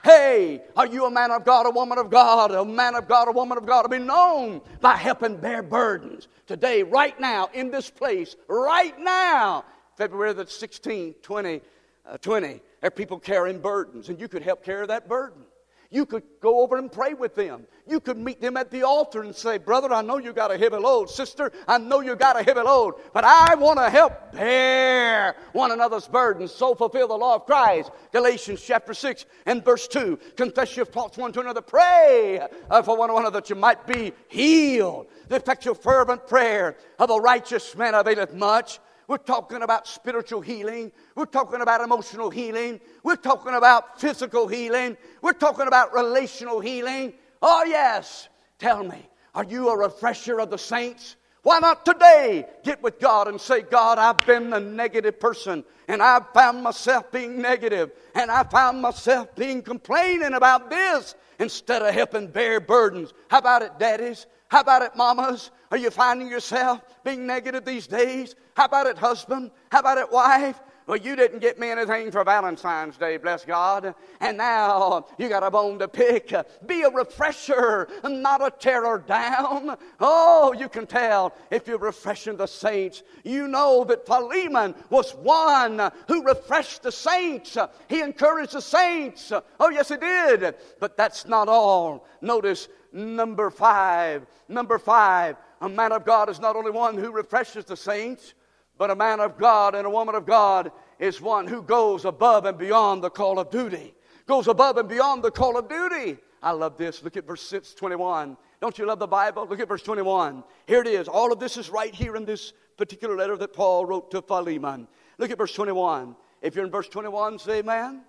Hey, 0.03 0.63
are 0.77 0.87
you 0.87 1.05
a 1.05 1.11
man 1.11 1.31
of 1.31 1.45
God, 1.45 1.67
a 1.67 1.71
woman 1.71 1.99
of 1.99 2.09
God, 2.09 2.53
a 2.53 2.65
man 2.65 2.95
of 2.95 3.07
God, 3.07 3.29
a 3.29 3.33
woman 3.33 3.59
of 3.59 3.67
God 3.67 3.83
to 3.83 3.89
be 3.91 3.99
known 3.99 4.63
by 4.81 4.97
helping 4.97 5.37
bear 5.37 5.63
burdens? 5.63 6.29
Today, 6.47 6.83
right 6.83 7.19
now, 7.21 7.51
in 7.53 7.71
this 7.71 7.91
place, 7.91 8.35
right 8.49 8.99
now, 8.99 9.67
February 10.01 10.33
the 10.33 10.47
16th, 10.47 11.21
20, 11.21 11.61
uh, 12.07 12.17
20, 12.17 12.47
there 12.49 12.61
are 12.85 12.91
people 12.91 13.19
carrying 13.19 13.61
burdens, 13.61 14.09
and 14.09 14.19
you 14.19 14.29
could 14.29 14.41
help 14.41 14.65
carry 14.65 14.87
that 14.87 15.11
burden. 15.11 15.43
You 15.91 16.07
could 16.07 16.23
go 16.41 16.63
over 16.63 16.79
and 16.79 16.91
pray 16.91 17.13
with 17.13 17.35
them. 17.35 17.67
You 17.87 18.01
could 18.01 18.17
meet 18.17 18.41
them 18.41 18.57
at 18.57 18.71
the 18.71 18.83
altar 18.83 19.21
and 19.21 19.37
say, 19.37 19.59
Brother, 19.59 19.93
I 19.93 20.01
know 20.01 20.17
you 20.17 20.33
got 20.33 20.51
a 20.51 20.57
heavy 20.57 20.79
load. 20.79 21.11
Sister, 21.11 21.53
I 21.69 21.77
know 21.77 22.01
you 22.01 22.17
got 22.17 22.41
a 22.41 22.43
heavy 22.43 22.63
load, 22.63 22.95
but 23.13 23.25
I 23.25 23.55
want 23.57 23.79
to 23.79 23.91
help 23.91 24.33
bear 24.33 25.37
one 25.53 25.71
another's 25.71 26.09
burdens, 26.09 26.51
so 26.51 26.75
fulfill 26.75 27.09
the 27.09 27.19
law 27.19 27.35
of 27.35 27.45
Christ. 27.45 27.91
Galatians 28.11 28.63
chapter 28.63 28.95
6 28.95 29.27
and 29.45 29.63
verse 29.63 29.87
2. 29.87 30.19
Confess 30.35 30.79
your 30.79 30.87
faults 30.87 31.19
one 31.19 31.31
to 31.33 31.41
another. 31.41 31.61
Pray 31.61 32.41
uh, 32.71 32.81
for 32.81 32.97
one 32.97 33.11
another 33.11 33.33
that 33.33 33.51
you 33.51 33.57
might 33.57 33.87
be 33.87 34.15
healed. 34.29 35.09
The 35.29 35.37
effectual, 35.37 35.75
fervent 35.75 36.27
prayer 36.27 36.79
of 36.99 37.11
a 37.11 37.19
righteous 37.19 37.77
man 37.77 37.95
availeth 37.95 38.33
much. 38.33 38.79
We're 39.11 39.19
talking 39.19 39.63
about 39.63 39.89
spiritual 39.89 40.41
healing. 40.41 40.93
We're 41.17 41.25
talking 41.25 41.63
about 41.63 41.81
emotional 41.81 42.31
healing. 42.31 42.79
We're 43.03 43.17
talking 43.17 43.57
about 43.57 44.01
physical 44.01 44.47
healing. 44.47 44.97
We're 45.21 45.33
talking 45.33 45.67
about 45.67 45.93
relational 45.93 46.61
healing. 46.61 47.15
Oh, 47.43 47.65
yes. 47.65 48.29
Tell 48.61 48.85
me, 48.85 49.05
are 49.35 49.43
you 49.43 49.69
a 49.69 49.77
refresher 49.77 50.39
of 50.39 50.51
the 50.51 50.59
saints? 50.59 51.17
Why 51.43 51.59
not 51.59 51.85
today 51.85 52.47
get 52.63 52.85
with 52.85 53.01
God 53.01 53.27
and 53.27 53.41
say, 53.41 53.63
God, 53.63 53.99
I've 53.99 54.21
been 54.21 54.49
the 54.49 54.61
negative 54.61 55.19
person 55.19 55.65
and 55.89 56.01
I've 56.01 56.29
found 56.33 56.63
myself 56.63 57.11
being 57.11 57.43
negative 57.43 57.91
and 58.15 58.31
I 58.31 58.45
found 58.45 58.81
myself 58.81 59.35
being 59.35 59.61
complaining 59.61 60.35
about 60.35 60.71
this 60.71 61.17
instead 61.41 61.83
of 61.83 61.93
helping 61.93 62.29
bear 62.29 62.61
burdens. 62.61 63.13
How 63.27 63.39
about 63.39 63.63
it, 63.63 63.77
daddies? 63.77 64.27
How 64.47 64.61
about 64.61 64.83
it, 64.83 64.95
mamas? 64.95 65.51
Are 65.71 65.77
you 65.77 65.91
finding 65.91 66.29
yourself 66.29 66.81
being 67.05 67.27
negative 67.27 67.65
these 67.65 67.87
days? 67.87 68.35
How 68.55 68.65
about 68.65 68.87
it, 68.87 68.99
husband? 68.99 69.51
How 69.71 69.81
about 69.81 69.99
it, 69.99 70.11
wife? 70.11 70.61
Well, 70.87 70.99
you 70.99 71.15
didn't 71.15 71.39
get 71.39 71.57
me 71.57 71.71
anything 71.71 72.11
for 72.11 72.25
Valentine's 72.25 72.97
Day, 72.97 73.17
bless 73.17 73.45
God. 73.45 73.95
And 74.19 74.39
now 74.39 75.07
you 75.19 75.29
got 75.29 75.45
a 75.45 75.51
bone 75.51 75.79
to 75.79 75.87
pick. 75.87 76.35
Be 76.67 76.83
a 76.83 76.91
refresher, 76.91 77.87
not 78.03 78.45
a 78.45 78.51
tearer 78.51 78.99
down. 78.99 79.77
Oh, 80.01 80.53
you 80.53 80.69
can 80.69 80.89
tell 80.89 81.33
if 81.53 81.69
you're 81.69 81.79
refreshing 81.79 82.37
the 82.37 82.49
saints. 82.49 83.05
You 83.23 83.47
know 83.47 83.85
that 83.85 84.05
Philemon 84.05 84.75
was 84.89 85.13
one 85.13 85.93
who 86.09 86.25
refreshed 86.25 86.83
the 86.83 86.91
saints. 86.91 87.57
He 87.87 88.01
encouraged 88.01 88.55
the 88.55 88.61
saints. 88.61 89.33
Oh, 89.61 89.71
yes, 89.71 89.91
he 89.91 89.97
did. 89.97 90.57
But 90.81 90.97
that's 90.97 91.25
not 91.25 91.49
all. 91.49 92.09
Notice 92.21 92.67
number 92.93 93.51
five. 93.51 94.27
Number 94.49 94.81
five, 94.81 95.37
a 95.61 95.69
man 95.69 95.93
of 95.93 96.05
God 96.05 96.29
is 96.29 96.41
not 96.41 96.57
only 96.57 96.71
one 96.71 96.97
who 96.97 97.13
refreshes 97.13 97.65
the 97.65 97.77
saints, 97.77 98.35
but 98.79 98.91
a 98.91 98.97
man 98.97 99.21
of 99.21 99.37
God 99.37 99.75
and 99.75 99.87
a 99.87 99.91
woman 99.91 100.15
of 100.15 100.25
God 100.25 100.73
is 100.99 101.21
one 101.21 101.47
who 101.47 101.63
goes 101.63 102.05
above 102.05 102.47
and 102.47 102.57
beyond 102.57 103.05
the 103.05 103.11
call 103.11 103.39
of 103.39 103.51
duty. 103.51 103.95
Goes 104.27 104.49
above 104.49 104.79
and 104.79 104.89
beyond 104.89 105.23
the 105.23 105.31
call 105.31 105.59
of 105.59 105.69
duty. 105.69 106.17
I 106.43 106.53
love 106.53 106.79
this. 106.79 107.03
Look 107.03 107.17
at 107.17 107.27
verse 107.27 107.43
6, 107.43 107.75
21. 107.75 108.37
Don't 108.61 108.79
you 108.79 108.87
love 108.87 108.99
the 108.99 109.07
Bible? 109.07 109.47
Look 109.49 109.61
at 109.61 109.69
verse 109.69 109.83
21. 109.83 110.43
Here 110.67 110.81
it 110.81 110.87
is. 110.87 111.09
All 111.09 111.33
of 111.33 111.39
this 111.39 111.57
is 111.57 111.69
right 111.69 111.95
here 111.95 112.17
in 112.17 112.25
this 112.25 112.53
particular 112.79 113.17
letter 113.17 113.37
that 113.37 113.53
Paul 113.53 113.85
wrote 113.85 114.11
to 114.13 114.23
Philemon. 114.23 114.89
Look 115.19 115.31
at 115.31 115.37
verse 115.37 115.53
21. 115.53 116.17
If 116.41 116.55
you're 116.55 116.65
in 116.65 116.71
verse 116.71 116.89
21, 116.89 117.39
say 117.39 117.59
amen. 117.59 118.03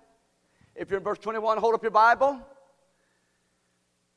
If 0.74 0.88
you're 0.88 0.98
in 0.98 1.04
verse 1.04 1.18
21, 1.18 1.58
hold 1.58 1.74
up 1.74 1.82
your 1.82 1.90
Bible. 1.90 2.40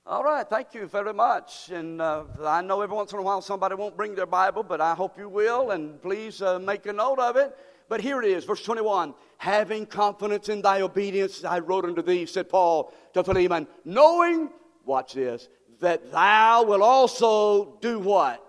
All 0.08 0.24
right, 0.24 0.47
thank 0.47 0.76
you 0.76 0.86
very 0.86 1.16
much. 1.16 1.72
And 1.72 1.99
uh, 1.99 2.26
I 2.43 2.62
know 2.62 2.82
every 2.82 2.95
once 2.95 3.12
in 3.12 3.18
a 3.18 3.24
while 3.24 3.41
somebody 3.41 3.74
won't 3.74 3.97
bring 3.97 4.14
their 4.14 4.28
Bible, 4.28 4.62
but 4.62 4.80
I 4.80 4.93
hope 4.93 5.18
you 5.18 5.28
will, 5.28 5.72
and 5.72 5.99
please 5.99 6.43
uh, 6.43 6.60
make 6.60 6.86
a 6.86 6.93
note 6.93 7.18
of 7.18 7.38
it. 7.38 7.58
But 7.89 8.01
here 8.01 8.22
it 8.22 8.28
is, 8.28 8.45
verse 8.45 8.64
21. 8.64 9.16
Having 9.38 9.88
confidence 9.88 10.47
in 10.47 10.62
thy 10.62 10.82
obedience, 10.82 11.43
I 11.43 11.58
wrote 11.58 11.86
unto 11.86 12.03
thee, 12.03 12.28
said 12.28 12.49
Paul 12.49 12.93
to 13.14 13.24
Philemon, 13.24 13.66
knowing, 13.84 14.51
watch 14.86 15.16
this, 15.16 15.49
that 15.80 16.12
thou 16.12 16.64
will 16.66 16.84
also 16.84 17.80
do 17.82 17.97
what? 17.97 18.47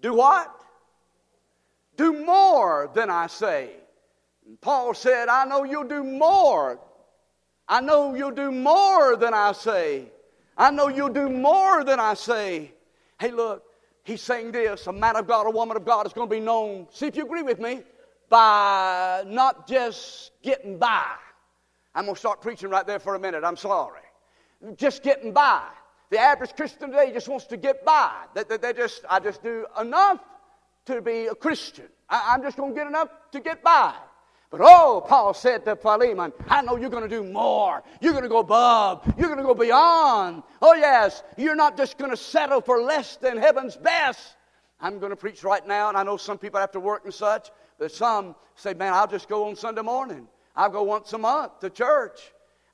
Do 0.00 0.14
what? 0.14 0.50
Do 1.98 2.24
more 2.24 2.90
than 2.94 3.10
I 3.10 3.26
say. 3.26 3.72
And 4.46 4.58
Paul 4.62 4.94
said, 4.94 5.28
I 5.28 5.44
know 5.44 5.64
you'll 5.64 5.84
do 5.84 6.02
more. 6.02 6.80
I 7.68 7.82
know 7.82 8.14
you'll 8.14 8.30
do 8.30 8.50
more 8.50 9.14
than 9.16 9.34
I 9.34 9.52
say. 9.52 10.08
I 10.56 10.70
know 10.70 10.88
you'll 10.88 11.08
do 11.08 11.28
more 11.28 11.84
than 11.84 11.98
I 11.98 12.14
say. 12.14 12.72
Hey, 13.18 13.30
look, 13.30 13.64
he's 14.04 14.20
saying 14.20 14.52
this 14.52 14.86
a 14.86 14.92
man 14.92 15.16
of 15.16 15.26
God, 15.26 15.46
a 15.46 15.50
woman 15.50 15.76
of 15.76 15.84
God 15.84 16.06
is 16.06 16.12
going 16.12 16.28
to 16.28 16.34
be 16.34 16.40
known, 16.40 16.86
see 16.90 17.06
if 17.06 17.16
you 17.16 17.24
agree 17.24 17.42
with 17.42 17.58
me, 17.58 17.82
by 18.28 19.24
not 19.26 19.66
just 19.66 20.32
getting 20.42 20.78
by. 20.78 21.04
I'm 21.94 22.04
going 22.04 22.14
to 22.14 22.20
start 22.20 22.40
preaching 22.40 22.70
right 22.70 22.86
there 22.86 22.98
for 22.98 23.14
a 23.14 23.18
minute. 23.18 23.44
I'm 23.44 23.56
sorry. 23.56 24.00
Just 24.76 25.02
getting 25.02 25.32
by. 25.32 25.62
The 26.10 26.18
average 26.18 26.54
Christian 26.54 26.90
today 26.90 27.12
just 27.12 27.28
wants 27.28 27.46
to 27.46 27.56
get 27.56 27.84
by. 27.84 28.12
They, 28.34 28.56
they, 28.56 28.72
just, 28.72 29.04
I 29.08 29.18
just 29.20 29.42
do 29.42 29.66
enough 29.80 30.20
to 30.86 31.00
be 31.00 31.26
a 31.26 31.34
Christian. 31.34 31.86
I'm 32.08 32.42
just 32.42 32.56
going 32.56 32.74
to 32.74 32.78
get 32.78 32.86
enough 32.86 33.08
to 33.32 33.40
get 33.40 33.62
by. 33.62 33.94
But 34.52 34.60
oh, 34.62 35.02
Paul 35.08 35.32
said 35.32 35.64
to 35.64 35.76
Philemon, 35.76 36.30
I 36.46 36.60
know 36.60 36.76
you're 36.76 36.90
going 36.90 37.08
to 37.08 37.08
do 37.08 37.24
more. 37.24 37.82
You're 38.02 38.12
going 38.12 38.22
to 38.22 38.28
go 38.28 38.40
above. 38.40 39.02
You're 39.16 39.28
going 39.28 39.38
to 39.38 39.44
go 39.44 39.54
beyond. 39.54 40.42
Oh, 40.60 40.74
yes, 40.74 41.22
you're 41.38 41.56
not 41.56 41.74
just 41.78 41.96
going 41.96 42.10
to 42.10 42.18
settle 42.18 42.60
for 42.60 42.82
less 42.82 43.16
than 43.16 43.38
heaven's 43.38 43.78
best. 43.78 44.36
I'm 44.78 44.98
going 44.98 45.08
to 45.08 45.16
preach 45.16 45.42
right 45.42 45.66
now, 45.66 45.88
and 45.88 45.96
I 45.96 46.02
know 46.02 46.18
some 46.18 46.36
people 46.36 46.60
have 46.60 46.70
to 46.72 46.80
work 46.80 47.04
and 47.04 47.14
such, 47.14 47.50
but 47.78 47.90
some 47.90 48.34
say, 48.54 48.74
man, 48.74 48.92
I'll 48.92 49.06
just 49.06 49.26
go 49.26 49.48
on 49.48 49.56
Sunday 49.56 49.80
morning. 49.80 50.28
I'll 50.54 50.68
go 50.68 50.82
once 50.82 51.10
a 51.14 51.18
month 51.18 51.60
to 51.60 51.70
church. 51.70 52.20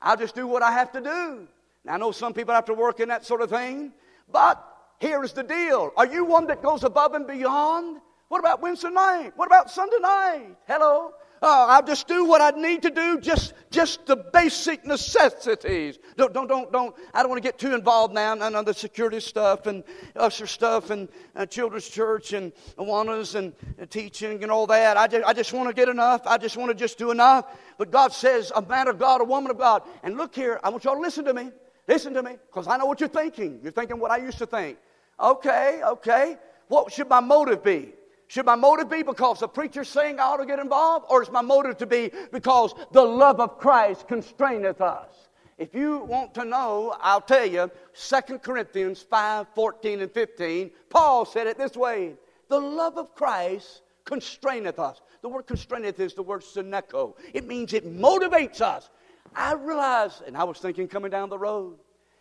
I'll 0.01 0.17
just 0.17 0.35
do 0.35 0.47
what 0.47 0.61
I 0.61 0.73
have 0.73 0.91
to 0.91 1.01
do. 1.01 1.47
I 1.87 1.97
know 1.97 2.11
some 2.11 2.33
people 2.33 2.53
have 2.53 2.65
to 2.65 2.73
work 2.73 2.99
in 2.99 3.07
that 3.07 3.25
sort 3.25 3.41
of 3.41 3.49
thing, 3.49 3.93
but 4.29 4.61
here 4.99 5.23
is 5.23 5.31
the 5.31 5.43
deal. 5.43 5.93
Are 5.95 6.05
you 6.05 6.25
one 6.25 6.45
that 6.47 6.61
goes 6.61 6.83
above 6.83 7.13
and 7.13 7.25
beyond? 7.25 8.01
What 8.27 8.39
about 8.39 8.61
Wednesday 8.61 8.89
night? 8.89 9.31
What 9.37 9.45
about 9.45 9.71
Sunday 9.71 9.99
night? 10.01 10.55
Hello? 10.67 11.13
Uh, 11.41 11.67
I'll 11.69 11.85
just 11.85 12.07
do 12.07 12.25
what 12.25 12.41
I 12.41 12.51
need 12.59 12.81
to 12.81 12.89
do, 12.89 13.19
just, 13.19 13.53
just 13.71 14.05
the 14.05 14.17
basic 14.17 14.85
necessities. 14.85 15.97
Don't, 16.17 16.33
don't, 16.33 16.47
don't, 16.47 16.71
don't. 16.71 16.93
I 17.13 17.21
don't 17.21 17.29
want 17.29 17.41
to 17.41 17.47
get 17.47 17.57
too 17.57 17.73
involved 17.73 18.13
now 18.13 18.33
in 18.33 18.65
the 18.65 18.73
security 18.73 19.21
stuff 19.21 19.65
and 19.65 19.83
usher 20.15 20.47
stuff 20.47 20.89
and 20.89 21.07
uh, 21.35 21.45
children's 21.45 21.87
church 21.87 22.33
and 22.33 22.51
Awanas 22.77 23.35
and 23.35 23.53
uh, 23.81 23.85
teaching 23.85 24.43
and 24.43 24.51
all 24.51 24.67
that. 24.67 24.97
I 24.97 25.07
just, 25.07 25.25
I 25.25 25.33
just 25.33 25.53
want 25.53 25.69
to 25.69 25.73
get 25.73 25.87
enough. 25.87 26.27
I 26.27 26.37
just 26.37 26.57
want 26.57 26.71
to 26.71 26.75
just 26.75 26.97
do 26.97 27.11
enough. 27.11 27.45
But 27.77 27.89
God 27.89 28.11
says, 28.11 28.51
a 28.53 28.61
man 28.61 28.89
of 28.89 28.99
God, 28.99 29.21
a 29.21 29.23
woman 29.23 29.49
of 29.49 29.57
God. 29.57 29.83
And 30.03 30.17
look 30.17 30.35
here, 30.35 30.59
I 30.61 30.69
want 30.69 30.83
y'all 30.83 30.95
to 30.95 31.01
listen 31.01 31.23
to 31.25 31.33
me. 31.33 31.51
Listen 31.87 32.13
to 32.13 32.21
me, 32.21 32.37
because 32.47 32.67
I 32.67 32.77
know 32.77 32.85
what 32.85 32.99
you're 32.99 33.09
thinking. 33.09 33.61
You're 33.63 33.71
thinking 33.71 33.97
what 33.97 34.11
I 34.11 34.17
used 34.17 34.37
to 34.39 34.45
think. 34.45 34.77
Okay, 35.19 35.81
okay. 35.83 36.37
What 36.67 36.91
should 36.91 37.09
my 37.09 37.19
motive 37.19 37.63
be? 37.63 37.93
Should 38.29 38.45
my 38.45 38.55
motive 38.55 38.91
be 38.91 39.01
because 39.01 39.39
the 39.39 39.47
preacher's 39.47 39.89
saying 39.89 40.19
I 40.19 40.23
ought 40.23 40.37
to 40.37 40.45
get 40.45 40.59
involved? 40.59 41.07
Or 41.09 41.23
is 41.23 41.31
my 41.31 41.41
motive 41.41 41.77
to 41.77 41.87
be 41.87 42.11
because 42.31 42.75
the 42.91 43.01
love 43.01 43.39
of 43.39 43.57
Christ 43.57 44.07
constraineth 44.07 44.81
us? 44.81 45.09
If 45.57 45.73
you 45.73 45.97
want 46.01 46.35
to 46.35 46.45
know, 46.45 46.95
I'll 47.01 47.21
tell 47.21 47.47
you, 47.47 47.71
2 47.95 48.37
Corinthians 48.37 49.01
5 49.01 49.47
14 49.55 50.01
and 50.01 50.11
15, 50.11 50.69
Paul 50.91 51.25
said 51.25 51.47
it 51.47 51.57
this 51.57 51.75
way 51.75 52.13
The 52.49 52.59
love 52.59 52.99
of 52.99 53.15
Christ 53.15 53.81
constraineth 54.05 54.77
us. 54.77 55.01
The 55.23 55.29
word 55.29 55.47
constraineth 55.47 55.99
is 55.99 56.13
the 56.13 56.21
word 56.21 56.43
syneko. 56.43 57.15
It 57.33 57.47
means 57.47 57.73
it 57.73 57.91
motivates 57.91 58.61
us. 58.61 58.91
I 59.35 59.53
realized, 59.53 60.21
and 60.27 60.37
I 60.37 60.43
was 60.43 60.59
thinking 60.59 60.87
coming 60.87 61.09
down 61.09 61.29
the 61.29 61.37
road, 61.37 61.79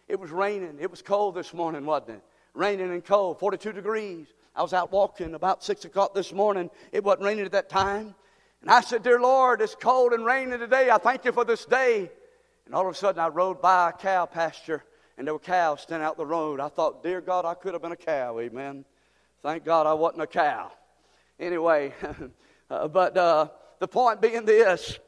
it 0.09 0.18
was 0.18 0.30
raining. 0.30 0.78
It 0.80 0.90
was 0.90 1.02
cold 1.02 1.34
this 1.34 1.52
morning, 1.52 1.84
wasn't 1.84 2.12
it? 2.12 2.22
Raining 2.54 2.92
and 2.92 3.04
cold, 3.04 3.38
42 3.38 3.72
degrees. 3.72 4.26
I 4.59 4.62
was 4.62 4.72
out 4.72 4.90
walking 4.90 5.34
about 5.34 5.62
6 5.62 5.84
o'clock 5.84 6.16
this 6.16 6.32
morning. 6.32 6.68
It 6.90 7.04
wasn't 7.04 7.26
raining 7.26 7.44
at 7.44 7.52
that 7.52 7.68
time. 7.68 8.16
And 8.61 8.68
I 8.68 8.80
said, 8.80 9.04
Dear 9.04 9.20
Lord, 9.20 9.61
it's 9.61 9.76
cold 9.76 10.12
and 10.12 10.24
raining 10.24 10.59
today. 10.59 10.90
I 10.90 10.98
thank 10.98 11.24
you 11.24 11.30
for 11.30 11.44
this 11.44 11.64
day. 11.64 12.11
And 12.66 12.74
all 12.74 12.84
of 12.84 12.92
a 12.92 12.98
sudden, 12.98 13.20
I 13.20 13.28
rode 13.28 13.62
by 13.62 13.90
a 13.90 13.92
cow 13.92 14.26
pasture, 14.26 14.82
and 15.16 15.28
there 15.28 15.32
were 15.32 15.38
cows 15.38 15.82
standing 15.82 16.04
out 16.04 16.16
the 16.16 16.26
road. 16.26 16.59
I 16.59 16.66
thought, 16.66 17.04
Dear 17.04 17.20
God, 17.20 17.44
I 17.44 17.54
could 17.54 17.72
have 17.72 17.82
been 17.82 17.92
a 17.92 17.96
cow. 17.96 18.36
Amen. 18.40 18.84
Thank 19.44 19.64
God 19.64 19.86
I 19.86 19.94
wasn't 19.94 20.22
a 20.22 20.26
cow. 20.26 20.72
Anyway, 21.38 21.94
uh, 22.70 22.88
but 22.88 23.16
uh, 23.16 23.50
the 23.78 23.86
point 23.86 24.20
being 24.20 24.44
this 24.44 24.98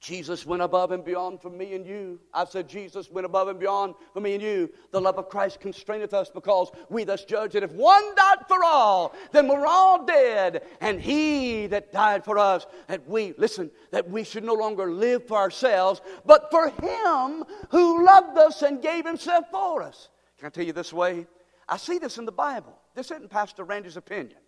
Jesus 0.00 0.46
went 0.46 0.62
above 0.62 0.92
and 0.92 1.04
beyond 1.04 1.42
for 1.42 1.50
me 1.50 1.74
and 1.74 1.84
you. 1.84 2.20
I 2.32 2.44
said, 2.44 2.68
Jesus 2.68 3.10
went 3.10 3.24
above 3.24 3.48
and 3.48 3.58
beyond 3.58 3.96
for 4.12 4.20
me 4.20 4.34
and 4.34 4.42
you. 4.42 4.70
The 4.92 5.00
love 5.00 5.18
of 5.18 5.28
Christ 5.28 5.58
constraineth 5.58 6.14
us 6.14 6.30
because 6.30 6.70
we 6.88 7.02
thus 7.02 7.24
judge 7.24 7.52
that 7.52 7.64
if 7.64 7.72
one 7.72 8.14
died 8.14 8.46
for 8.46 8.62
all, 8.62 9.14
then 9.32 9.48
we're 9.48 9.66
all 9.66 10.04
dead. 10.04 10.62
And 10.80 11.00
he 11.00 11.66
that 11.68 11.92
died 11.92 12.24
for 12.24 12.38
us, 12.38 12.66
that 12.86 13.08
we, 13.08 13.34
listen, 13.38 13.72
that 13.90 14.08
we 14.08 14.22
should 14.22 14.44
no 14.44 14.54
longer 14.54 14.92
live 14.92 15.26
for 15.26 15.36
ourselves, 15.36 16.00
but 16.24 16.48
for 16.52 16.68
him 16.68 17.44
who 17.70 18.06
loved 18.06 18.38
us 18.38 18.62
and 18.62 18.80
gave 18.80 19.04
himself 19.04 19.46
for 19.50 19.82
us. 19.82 20.10
Can 20.38 20.46
I 20.46 20.50
tell 20.50 20.64
you 20.64 20.72
this 20.72 20.92
way? 20.92 21.26
I 21.68 21.76
see 21.76 21.98
this 21.98 22.18
in 22.18 22.24
the 22.24 22.32
Bible. 22.32 22.78
This 22.94 23.10
isn't 23.10 23.30
Pastor 23.30 23.64
Randy's 23.64 23.96
opinion. 23.96 24.38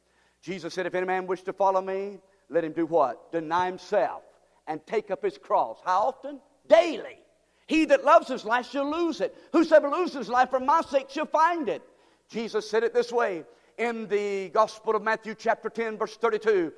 Jesus 0.43 0.75
said, 0.75 0.87
If 0.87 0.95
any 0.95 1.07
man 1.07 1.27
wish 1.27 1.43
to 1.43 1.53
follow 1.53 1.83
me, 1.83 2.19
let 2.49 2.65
him 2.65 2.73
do 2.73 2.87
what? 2.87 3.33
Deny 3.33 3.67
himself 3.67 4.23
and 4.71 4.87
take 4.87 5.11
up 5.11 5.23
his 5.23 5.37
cross. 5.37 5.79
How 5.85 6.03
often? 6.03 6.39
Daily. 6.69 7.19
He 7.67 7.85
that 7.87 8.05
loves 8.05 8.29
his 8.29 8.45
life 8.45 8.71
shall 8.71 8.89
lose 8.89 9.21
it. 9.21 9.37
Whosoever 9.53 9.91
loses 9.91 10.15
his 10.15 10.29
life 10.29 10.51
for 10.51 10.61
my 10.61 10.81
sake 10.83 11.11
shall 11.11 11.27
find 11.27 11.69
it. 11.69 11.83
Jesus 12.29 12.71
said 12.71 12.85
it 12.85 12.95
this 12.95 13.11
way 13.11 13.45
in 13.79 14.07
the 14.07 14.49
Gospel 14.51 14.95
of 14.95 15.03
Matthew, 15.03 15.35
chapter 15.35 15.69
10, 15.71 15.99
verse 15.99 16.17
32. 16.17 16.73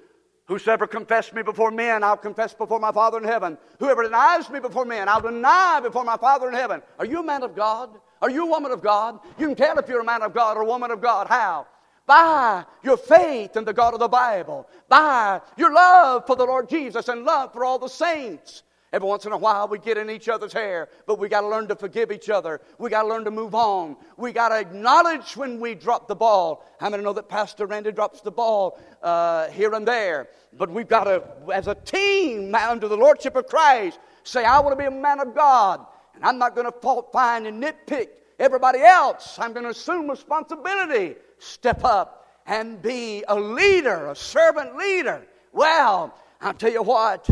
Whosoever 0.46 0.86
confess 0.86 1.34
me 1.34 1.42
before 1.42 1.70
men, 1.70 2.02
I'll 2.02 2.16
confess 2.16 2.54
before 2.54 2.80
my 2.80 2.92
Father 2.92 3.18
in 3.18 3.24
heaven. 3.24 3.58
Whoever 3.78 4.04
denies 4.04 4.48
me 4.48 4.58
before 4.58 4.86
men, 4.86 5.06
I'll 5.06 5.20
deny 5.20 5.80
before 5.82 6.04
my 6.04 6.16
Father 6.16 6.48
in 6.48 6.54
heaven. 6.54 6.80
Are 6.98 7.06
you 7.06 7.20
a 7.20 7.22
man 7.22 7.42
of 7.42 7.54
God? 7.54 7.90
Are 8.22 8.30
you 8.30 8.44
a 8.44 8.48
woman 8.48 8.72
of 8.72 8.80
God? 8.80 9.20
You 9.38 9.48
can 9.48 9.56
tell 9.56 9.78
if 9.78 9.86
you're 9.86 10.00
a 10.00 10.04
man 10.04 10.22
of 10.22 10.32
God 10.32 10.56
or 10.56 10.62
a 10.62 10.66
woman 10.66 10.90
of 10.90 11.02
God. 11.02 11.26
How? 11.28 11.66
By 12.06 12.64
your 12.82 12.96
faith 12.96 13.56
in 13.56 13.64
the 13.64 13.72
God 13.72 13.94
of 13.94 14.00
the 14.00 14.08
Bible, 14.08 14.68
by 14.88 15.40
your 15.56 15.72
love 15.72 16.26
for 16.26 16.36
the 16.36 16.44
Lord 16.44 16.68
Jesus 16.68 17.08
and 17.08 17.24
love 17.24 17.52
for 17.52 17.64
all 17.64 17.78
the 17.78 17.88
saints. 17.88 18.62
Every 18.92 19.08
once 19.08 19.24
in 19.24 19.32
a 19.32 19.38
while, 19.38 19.68
we 19.68 19.78
get 19.78 19.96
in 19.96 20.10
each 20.10 20.28
other's 20.28 20.52
hair, 20.52 20.90
but 21.06 21.18
we 21.18 21.30
got 21.30 21.40
to 21.40 21.48
learn 21.48 21.66
to 21.68 21.76
forgive 21.76 22.12
each 22.12 22.28
other. 22.28 22.60
We 22.76 22.90
got 22.90 23.02
to 23.02 23.08
learn 23.08 23.24
to 23.24 23.30
move 23.30 23.54
on. 23.54 23.96
We 24.18 24.32
got 24.32 24.50
to 24.50 24.58
acknowledge 24.58 25.34
when 25.34 25.60
we 25.60 25.74
drop 25.74 26.08
the 26.08 26.14
ball. 26.14 26.62
How 26.78 26.90
many 26.90 27.02
know 27.02 27.14
that 27.14 27.28
Pastor 27.28 27.64
Randy 27.64 27.90
drops 27.90 28.20
the 28.20 28.30
ball 28.30 28.78
uh, 29.02 29.48
here 29.48 29.72
and 29.72 29.88
there? 29.88 30.28
But 30.58 30.68
we've 30.68 30.88
got 30.88 31.04
to, 31.04 31.22
as 31.50 31.68
a 31.68 31.74
team 31.74 32.54
under 32.54 32.86
the 32.86 32.96
Lordship 32.96 33.34
of 33.34 33.46
Christ, 33.46 33.98
say, 34.24 34.44
I 34.44 34.60
want 34.60 34.72
to 34.72 34.76
be 34.76 34.86
a 34.86 34.90
man 34.90 35.20
of 35.20 35.34
God. 35.34 35.86
And 36.14 36.22
I'm 36.24 36.36
not 36.36 36.54
going 36.54 36.70
to 36.70 36.78
fault 36.80 37.10
find 37.12 37.46
and 37.46 37.62
nitpick 37.62 38.08
everybody 38.38 38.80
else. 38.80 39.38
I'm 39.38 39.54
going 39.54 39.64
to 39.64 39.70
assume 39.70 40.10
responsibility, 40.10 41.16
step 41.42 41.84
up, 41.84 42.26
and 42.46 42.82
be 42.82 43.24
a 43.28 43.38
leader, 43.38 44.08
a 44.08 44.16
servant 44.16 44.76
leader. 44.76 45.26
Well, 45.52 46.16
I'll 46.40 46.54
tell 46.54 46.72
you 46.72 46.82
what, 46.82 47.28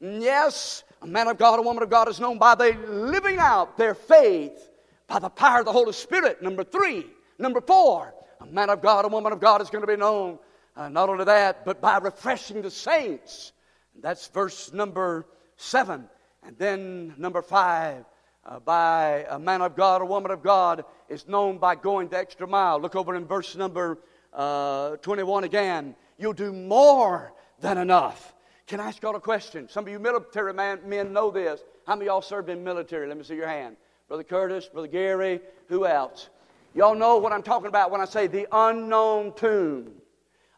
yes, 0.00 0.84
a 1.00 1.06
man 1.06 1.28
of 1.28 1.38
God, 1.38 1.58
a 1.58 1.62
woman 1.62 1.82
of 1.82 1.90
God 1.90 2.08
is 2.08 2.20
known 2.20 2.38
by 2.38 2.54
the 2.54 2.76
living 2.88 3.38
out 3.38 3.76
their 3.76 3.94
faith 3.94 4.70
by 5.08 5.18
the 5.18 5.28
power 5.28 5.60
of 5.60 5.66
the 5.66 5.72
Holy 5.72 5.92
Spirit. 5.92 6.42
Number 6.42 6.64
three. 6.64 7.06
Number 7.38 7.60
four, 7.60 8.14
a 8.40 8.46
man 8.46 8.70
of 8.70 8.80
God, 8.80 9.04
a 9.04 9.08
woman 9.08 9.32
of 9.32 9.40
God 9.40 9.60
is 9.60 9.68
going 9.68 9.82
to 9.82 9.86
be 9.86 9.96
known 9.96 10.38
uh, 10.76 10.88
not 10.88 11.08
only 11.08 11.24
that, 11.24 11.64
but 11.64 11.80
by 11.80 11.98
refreshing 11.98 12.62
the 12.62 12.70
saints. 12.70 13.52
That's 14.00 14.28
verse 14.28 14.72
number 14.72 15.26
seven. 15.56 16.08
And 16.44 16.56
then 16.56 17.14
number 17.18 17.42
five, 17.42 18.04
uh, 18.44 18.58
by 18.60 19.26
a 19.28 19.38
man 19.38 19.62
of 19.62 19.76
God, 19.76 20.02
a 20.02 20.04
woman 20.04 20.30
of 20.30 20.42
God 20.42 20.84
is 21.08 21.28
known 21.28 21.58
by 21.58 21.74
going 21.74 22.08
the 22.08 22.18
extra 22.18 22.46
mile. 22.46 22.80
Look 22.80 22.96
over 22.96 23.14
in 23.14 23.24
verse 23.24 23.54
number 23.56 23.98
uh, 24.32 24.96
21 24.96 25.44
again. 25.44 25.94
You'll 26.18 26.32
do 26.32 26.52
more 26.52 27.32
than 27.60 27.78
enough. 27.78 28.34
Can 28.66 28.80
I 28.80 28.88
ask 28.88 29.02
y'all 29.02 29.16
a 29.16 29.20
question? 29.20 29.68
Some 29.68 29.84
of 29.84 29.92
you 29.92 29.98
military 29.98 30.54
man, 30.54 30.80
men 30.86 31.12
know 31.12 31.30
this. 31.30 31.60
How 31.86 31.94
many 31.94 32.06
of 32.06 32.12
y'all 32.12 32.22
served 32.22 32.48
in 32.48 32.64
military? 32.64 33.06
Let 33.06 33.16
me 33.16 33.24
see 33.24 33.34
your 33.34 33.48
hand. 33.48 33.76
Brother 34.08 34.24
Curtis, 34.24 34.66
Brother 34.66 34.88
Gary, 34.88 35.40
who 35.68 35.86
else? 35.86 36.28
Y'all 36.74 36.94
know 36.94 37.18
what 37.18 37.32
I'm 37.32 37.42
talking 37.42 37.68
about 37.68 37.90
when 37.90 38.00
I 38.00 38.06
say 38.06 38.26
the 38.26 38.46
unknown 38.50 39.34
tomb. 39.34 39.92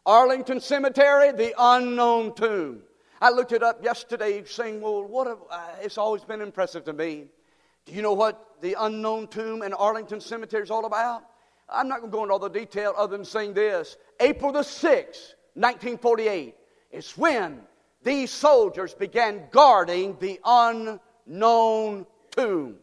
Arlington 0.05 0.59
Cemetery, 0.59 1.31
the 1.31 1.53
unknown 1.57 2.35
tomb. 2.35 2.81
I 3.21 3.31
looked 3.31 3.51
it 3.51 3.63
up 3.63 3.83
yesterday, 3.83 4.43
saying, 4.45 4.81
"Well, 4.81 5.03
what?" 5.03 5.27
Have, 5.27 5.39
uh, 5.49 5.67
it's 5.81 5.97
always 5.97 6.23
been 6.23 6.41
impressive 6.41 6.85
to 6.85 6.93
me. 6.93 7.27
Do 7.85 7.93
you 7.93 8.01
know 8.01 8.13
what 8.13 8.61
the 8.61 8.75
unknown 8.79 9.27
tomb 9.27 9.61
in 9.61 9.73
Arlington 9.73 10.19
Cemetery 10.19 10.63
is 10.63 10.71
all 10.71 10.85
about? 10.85 11.23
I'm 11.69 11.87
not 11.87 11.99
going 11.99 12.11
to 12.11 12.15
go 12.15 12.23
into 12.23 12.33
all 12.33 12.39
the 12.39 12.49
detail 12.49 12.93
other 12.97 13.15
than 13.15 13.25
saying 13.25 13.53
this. 13.53 13.97
April 14.19 14.51
the 14.51 14.59
6th, 14.59 15.33
1948, 15.53 16.55
is 16.91 17.11
when 17.17 17.61
these 18.03 18.31
soldiers 18.31 18.93
began 18.93 19.43
guarding 19.51 20.17
the 20.19 20.39
unknown 20.45 22.05
tomb 22.31 22.75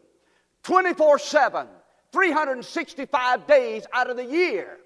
24 0.63 1.19
7, 1.19 1.67
365 2.13 3.47
days 3.47 3.87
out 3.93 4.11
of 4.11 4.17
the 4.17 4.25
year. 4.25 4.79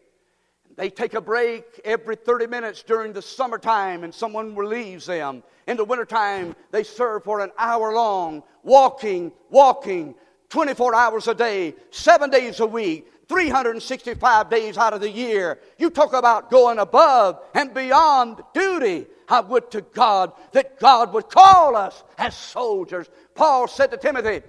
They 0.76 0.90
take 0.90 1.14
a 1.14 1.20
break 1.20 1.80
every 1.84 2.16
30 2.16 2.46
minutes 2.46 2.82
during 2.82 3.14
the 3.14 3.22
summertime 3.22 4.04
and 4.04 4.14
someone 4.14 4.54
relieves 4.54 5.06
them. 5.06 5.42
In 5.66 5.78
the 5.78 5.84
wintertime, 5.84 6.54
they 6.70 6.84
serve 6.84 7.24
for 7.24 7.40
an 7.40 7.50
hour 7.58 7.94
long, 7.94 8.42
walking, 8.62 9.32
walking, 9.50 10.14
24 10.50 10.94
hours 10.94 11.28
a 11.28 11.34
day, 11.34 11.74
seven 11.90 12.28
days 12.28 12.60
a 12.60 12.66
week, 12.66 13.10
365 13.28 14.50
days 14.50 14.76
out 14.76 14.92
of 14.92 15.00
the 15.00 15.10
year. 15.10 15.58
You 15.78 15.90
talk 15.90 16.12
about 16.12 16.50
going 16.50 16.78
above 16.78 17.40
and 17.54 17.72
beyond 17.72 18.42
duty. 18.54 19.06
I 19.28 19.40
would 19.40 19.70
to 19.72 19.80
God 19.80 20.32
that 20.52 20.78
God 20.78 21.12
would 21.14 21.28
call 21.28 21.74
us 21.74 22.04
as 22.18 22.36
soldiers. 22.36 23.08
Paul 23.34 23.66
said 23.66 23.90
to 23.90 23.96
Timothy, 23.96 24.42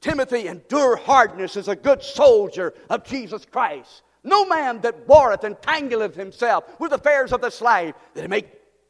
Timothy, 0.00 0.46
endure 0.46 0.96
hardness 0.96 1.56
as 1.56 1.68
a 1.68 1.74
good 1.74 2.02
soldier 2.02 2.74
of 2.90 3.04
Jesus 3.04 3.44
Christ. 3.44 4.02
No 4.24 4.46
man 4.46 4.80
that 4.80 5.06
warreth 5.06 5.42
entangleth 5.42 6.14
himself 6.14 6.64
with 6.80 6.92
affairs 6.92 7.32
of 7.32 7.42
this 7.42 7.60
life, 7.60 7.94
that 8.14 8.22
he 8.22 8.28
may 8.28 8.44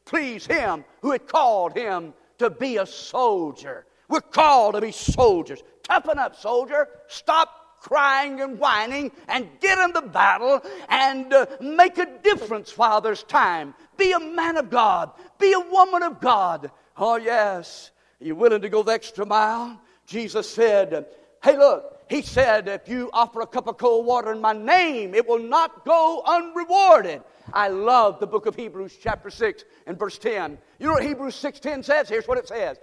please 0.05 0.47
him 0.47 0.85
who 1.03 1.11
had 1.11 1.26
called 1.26 1.76
him 1.76 2.14
to 2.39 2.51
be 2.51 2.76
a 2.76 2.87
soldier. 2.87 3.87
We're 4.09 4.20
called 4.20 4.74
to 4.74 4.80
be 4.80 4.93
soldiers. 4.93 5.62
Toughen 5.82 6.18
up, 6.18 6.37
soldier. 6.37 6.89
Stop 7.09 7.80
crying 7.80 8.41
and 8.41 8.59
whining 8.59 9.12
and 9.28 9.49
get 9.61 9.78
in 9.78 9.93
the 9.93 10.03
battle 10.03 10.62
and 10.89 11.32
uh, 11.32 11.47
make 11.61 11.99
a 11.99 12.07
difference 12.22 12.78
while 12.78 13.01
there's 13.01 13.22
time. 13.24 13.74
Be 13.97 14.12
a 14.12 14.20
man 14.20 14.57
of 14.57 14.70
God. 14.70 15.11
Be 15.39 15.53
a 15.53 15.61
woman 15.61 16.03
of 16.03 16.20
God. 16.20 16.70
Oh, 16.97 17.16
yes. 17.16 17.91
Are 18.20 18.24
you 18.24 18.37
willing 18.37 18.62
to 18.62 18.68
go 18.68 18.82
the 18.82 18.93
extra 18.93 19.26
mile? 19.26 19.80
Jesus 20.07 20.49
said, 20.49 21.07
Hey, 21.43 21.59
look, 21.59 21.93
he 22.09 22.22
said, 22.22 22.68
if 22.68 22.88
you 22.88 23.11
offer 23.12 23.40
a 23.40 23.46
cup 23.46 23.66
of 23.66 23.78
cold 23.78 24.07
water 24.07 24.32
in 24.32 24.40
my 24.40 24.52
name, 24.52 25.14
it 25.14 25.26
will 25.26 25.38
not 25.38 25.84
go 25.84 26.22
unrewarded. 26.26 27.22
I 27.52 27.68
love 27.68 28.20
the 28.20 28.26
book 28.26 28.46
of 28.46 28.55
Hebrews, 28.55 28.96
chapter 29.00 29.30
6 29.30 29.64
and 29.86 29.98
verse 29.98 30.18
10. 30.18 30.59
You 30.78 30.86
know 30.86 30.92
what 30.92 31.02
Hebrews 31.02 31.34
6.10 31.34 31.84
says? 31.84 32.09
Here's 32.09 32.28
what 32.28 32.38
it 32.38 32.48
says. 32.48 32.78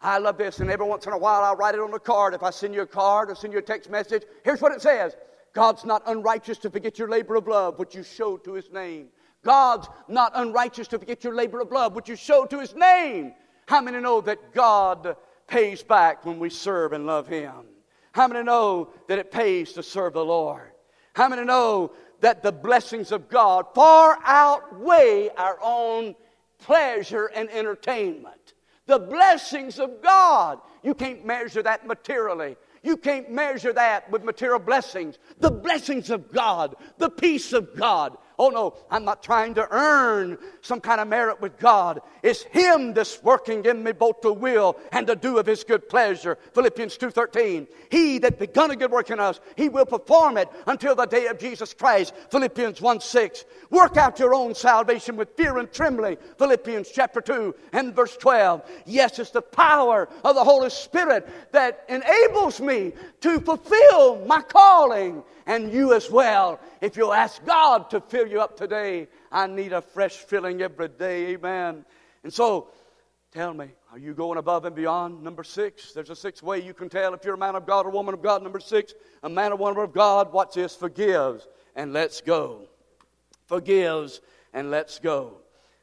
I 0.00 0.18
love 0.18 0.36
this, 0.36 0.60
and 0.60 0.70
every 0.70 0.86
once 0.86 1.06
in 1.06 1.12
a 1.12 1.18
while 1.18 1.42
I'll 1.42 1.56
write 1.56 1.74
it 1.74 1.80
on 1.80 1.94
a 1.94 1.98
card. 1.98 2.34
If 2.34 2.42
I 2.42 2.50
send 2.50 2.74
you 2.74 2.82
a 2.82 2.86
card 2.86 3.30
or 3.30 3.34
send 3.34 3.52
you 3.52 3.58
a 3.58 3.62
text 3.62 3.88
message, 3.88 4.24
here's 4.44 4.60
what 4.60 4.72
it 4.72 4.82
says. 4.82 5.14
God's 5.54 5.84
not 5.84 6.02
unrighteous 6.06 6.58
to 6.58 6.70
forget 6.70 6.98
your 6.98 7.08
labor 7.08 7.36
of 7.36 7.46
love, 7.46 7.78
which 7.78 7.94
you 7.94 8.02
showed 8.02 8.42
to 8.44 8.54
his 8.54 8.70
name. 8.70 9.08
God's 9.44 9.88
not 10.08 10.32
unrighteous 10.34 10.88
to 10.88 10.98
forget 10.98 11.22
your 11.24 11.34
labor 11.34 11.60
of 11.60 11.70
love, 11.70 11.94
which 11.94 12.08
you 12.08 12.16
showed 12.16 12.50
to 12.50 12.58
his 12.58 12.74
name. 12.74 13.32
How 13.66 13.80
many 13.80 14.00
know 14.00 14.20
that 14.22 14.52
God 14.54 15.16
pays 15.46 15.82
back 15.82 16.24
when 16.24 16.38
we 16.38 16.50
serve 16.50 16.92
and 16.92 17.06
love 17.06 17.28
him? 17.28 17.52
How 18.12 18.28
many 18.28 18.44
know 18.44 18.90
that 19.08 19.18
it 19.18 19.30
pays 19.30 19.72
to 19.74 19.82
serve 19.82 20.12
the 20.12 20.24
Lord? 20.24 20.70
How 21.14 21.28
many 21.28 21.44
know 21.44 21.92
that 22.20 22.42
the 22.42 22.52
blessings 22.52 23.10
of 23.10 23.28
God 23.28 23.66
far 23.74 24.18
outweigh 24.22 25.30
our 25.36 25.58
own 25.62 26.14
pleasure 26.58 27.26
and 27.34 27.50
entertainment? 27.50 28.54
The 28.86 28.98
blessings 28.98 29.78
of 29.78 30.02
God. 30.02 30.60
You 30.82 30.94
can't 30.94 31.24
measure 31.24 31.62
that 31.62 31.86
materially. 31.86 32.56
You 32.82 32.96
can't 32.96 33.30
measure 33.30 33.72
that 33.72 34.10
with 34.10 34.24
material 34.24 34.58
blessings. 34.58 35.18
The 35.38 35.50
blessings 35.50 36.10
of 36.10 36.32
God, 36.32 36.74
the 36.98 37.10
peace 37.10 37.52
of 37.52 37.76
God, 37.76 38.18
Oh 38.38 38.48
no, 38.48 38.74
I'm 38.90 39.04
not 39.04 39.22
trying 39.22 39.54
to 39.54 39.68
earn 39.70 40.38
some 40.60 40.80
kind 40.80 41.00
of 41.00 41.08
merit 41.08 41.40
with 41.40 41.58
God. 41.58 42.00
It's 42.22 42.42
Him 42.44 42.94
that's 42.94 43.22
working 43.22 43.64
in 43.64 43.82
me 43.82 43.92
both 43.92 44.20
to 44.22 44.32
will 44.32 44.76
and 44.92 45.06
to 45.06 45.16
do 45.16 45.38
of 45.38 45.46
His 45.46 45.64
good 45.64 45.88
pleasure. 45.88 46.38
Philippians 46.54 46.96
2.13. 46.98 47.66
He 47.90 48.18
that 48.18 48.38
begun 48.38 48.70
a 48.70 48.76
good 48.76 48.90
work 48.90 49.10
in 49.10 49.20
us, 49.20 49.40
He 49.56 49.68
will 49.68 49.86
perform 49.86 50.38
it 50.38 50.48
until 50.66 50.94
the 50.94 51.06
day 51.06 51.26
of 51.26 51.38
Jesus 51.38 51.74
Christ. 51.74 52.14
Philippians 52.30 52.80
1.6. 52.80 53.44
Work 53.70 53.96
out 53.96 54.18
your 54.18 54.34
own 54.34 54.54
salvation 54.54 55.16
with 55.16 55.36
fear 55.36 55.58
and 55.58 55.72
trembling. 55.72 56.16
Philippians 56.38 56.90
chapter 56.90 57.20
2 57.20 57.54
and 57.72 57.94
verse 57.94 58.16
12. 58.16 58.62
Yes, 58.86 59.18
it's 59.18 59.30
the 59.30 59.42
power 59.42 60.08
of 60.24 60.34
the 60.34 60.44
Holy 60.44 60.70
Spirit 60.70 61.28
that 61.52 61.84
enables 61.88 62.60
me 62.60 62.92
to 63.20 63.40
fulfill 63.40 64.24
my 64.26 64.42
calling 64.42 65.22
and 65.46 65.72
you 65.72 65.94
as 65.94 66.10
well. 66.10 66.60
If 66.80 66.96
you'll 66.96 67.12
ask 67.12 67.44
God 67.44 67.90
to 67.90 68.00
fill 68.00 68.26
you 68.26 68.40
up 68.40 68.56
today, 68.56 69.08
I 69.30 69.46
need 69.46 69.72
a 69.72 69.82
fresh 69.82 70.16
filling 70.16 70.62
every 70.62 70.88
day. 70.88 71.34
Amen. 71.34 71.84
And 72.22 72.32
so, 72.32 72.68
tell 73.32 73.52
me, 73.54 73.68
are 73.92 73.98
you 73.98 74.14
going 74.14 74.38
above 74.38 74.64
and 74.64 74.74
beyond? 74.74 75.22
Number 75.22 75.44
six, 75.44 75.92
there's 75.92 76.10
a 76.10 76.16
sixth 76.16 76.42
way 76.42 76.62
you 76.62 76.74
can 76.74 76.88
tell 76.88 77.14
if 77.14 77.24
you're 77.24 77.34
a 77.34 77.38
man 77.38 77.56
of 77.56 77.66
God 77.66 77.86
or 77.86 77.90
woman 77.90 78.14
of 78.14 78.22
God. 78.22 78.42
Number 78.42 78.60
six, 78.60 78.94
a 79.22 79.28
man 79.28 79.52
or 79.52 79.56
woman 79.56 79.82
of 79.82 79.92
God, 79.92 80.32
watch 80.32 80.54
this, 80.54 80.74
forgives 80.74 81.48
and 81.74 81.92
lets 81.92 82.20
go. 82.20 82.68
Forgives 83.46 84.20
and 84.52 84.70
lets 84.70 84.98
go. 84.98 85.38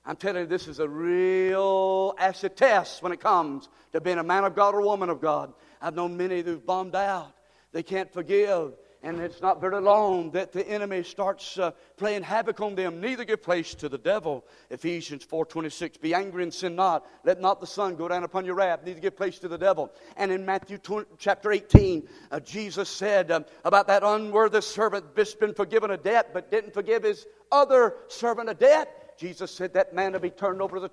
I'm 0.05 0.16
telling 0.16 0.43
you, 0.43 0.47
this 0.47 0.68
is 0.68 0.80
a 0.80 0.88
real 0.89 2.16
acid 2.18 2.55
test 2.55 3.03
when 3.03 3.12
it 3.12 3.20
comes 3.20 3.70
to 3.93 4.01
being 4.01 4.18
a 4.18 4.24
man 4.24 4.43
of 4.43 4.55
God 4.55 4.74
or 4.74 4.80
a 4.80 4.86
woman 4.86 5.10
of 5.10 5.22
God. 5.22 5.53
I've 5.82 5.95
known 5.95 6.18
many 6.18 6.41
who've 6.41 6.66
bombed 6.66 6.95
out. 6.95 7.32
They 7.72 7.84
can't 7.84 8.12
forgive 8.12 8.74
and 9.02 9.22
it's 9.22 9.41
not 9.41 9.62
very 9.62 9.80
long 9.80 10.32
that 10.32 10.52
the 10.52 10.68
enemy 10.68 11.04
starts 11.04 11.58
uh, 11.58 11.72
playing 11.95 12.22
havoc 12.22 12.60
on 12.60 12.76
them. 12.76 13.00
Neither 13.00 13.24
give 13.24 13.41
place 13.41 13.74
to 13.76 13.88
the 13.88 13.97
devil. 13.97 14.45
Ephesians 14.70 15.26
4.26, 15.26 16.02
Be 16.02 16.14
angry 16.14 16.43
and 16.43 16.54
sin 16.54 16.76
not. 16.76 17.08
Let 17.24 17.39
not 17.39 17.62
the 17.62 17.68
sun 17.68 17.95
go 17.95 18.10
down 18.10 18.26
upon 18.26 18.45
your 18.45 18.56
wrath. 18.56 18.82
Neither 18.84 19.00
give 19.00 19.16
place 19.16 19.39
to 19.39 19.47
the 19.47 19.58
devil. 19.58 19.91
And 20.18 20.32
in 20.32 20.45
Matthew 20.45 20.78
20, 20.78 21.12
chapter 21.18 21.52
18, 21.52 22.10
uh, 22.32 22.39
Jesus 22.41 22.89
said 22.89 23.32
um, 23.32 23.45
about 23.64 23.88
that 23.88 24.04
unworthy 24.04 24.62
servant 24.62 25.16
that's 25.16 25.34
been 25.34 25.54
forgiven 25.54 25.91
a 25.91 25.97
debt, 25.97 26.32
but 26.34 26.52
didn't 26.52 26.74
forgive 26.74 27.04
his 27.04 27.26
other 27.54 27.95
servant 28.10 28.50
a 28.50 28.54
debt. 28.54 29.18
Jesus 29.18 29.50
said 29.52 29.74
that 29.76 29.93
man 29.93 30.12
will 30.12 30.20
be 30.20 30.30
turned 30.30 30.62
over 30.62 30.76
to 30.76 30.82
the 30.82 30.91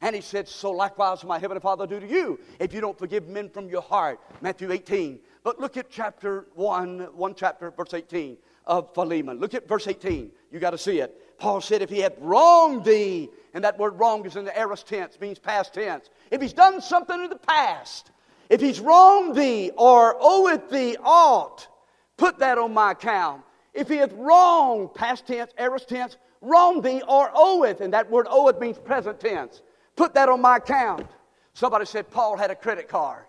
and 0.00 0.14
he 0.14 0.22
said, 0.22 0.48
So 0.48 0.70
likewise 0.70 1.22
my 1.24 1.38
heavenly 1.38 1.60
Father 1.60 1.86
do 1.86 2.00
to 2.00 2.06
you, 2.06 2.40
if 2.58 2.72
you 2.72 2.80
don't 2.80 2.98
forgive 2.98 3.28
men 3.28 3.50
from 3.50 3.68
your 3.68 3.82
heart. 3.82 4.18
Matthew 4.40 4.72
18. 4.72 5.20
But 5.44 5.60
look 5.60 5.76
at 5.76 5.90
chapter 5.90 6.46
1, 6.54 7.00
1 7.14 7.34
chapter, 7.34 7.70
verse 7.70 7.92
18 7.92 8.38
of 8.66 8.92
Philemon. 8.94 9.38
Look 9.38 9.52
at 9.52 9.68
verse 9.68 9.86
18. 9.86 10.32
You 10.50 10.58
got 10.58 10.70
to 10.70 10.78
see 10.78 11.00
it. 11.00 11.38
Paul 11.38 11.60
said, 11.60 11.82
If 11.82 11.90
he 11.90 11.98
had 11.98 12.16
wronged 12.18 12.84
thee, 12.84 13.28
and 13.52 13.62
that 13.62 13.78
word 13.78 13.98
wrong 13.98 14.24
is 14.24 14.36
in 14.36 14.46
the 14.46 14.58
aorist 14.58 14.88
tense, 14.88 15.20
means 15.20 15.38
past 15.38 15.74
tense. 15.74 16.08
If 16.30 16.40
he's 16.40 16.54
done 16.54 16.80
something 16.80 17.22
in 17.22 17.28
the 17.28 17.36
past, 17.36 18.10
if 18.48 18.60
he's 18.60 18.80
wronged 18.80 19.36
thee 19.36 19.70
or 19.76 20.16
oweth 20.18 20.70
thee 20.70 20.96
aught, 21.04 21.68
put 22.16 22.38
that 22.38 22.56
on 22.56 22.72
my 22.72 22.92
account. 22.92 23.42
If 23.74 23.88
he 23.88 23.96
hath 23.96 24.12
wronged, 24.14 24.94
past 24.94 25.26
tense, 25.26 25.52
aorist 25.58 25.88
tense, 25.88 26.16
wronged 26.40 26.84
thee 26.84 27.02
or 27.06 27.30
oweth, 27.34 27.82
and 27.82 27.92
that 27.92 28.10
word 28.10 28.26
oweth 28.30 28.58
means 28.60 28.78
present 28.78 29.20
tense. 29.20 29.60
Put 29.94 30.14
that 30.14 30.30
on 30.30 30.40
my 30.40 30.56
account. 30.56 31.06
Somebody 31.52 31.84
said 31.84 32.10
Paul 32.10 32.38
had 32.38 32.50
a 32.50 32.54
credit 32.54 32.88
card. 32.88 33.24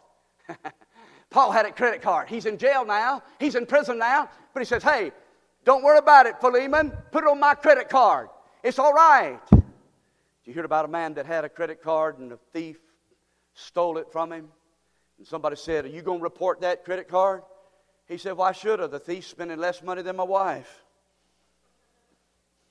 Paul 1.35 1.51
had 1.51 1.65
a 1.65 1.71
credit 1.71 2.01
card. 2.01 2.29
He's 2.29 2.45
in 2.45 2.57
jail 2.57 2.85
now, 2.85 3.21
he's 3.41 3.55
in 3.55 3.65
prison 3.65 3.97
now, 3.97 4.29
but 4.53 4.61
he 4.61 4.65
says, 4.65 4.81
Hey, 4.81 5.11
don't 5.65 5.83
worry 5.83 5.97
about 5.97 6.27
it, 6.27 6.39
Philemon. 6.39 6.93
Put 7.11 7.25
it 7.25 7.29
on 7.29 7.41
my 7.41 7.55
credit 7.55 7.89
card. 7.89 8.29
It's 8.63 8.79
all 8.79 8.93
right. 8.93 9.37
Did 9.49 9.63
you 10.45 10.53
hear 10.53 10.63
about 10.63 10.85
a 10.85 10.87
man 10.87 11.15
that 11.15 11.25
had 11.25 11.43
a 11.43 11.49
credit 11.49 11.83
card 11.83 12.19
and 12.19 12.31
a 12.31 12.39
thief 12.53 12.77
stole 13.53 13.97
it 13.97 14.13
from 14.13 14.31
him? 14.31 14.47
And 15.17 15.27
somebody 15.27 15.57
said, 15.57 15.83
Are 15.83 15.89
you 15.89 16.01
going 16.01 16.19
to 16.19 16.23
report 16.23 16.61
that 16.61 16.85
credit 16.85 17.09
card? 17.09 17.41
He 18.07 18.17
said, 18.17 18.37
Why 18.37 18.53
should 18.53 18.79
I? 18.79 18.87
The 18.87 18.97
thief's 18.97 19.27
spending 19.27 19.59
less 19.59 19.83
money 19.83 20.03
than 20.03 20.15
my 20.15 20.23
wife. 20.23 20.85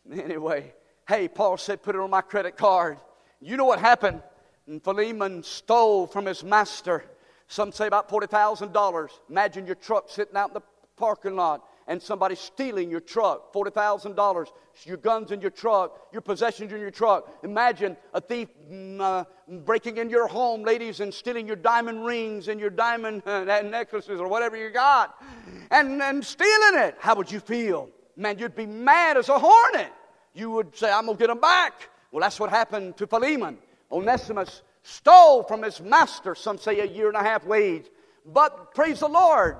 Anyway, 0.11 0.73
hey, 1.07 1.29
Paul 1.29 1.59
said, 1.59 1.83
Put 1.83 1.97
it 1.97 2.01
on 2.01 2.09
my 2.09 2.23
credit 2.23 2.57
card. 2.57 2.97
You 3.43 3.59
know 3.59 3.67
what 3.67 3.79
happened? 3.79 4.23
And 4.67 4.83
Philemon 4.83 5.43
stole 5.43 6.07
from 6.07 6.25
his 6.25 6.43
master, 6.43 7.05
some 7.49 7.73
say 7.73 7.87
about 7.87 8.09
$40,000. 8.09 9.09
Imagine 9.31 9.67
your 9.67 9.75
truck 9.75 10.09
sitting 10.09 10.37
out 10.37 10.49
in 10.49 10.55
the 10.55 10.63
parking 10.97 11.37
lot 11.37 11.65
and 11.87 12.01
somebody 12.01 12.35
stealing 12.35 12.91
your 12.91 13.01
truck, 13.01 13.53
$40,000, 13.53 14.47
your 14.85 14.97
guns 14.97 15.31
in 15.31 15.41
your 15.41 15.51
truck, 15.51 16.09
your 16.13 16.23
possessions 16.23 16.73
in 16.73 16.81
your 16.81 16.91
truck. 16.91 17.29
Imagine 17.43 17.97
a 18.15 18.21
thief 18.21 18.49
mm, 18.71 19.01
uh, 19.01 19.25
breaking 19.65 19.99
in 19.99 20.09
your 20.09 20.27
home, 20.27 20.63
ladies, 20.63 21.01
and 21.01 21.13
stealing 21.13 21.47
your 21.47 21.57
diamond 21.57 22.05
rings 22.05 22.49
and 22.49 22.59
your 22.59 22.71
diamond 22.71 23.23
uh, 23.27 23.45
necklaces 23.63 24.19
or 24.19 24.29
whatever 24.29 24.57
you 24.57 24.71
got 24.71 25.23
and, 25.71 26.03
and 26.03 26.25
stealing 26.25 26.79
it. 26.79 26.97
How 26.99 27.15
would 27.15 27.31
you 27.31 27.41
feel? 27.41 27.91
Man, 28.17 28.39
you'd 28.39 28.57
be 28.57 28.67
mad 28.67 29.17
as 29.17 29.29
a 29.29 29.39
hornet. 29.39 29.93
You 30.35 30.51
would 30.51 30.77
say, 30.77 30.91
I'm 30.91 31.07
going 31.07 31.17
to 31.17 31.23
get 31.23 31.29
them 31.29 31.41
back. 31.41 31.89
Well, 32.11 32.23
that's 32.23 32.41
what 32.41 32.51
happened 32.51 32.97
to 32.97 33.07
Philemon. 33.07 33.59
Onesimus 33.91 34.63
stole 34.85 35.43
from 35.43 35.63
his 35.63 35.81
master, 35.81 36.35
some 36.35 36.59
say 36.59 36.81
a 36.81 36.85
year 36.85 37.09
and 37.09 37.17
a 37.17 37.23
half 37.23 37.45
wage. 37.45 37.87
But 38.27 38.75
praise 38.75 39.01
the 39.01 39.09
Lord, 39.09 39.57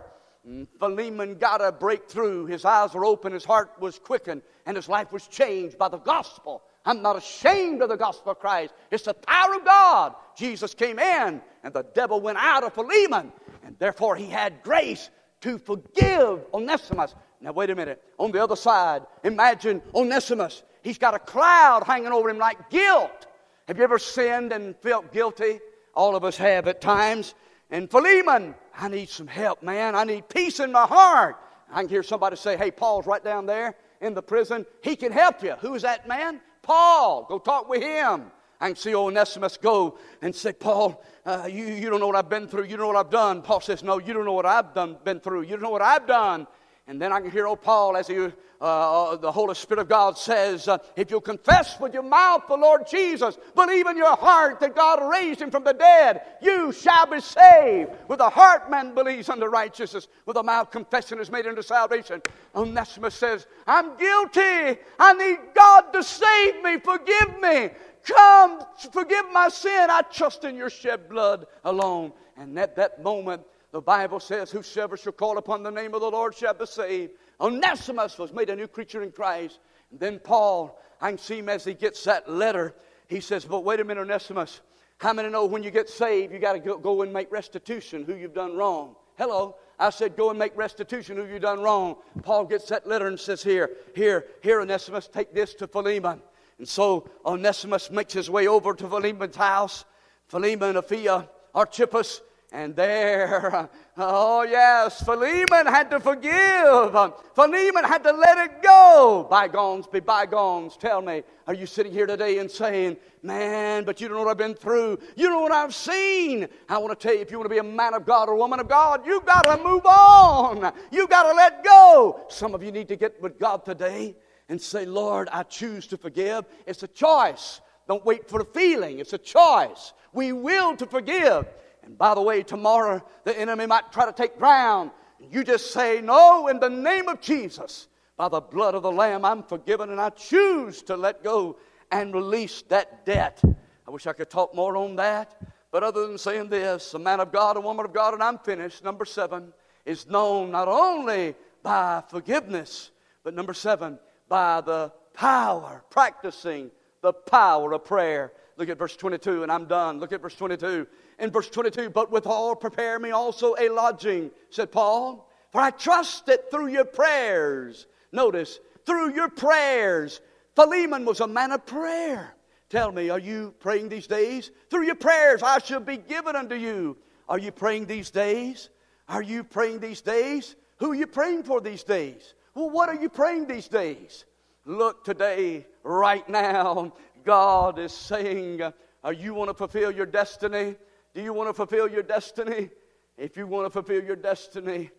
mm, 0.49 0.69
Philemon 0.79 1.37
got 1.37 1.61
a 1.65 1.73
breakthrough. 1.73 2.47
His 2.47 2.65
eyes 2.65 2.95
were 2.95 3.05
open, 3.05 3.33
his 3.33 3.45
heart 3.45 3.73
was 3.81 3.99
quickened, 3.99 4.43
and 4.67 4.77
his 4.77 4.89
life 4.89 5.13
was 5.13 5.27
changed 5.27 5.79
by 5.79 5.89
the 5.89 5.99
gospel. 5.99 6.63
I'm 6.87 7.01
not 7.01 7.17
ashamed 7.17 7.81
of 7.81 7.89
the 7.89 7.97
gospel 7.97 8.33
of 8.33 8.39
Christ. 8.39 8.75
It's 8.91 9.05
the 9.05 9.15
power 9.15 9.55
of 9.55 9.65
God. 9.65 10.15
Jesus 10.37 10.75
came 10.75 10.99
in, 10.99 11.41
and 11.63 11.75
the 11.75 11.87
devil 11.95 12.21
went 12.21 12.39
out 12.39 12.63
of 12.63 12.75
Philemon, 12.75 13.33
and 13.65 13.79
therefore 13.79 14.17
he 14.17 14.27
had 14.27 14.63
grace 14.63 15.09
to 15.41 15.59
forgive 15.59 16.45
Onesimus. 16.53 17.15
Now, 17.41 17.53
wait 17.53 17.71
a 17.71 17.75
minute. 17.75 18.03
On 18.19 18.31
the 18.31 18.43
other 18.43 18.57
side, 18.57 19.03
imagine 19.23 19.81
Onesimus. 19.95 20.63
He's 20.83 20.99
got 20.99 21.15
a 21.15 21.19
cloud 21.19 21.85
hanging 21.87 22.13
over 22.13 22.29
him 22.29 22.39
like 22.39 22.69
guilt. 22.69 23.27
Have 23.67 23.79
you 23.79 23.85
ever 23.85 23.99
sinned 23.99 24.53
and 24.53 24.77
felt 24.77 25.13
guilty? 25.13 25.61
All 25.95 26.17
of 26.17 26.25
us 26.25 26.37
have 26.37 26.69
at 26.69 26.81
times. 26.81 27.35
And 27.71 27.91
Philemon, 27.91 28.55
I 28.77 28.89
need 28.89 29.09
some 29.09 29.27
help, 29.27 29.63
man. 29.63 29.95
I 29.95 30.05
need 30.05 30.29
peace 30.29 30.61
in 30.61 30.71
my 30.71 30.87
heart. 30.87 31.37
I 31.71 31.81
can 31.81 31.89
hear 31.89 32.03
somebody 32.03 32.37
say, 32.37 32.57
Hey, 32.57 32.71
Paul's 32.71 33.07
right 33.07 33.25
down 33.25 33.47
there 33.47 33.75
in 34.01 34.13
the 34.13 34.23
prison. 34.23 34.67
He 34.83 34.97
can 34.97 35.13
help 35.13 35.43
you. 35.43 35.53
Who 35.61 35.75
is 35.75 35.83
that 35.83 36.07
man? 36.07 36.41
Paul. 36.63 37.25
Go 37.29 37.39
talk 37.39 37.69
with 37.69 37.83
him. 37.83 38.31
I 38.61 38.69
can 38.69 38.77
see 38.77 38.95
Onesimus 38.95 39.57
go 39.57 39.99
and 40.23 40.35
say, 40.35 40.53
Paul, 40.53 41.03
uh, 41.27 41.49
you, 41.51 41.65
you 41.67 41.91
don't 41.91 42.01
know 42.01 42.07
what 42.07 42.17
I've 42.17 42.29
been 42.29 42.47
through. 42.47 42.65
You 42.65 42.77
don't 42.77 42.81
know 42.81 42.87
what 42.89 43.07
I've 43.07 43.11
done. 43.11 43.43
Paul 43.43 43.61
says, 43.61 43.83
No, 43.83 43.99
you 43.99 44.13
don't 44.13 44.27
know 44.27 44.35
what 44.35 44.47
I've 44.47 44.75
done, 44.75 44.99
been 45.05 45.21
through. 45.21 45.43
You 45.43 45.51
don't 45.51 45.63
know 45.63 45.71
what 45.71 45.83
I've 45.83 46.07
done. 46.07 46.47
And 46.87 47.01
then 47.01 47.13
I 47.13 47.21
can 47.21 47.31
hear 47.31 47.47
old 47.47 47.63
Paul 47.63 47.97
as 47.97 48.07
he, 48.07 48.29
uh, 48.65 49.11
uh, 49.11 49.17
the 49.17 49.31
Holy 49.31 49.55
Spirit 49.55 49.83
of 49.83 49.91
God 49.91 50.17
says, 50.17 50.69
uh, 50.69 50.79
If 50.97 51.11
you'll 51.11 51.21
confess 51.21 51.79
with 51.79 51.93
your 51.93 52.03
mouth 52.03 52.45
the 52.49 52.57
Lord 52.57 52.87
Jesus, 52.89 53.37
believe 53.55 53.87
in 53.87 53.99
your 53.99 54.17
heart 54.17 54.59
that 54.61 54.75
God 54.75 55.07
raised 55.07 55.43
him 55.43 55.51
from 55.51 55.65
the 55.65 55.75
dead, 55.75 56.23
you 56.41 56.73
shall 56.73 57.05
be 57.05 57.21
saved. 57.21 57.91
With 58.09 58.21
the 58.21 58.31
heart 58.31 58.71
man 58.71 58.95
believes 58.95 59.29
unto 59.29 59.45
righteousness, 59.45 60.09
with 60.25 60.37
the 60.37 60.43
mouth 60.43 60.71
confession 60.71 61.21
is 61.21 61.31
made 61.31 61.47
unto 61.47 61.61
salvation. 61.61 62.23
Onesimus 62.57 63.15
says, 63.15 63.47
I'm 63.67 63.99
guilty. 63.99 64.81
I 64.99 65.13
need 65.13 65.41
God 65.55 65.93
to 65.93 66.03
save 66.03 66.63
me, 66.63 66.79
forgive 66.79 67.39
me. 67.43 67.69
Come, 68.03 68.63
forgive 68.93 69.27
my 69.31 69.49
sin. 69.49 69.89
I 69.91 70.01
trust 70.11 70.45
in 70.45 70.57
your 70.57 70.71
shed 70.71 71.11
blood 71.11 71.49
alone. 71.65 72.13
And 72.39 72.59
at 72.59 72.77
that 72.77 73.03
moment, 73.03 73.43
the 73.75 73.81
Bible 73.83 74.21
says, 74.21 74.53
Whosoever 74.53 74.97
shall 74.97 75.13
call 75.13 75.37
upon 75.37 75.65
the 75.65 75.71
name 75.71 75.95
of 75.95 76.01
the 76.01 76.11
Lord 76.11 76.35
shall 76.35 76.55
be 76.55 76.65
saved. 76.65 77.13
Oh, 77.41 77.47
Onesimus 77.47 78.19
was 78.19 78.33
made 78.33 78.51
a 78.51 78.57
new 78.57 78.69
creature 78.69 79.03
in 79.03 79.13
Christ. 79.13 79.59
And 79.91 80.01
then 80.01 80.19
Paul, 80.19 80.81
I 81.01 81.11
can 81.11 81.19
see 81.19 81.39
him 81.39 81.49
as 81.49 81.65
he 81.65 81.75
gets 81.75 82.05
that 82.05 82.31
letter. 82.31 82.75
He 83.09 83.21
says, 83.21 83.45
But 83.45 83.65
wait 83.65 83.81
a 83.81 83.85
minute, 83.85 84.03
Onesimus. 84.03 84.61
How 84.99 85.13
many 85.13 85.29
know 85.29 85.45
when 85.45 85.63
you 85.63 85.71
get 85.71 85.89
saved, 85.89 86.33
you 86.33 86.39
got 86.39 86.53
to 86.53 86.59
go, 86.59 87.03
and 87.03 87.13
make 87.13 87.31
restitution 87.31 88.05
who 88.05 88.15
you've 88.15 88.35
done 88.35 88.57
wrong? 88.57 88.97
Hello. 89.19 89.57
I 89.79 89.91
said, 89.91 90.17
Go 90.17 90.31
and 90.31 90.39
make 90.39 90.57
restitution 90.57 91.17
who 91.17 91.27
you've 91.27 91.43
done 91.43 91.61
wrong. 91.61 91.97
Paul 92.23 92.45
gets 92.45 92.67
that 92.69 92.87
letter 92.87 93.09
and 93.09 93.19
says, 93.19 93.43
Here, 93.43 93.71
here, 93.95 94.27
here, 94.43 94.61
Onesimus, 94.61 95.09
take 95.09 95.35
this 95.35 95.55
to 95.55 95.67
Philemon. 95.67 96.23
And 96.59 96.69
so 96.69 97.09
Onesimus 97.27 97.91
makes 97.91 98.13
his 98.13 98.31
way 98.31 98.47
over 98.47 98.75
to 98.75 98.89
Philemon's 98.89 99.37
house. 99.37 99.85
Philemon, 100.29 100.77
Apphia, 100.77 101.29
Archippus, 101.55 102.21
and 102.55 102.77
there, 102.77 103.69
oh 103.97 104.43
yes, 104.43 105.03
Philemon 105.03 105.67
had 105.67 105.91
to 105.91 105.99
forgive. 105.99 106.93
Philemon 107.35 107.85
had 107.85 108.05
to 108.05 108.13
let 108.13 108.39
it 108.39 108.63
go. 108.63 109.27
Bygones 109.29 109.89
be 109.89 109.99
bygones. 109.99 110.77
Tell 110.77 111.03
me, 111.03 111.25
are 111.49 111.55
you 111.55 111.67
sitting 111.67 111.93
here 111.93 112.07
today 112.07 112.39
and 112.39 112.49
saying, 112.49 112.97
man, 113.25 113.83
but 113.85 114.01
you 114.01 114.07
don't 114.07 114.17
know 114.17 114.23
what 114.23 114.31
I've 114.31 114.39
been 114.39 114.55
through? 114.55 114.99
You 115.17 115.27
don't 115.27 115.33
know 115.33 115.41
what 115.41 115.53
I've 115.53 115.75
seen? 115.75 116.47
I 116.69 116.79
want 116.79 116.99
to 116.99 117.09
tell 117.09 117.15
you, 117.15 117.23
if 117.23 117.33
you 117.33 117.39
want 117.39 117.47
to 117.47 117.55
be 117.55 117.59
a 117.59 117.65
man 117.65 117.93
of 117.93 118.07
God 118.07 118.29
or 118.29 118.33
a 118.33 118.37
woman 118.37 118.61
of 118.61 118.69
God, 118.69 119.05
you've 119.05 119.27
got 119.27 119.43
to 119.43 119.63
move 119.63 119.85
on. 119.85 120.73
You've 120.93 121.11
got 121.11 121.25
to 121.25 121.33
let 121.33 121.65
go. 121.65 122.21
Some 122.29 122.55
of 122.55 122.63
you 122.63 122.71
need 122.71 122.87
to 122.89 122.97
get 122.97 123.21
with 123.21 123.39
God 123.41 123.65
today 123.65 124.15
and 124.49 124.61
say, 124.61 124.87
Lord, 124.87 125.29
I 125.33 125.43
choose 125.43 125.89
to 125.89 125.97
forgive. 125.97 126.45
It's 126.67 126.85
a 126.85 126.89
choice. 126.89 127.61
Don't 127.89 128.05
wait 128.05 128.29
for 128.29 128.39
the 128.39 128.45
feeling. 128.45 129.01
It's 129.01 129.13
a 129.13 129.19
choice. 129.19 129.93
We 130.13 130.33
will 130.33 130.77
to 130.77 130.87
forgive. 130.87 131.47
And 131.85 131.99
by 131.99 132.15
the 132.15 132.23
way, 132.23 132.43
tomorrow 132.43 133.05
the 133.25 133.39
enemy 133.39 133.67
might 133.67 133.93
try 133.93 134.07
to 134.07 134.13
take 134.13 134.39
ground. 134.39 134.91
You 135.31 135.45
just 135.45 135.73
say, 135.73 136.01
No, 136.01 136.49
in 136.49 136.61
the 136.61 136.71
name 136.71 137.09
of 137.09 137.21
Jesus, 137.21 137.89
by 138.17 138.29
the 138.29 138.41
blood 138.41 138.75
of 138.75 138.83
the 138.83 138.93
Lamb, 138.93 139.25
I'm 139.25 139.43
forgiven 139.43 139.91
and 139.91 140.01
I 140.01 140.11
choose 140.11 140.83
to 140.85 140.97
let 140.97 141.23
go 141.23 141.57
and 141.91 142.15
release 142.15 142.63
that 142.69 143.05
debt. 143.05 143.43
I 143.87 143.91
wish 143.91 144.07
I 144.07 144.13
could 144.13 144.31
talk 144.31 144.55
more 144.55 144.77
on 144.77 144.97
that. 144.97 145.37
But 145.71 145.83
other 145.83 146.07
than 146.07 146.19
saying 146.19 146.49
this, 146.49 146.95
a 146.95 146.99
man 146.99 147.21
of 147.21 147.33
God, 147.33 147.57
a 147.57 147.61
woman 147.61 147.85
of 147.85 147.93
God, 147.93 148.15
and 148.15 148.23
I'm 148.23 148.39
finished, 148.39 148.85
number 148.85 149.05
seven, 149.05 149.53
is 149.85 150.09
known 150.09 150.53
not 150.53 150.69
only 150.69 151.35
by 151.63 152.03
forgiveness, 152.09 152.93
but 153.25 153.35
number 153.35 153.55
seven, 153.55 153.99
by 154.29 154.61
the 154.61 154.93
power, 155.15 155.85
practicing 155.91 156.71
the 157.03 157.13
power 157.13 157.73
of 157.73 157.85
prayer. 157.85 158.33
Look 158.57 158.69
at 158.69 158.79
verse 158.79 158.97
22, 158.97 159.43
and 159.43 159.51
I'm 159.51 159.67
done. 159.67 159.99
Look 159.99 160.13
at 160.13 160.23
verse 160.23 160.37
22 160.37 160.87
in 161.19 161.31
verse 161.31 161.49
22, 161.49 161.91
but 161.91 162.11
withal 162.11 162.57
prepare 162.57 162.99
me 162.99 163.11
also 163.11 163.55
a 163.59 163.69
lodging, 163.69 164.31
said 164.51 164.73
Paul, 164.73 165.31
for 165.51 165.61
I 165.61 165.71
trust 165.71 166.27
that 166.27 166.51
through 166.51 166.69
your 166.69 166.85
prayers, 166.85 167.87
notice, 168.13 168.59
through 168.85 169.15
your 169.15 169.29
prayers, 169.29 170.21
Philemon 170.57 171.05
was 171.05 171.21
a 171.21 171.27
man 171.27 171.53
of 171.53 171.67
prayer. 171.67 172.35
Tell 172.69 172.91
me, 172.91 173.11
are 173.11 173.19
you 173.19 173.55
praying 173.61 173.89
these 173.89 174.07
days? 174.07 174.51
Through 174.71 174.87
your 174.87 174.95
prayers, 174.97 175.43
I 175.43 175.59
shall 175.59 175.81
be 175.81 175.97
given 175.97 176.35
unto 176.35 176.55
you. 176.55 176.97
Are 177.29 177.39
you 177.39 177.53
praying 177.53 177.87
these 177.87 178.11
days? 178.11 178.71
Are 179.09 179.23
you 179.23 179.45
praying 179.45 179.81
these 179.81 180.01
days? 180.01 180.57
Who 180.79 180.93
are 180.93 180.95
you 180.95 181.07
praying 181.07 181.45
for 181.45 181.61
these 181.61 181.85
days? 181.85 182.35
Well, 182.55 182.71
what 182.71 182.89
are 182.89 183.01
you 183.01 183.09
praying 183.09 183.47
these 183.47 183.69
days? 183.69 184.25
Look, 184.65 185.05
today, 185.05 185.67
right 185.83 186.29
now, 186.29 186.93
God 187.25 187.79
is 187.79 187.93
saying, 187.93 188.63
Are 189.03 189.13
You 189.13 189.35
want 189.35 189.51
to 189.51 189.55
fulfill 189.55 189.91
your 189.91 190.07
destiny? 190.07 190.77
Do 191.15 191.23
you 191.23 191.33
want 191.33 191.49
to 191.49 191.55
fulfill 191.55 191.89
your 191.89 192.03
destiny? 192.03 192.71
If 193.17 193.37
you 193.37 193.47
want 193.47 193.67
to 193.67 193.71
fulfill 193.71 194.03
your 194.03 194.17
destiny, 194.17 194.91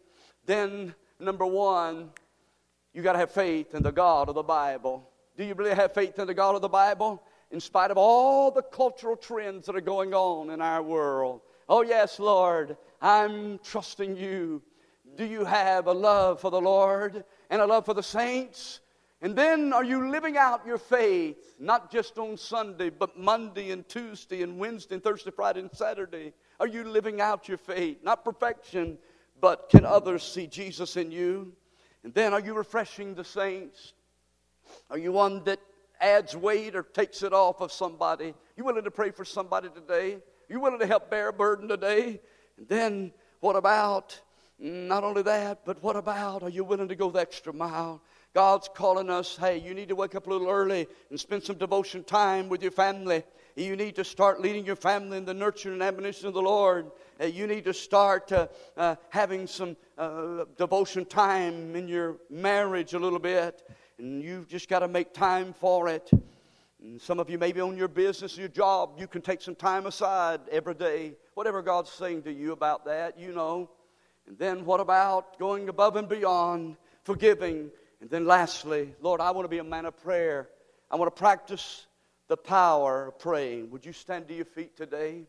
then 0.46 0.96
number 1.20 1.46
one, 1.46 2.12
you 2.94 3.02
got 3.02 3.14
to 3.14 3.20
have 3.20 3.32
faith 3.32 3.76
in 3.76 3.84
the 3.84 3.92
God 3.92 4.30
of 4.30 4.36
the 4.36 4.44
Bible. 4.44 5.10
Do 5.36 5.44
you 5.44 5.54
really 5.54 5.76
have 5.76 5.94
faith 5.94 6.18
in 6.18 6.28
the 6.28 6.34
God 6.34 6.56
of 6.56 6.62
the 6.62 6.70
Bible? 6.70 7.22
In 7.52 7.60
spite 7.60 7.92
of 7.92 7.98
all 7.98 8.52
the 8.52 8.62
cultural 8.62 9.18
trends 9.18 9.66
that 9.66 9.76
are 9.76 9.82
going 9.82 10.14
on 10.14 10.50
in 10.50 10.62
our 10.62 10.82
world. 10.82 11.42
Oh, 11.68 11.82
yes, 11.82 12.20
Lord, 12.20 12.78
I'm 13.02 13.60
trusting 13.60 14.16
you. 14.16 14.62
Do 15.18 15.26
you 15.26 15.44
have 15.44 15.88
a 15.88 15.94
love 15.94 16.40
for 16.40 16.50
the 16.50 16.62
Lord 16.62 17.26
and 17.50 17.62
a 17.62 17.66
love 17.66 17.86
for 17.86 17.94
the 17.94 18.04
saints? 18.04 18.80
And 19.26 19.36
then 19.36 19.74
are 19.74 19.84
you 19.84 20.12
living 20.12 20.38
out 20.38 20.68
your 20.68 20.78
faith, 20.78 21.56
not 21.60 21.92
just 21.92 22.20
on 22.20 22.38
Sunday, 22.38 22.92
but 22.92 23.18
Monday 23.18 23.72
and 23.72 23.90
Tuesday 23.90 24.44
and 24.44 24.60
Wednesday 24.60 24.94
and 24.94 25.04
Thursday, 25.04 25.32
Friday 25.32 25.62
and 25.62 25.72
Saturday? 25.74 26.32
Are 26.60 26.68
you 26.68 26.84
living 26.84 27.20
out 27.20 27.48
your 27.48 27.58
faith? 27.58 28.04
Not 28.04 28.24
perfection, 28.24 29.00
but 29.42 29.68
can 29.72 29.84
others 29.84 30.22
see 30.22 30.46
Jesus 30.46 30.96
in 30.96 31.12
you? 31.12 31.54
And 32.04 32.14
then 32.14 32.36
are 32.36 32.40
you 32.40 32.54
refreshing 32.54 33.16
the 33.16 33.24
saints? 33.24 33.94
Are 34.92 34.98
you 35.00 35.14
one 35.14 35.44
that 35.46 35.60
adds 36.00 36.38
weight 36.38 36.76
or 36.76 36.84
takes 36.84 37.24
it 37.24 37.34
off 37.34 37.62
of 37.62 37.72
somebody? 37.72 38.36
You 38.56 38.64
willing 38.64 38.84
to 38.84 38.92
pray 38.92 39.10
for 39.10 39.26
somebody 39.26 39.70
today? 39.70 40.20
You 40.50 40.60
willing 40.60 40.82
to 40.82 40.86
help 40.86 41.10
bear 41.10 41.30
a 41.30 41.34
burden 41.34 41.68
today? 41.68 42.22
And 42.60 42.68
then 42.68 43.12
what 43.40 43.56
about 43.56 44.22
mm, 44.64 44.86
not 44.86 45.04
only 45.04 45.24
that, 45.24 45.66
but 45.66 45.82
what 45.82 45.96
about 45.96 46.44
are 46.44 46.50
you 46.50 46.64
willing 46.64 46.90
to 46.90 46.96
go 46.96 47.10
the 47.10 47.22
extra 47.22 47.52
mile? 47.52 48.04
God's 48.36 48.70
calling 48.76 49.10
us, 49.10 49.38
hey, 49.38 49.60
you 49.60 49.74
need 49.74 49.88
to 49.88 49.96
wake 49.96 50.14
up 50.14 50.28
a 50.28 50.30
little 50.30 50.50
early 50.50 50.88
and 51.10 51.18
spend 51.18 51.42
some 51.42 51.56
devotion 51.56 52.04
time 52.04 52.50
with 52.50 52.62
your 52.62 52.74
family. 52.74 53.24
You 53.56 53.78
need 53.78 53.96
to 53.96 54.04
start 54.04 54.42
leading 54.42 54.66
your 54.66 54.76
family 54.76 55.18
in 55.18 55.24
the 55.24 55.34
nurture 55.34 55.72
and 55.72 55.82
admonition 55.82 56.28
of 56.28 56.34
the 56.34 56.42
Lord. 56.42 56.92
Uh, 57.18 57.28
you 57.28 57.48
need 57.48 57.64
to 57.64 57.74
start 57.74 58.30
uh, 58.34 58.48
uh, 58.76 58.98
having 59.08 59.48
some 59.48 59.78
uh, 59.98 60.44
devotion 60.58 61.06
time 61.06 61.78
in 61.78 61.88
your 61.88 62.18
marriage 62.30 62.94
a 62.94 63.00
little 63.00 63.20
bit. 63.20 63.66
And 64.00 64.22
you've 64.22 64.50
just 64.50 64.68
got 64.68 64.80
to 64.80 64.90
make 64.90 65.14
time 65.14 65.54
for 65.54 65.88
it. 65.88 66.12
And 66.84 67.02
some 67.02 67.22
of 67.22 67.30
you, 67.30 67.38
maybe 67.38 67.62
on 67.62 67.78
your 67.78 67.88
business, 67.88 68.38
your 68.38 68.50
job, 68.50 68.96
you 68.98 69.08
can 69.08 69.22
take 69.22 69.42
some 69.42 69.56
time 69.56 69.86
aside 69.86 70.42
every 70.52 70.74
day. 70.74 71.14
Whatever 71.36 71.62
God's 71.62 71.90
saying 71.90 72.24
to 72.24 72.34
you 72.34 72.52
about 72.52 72.84
that, 72.84 73.18
you 73.18 73.32
know. 73.32 73.70
And 74.28 74.38
then 74.38 74.66
what 74.66 74.82
about 74.82 75.40
going 75.40 75.70
above 75.70 75.96
and 75.96 76.10
beyond, 76.10 76.76
forgiving? 77.06 77.72
And 78.02 78.10
then 78.10 78.26
lastly, 78.26 78.94
Lord, 79.02 79.22
I 79.22 79.32
want 79.32 79.46
to 79.46 79.50
be 79.50 79.60
a 79.60 79.64
man 79.64 79.86
of 79.86 79.98
prayer. 79.98 80.50
I 80.92 80.96
want 80.96 81.14
to 81.14 81.20
practice 81.20 81.86
the 82.28 82.38
power 82.38 83.08
of 83.08 83.20
praying. 83.20 83.72
Would 83.72 83.86
you 83.86 83.94
stand 83.94 84.28
to 84.28 84.34
your 84.34 84.46
feet 84.46 84.76
today? 84.76 85.24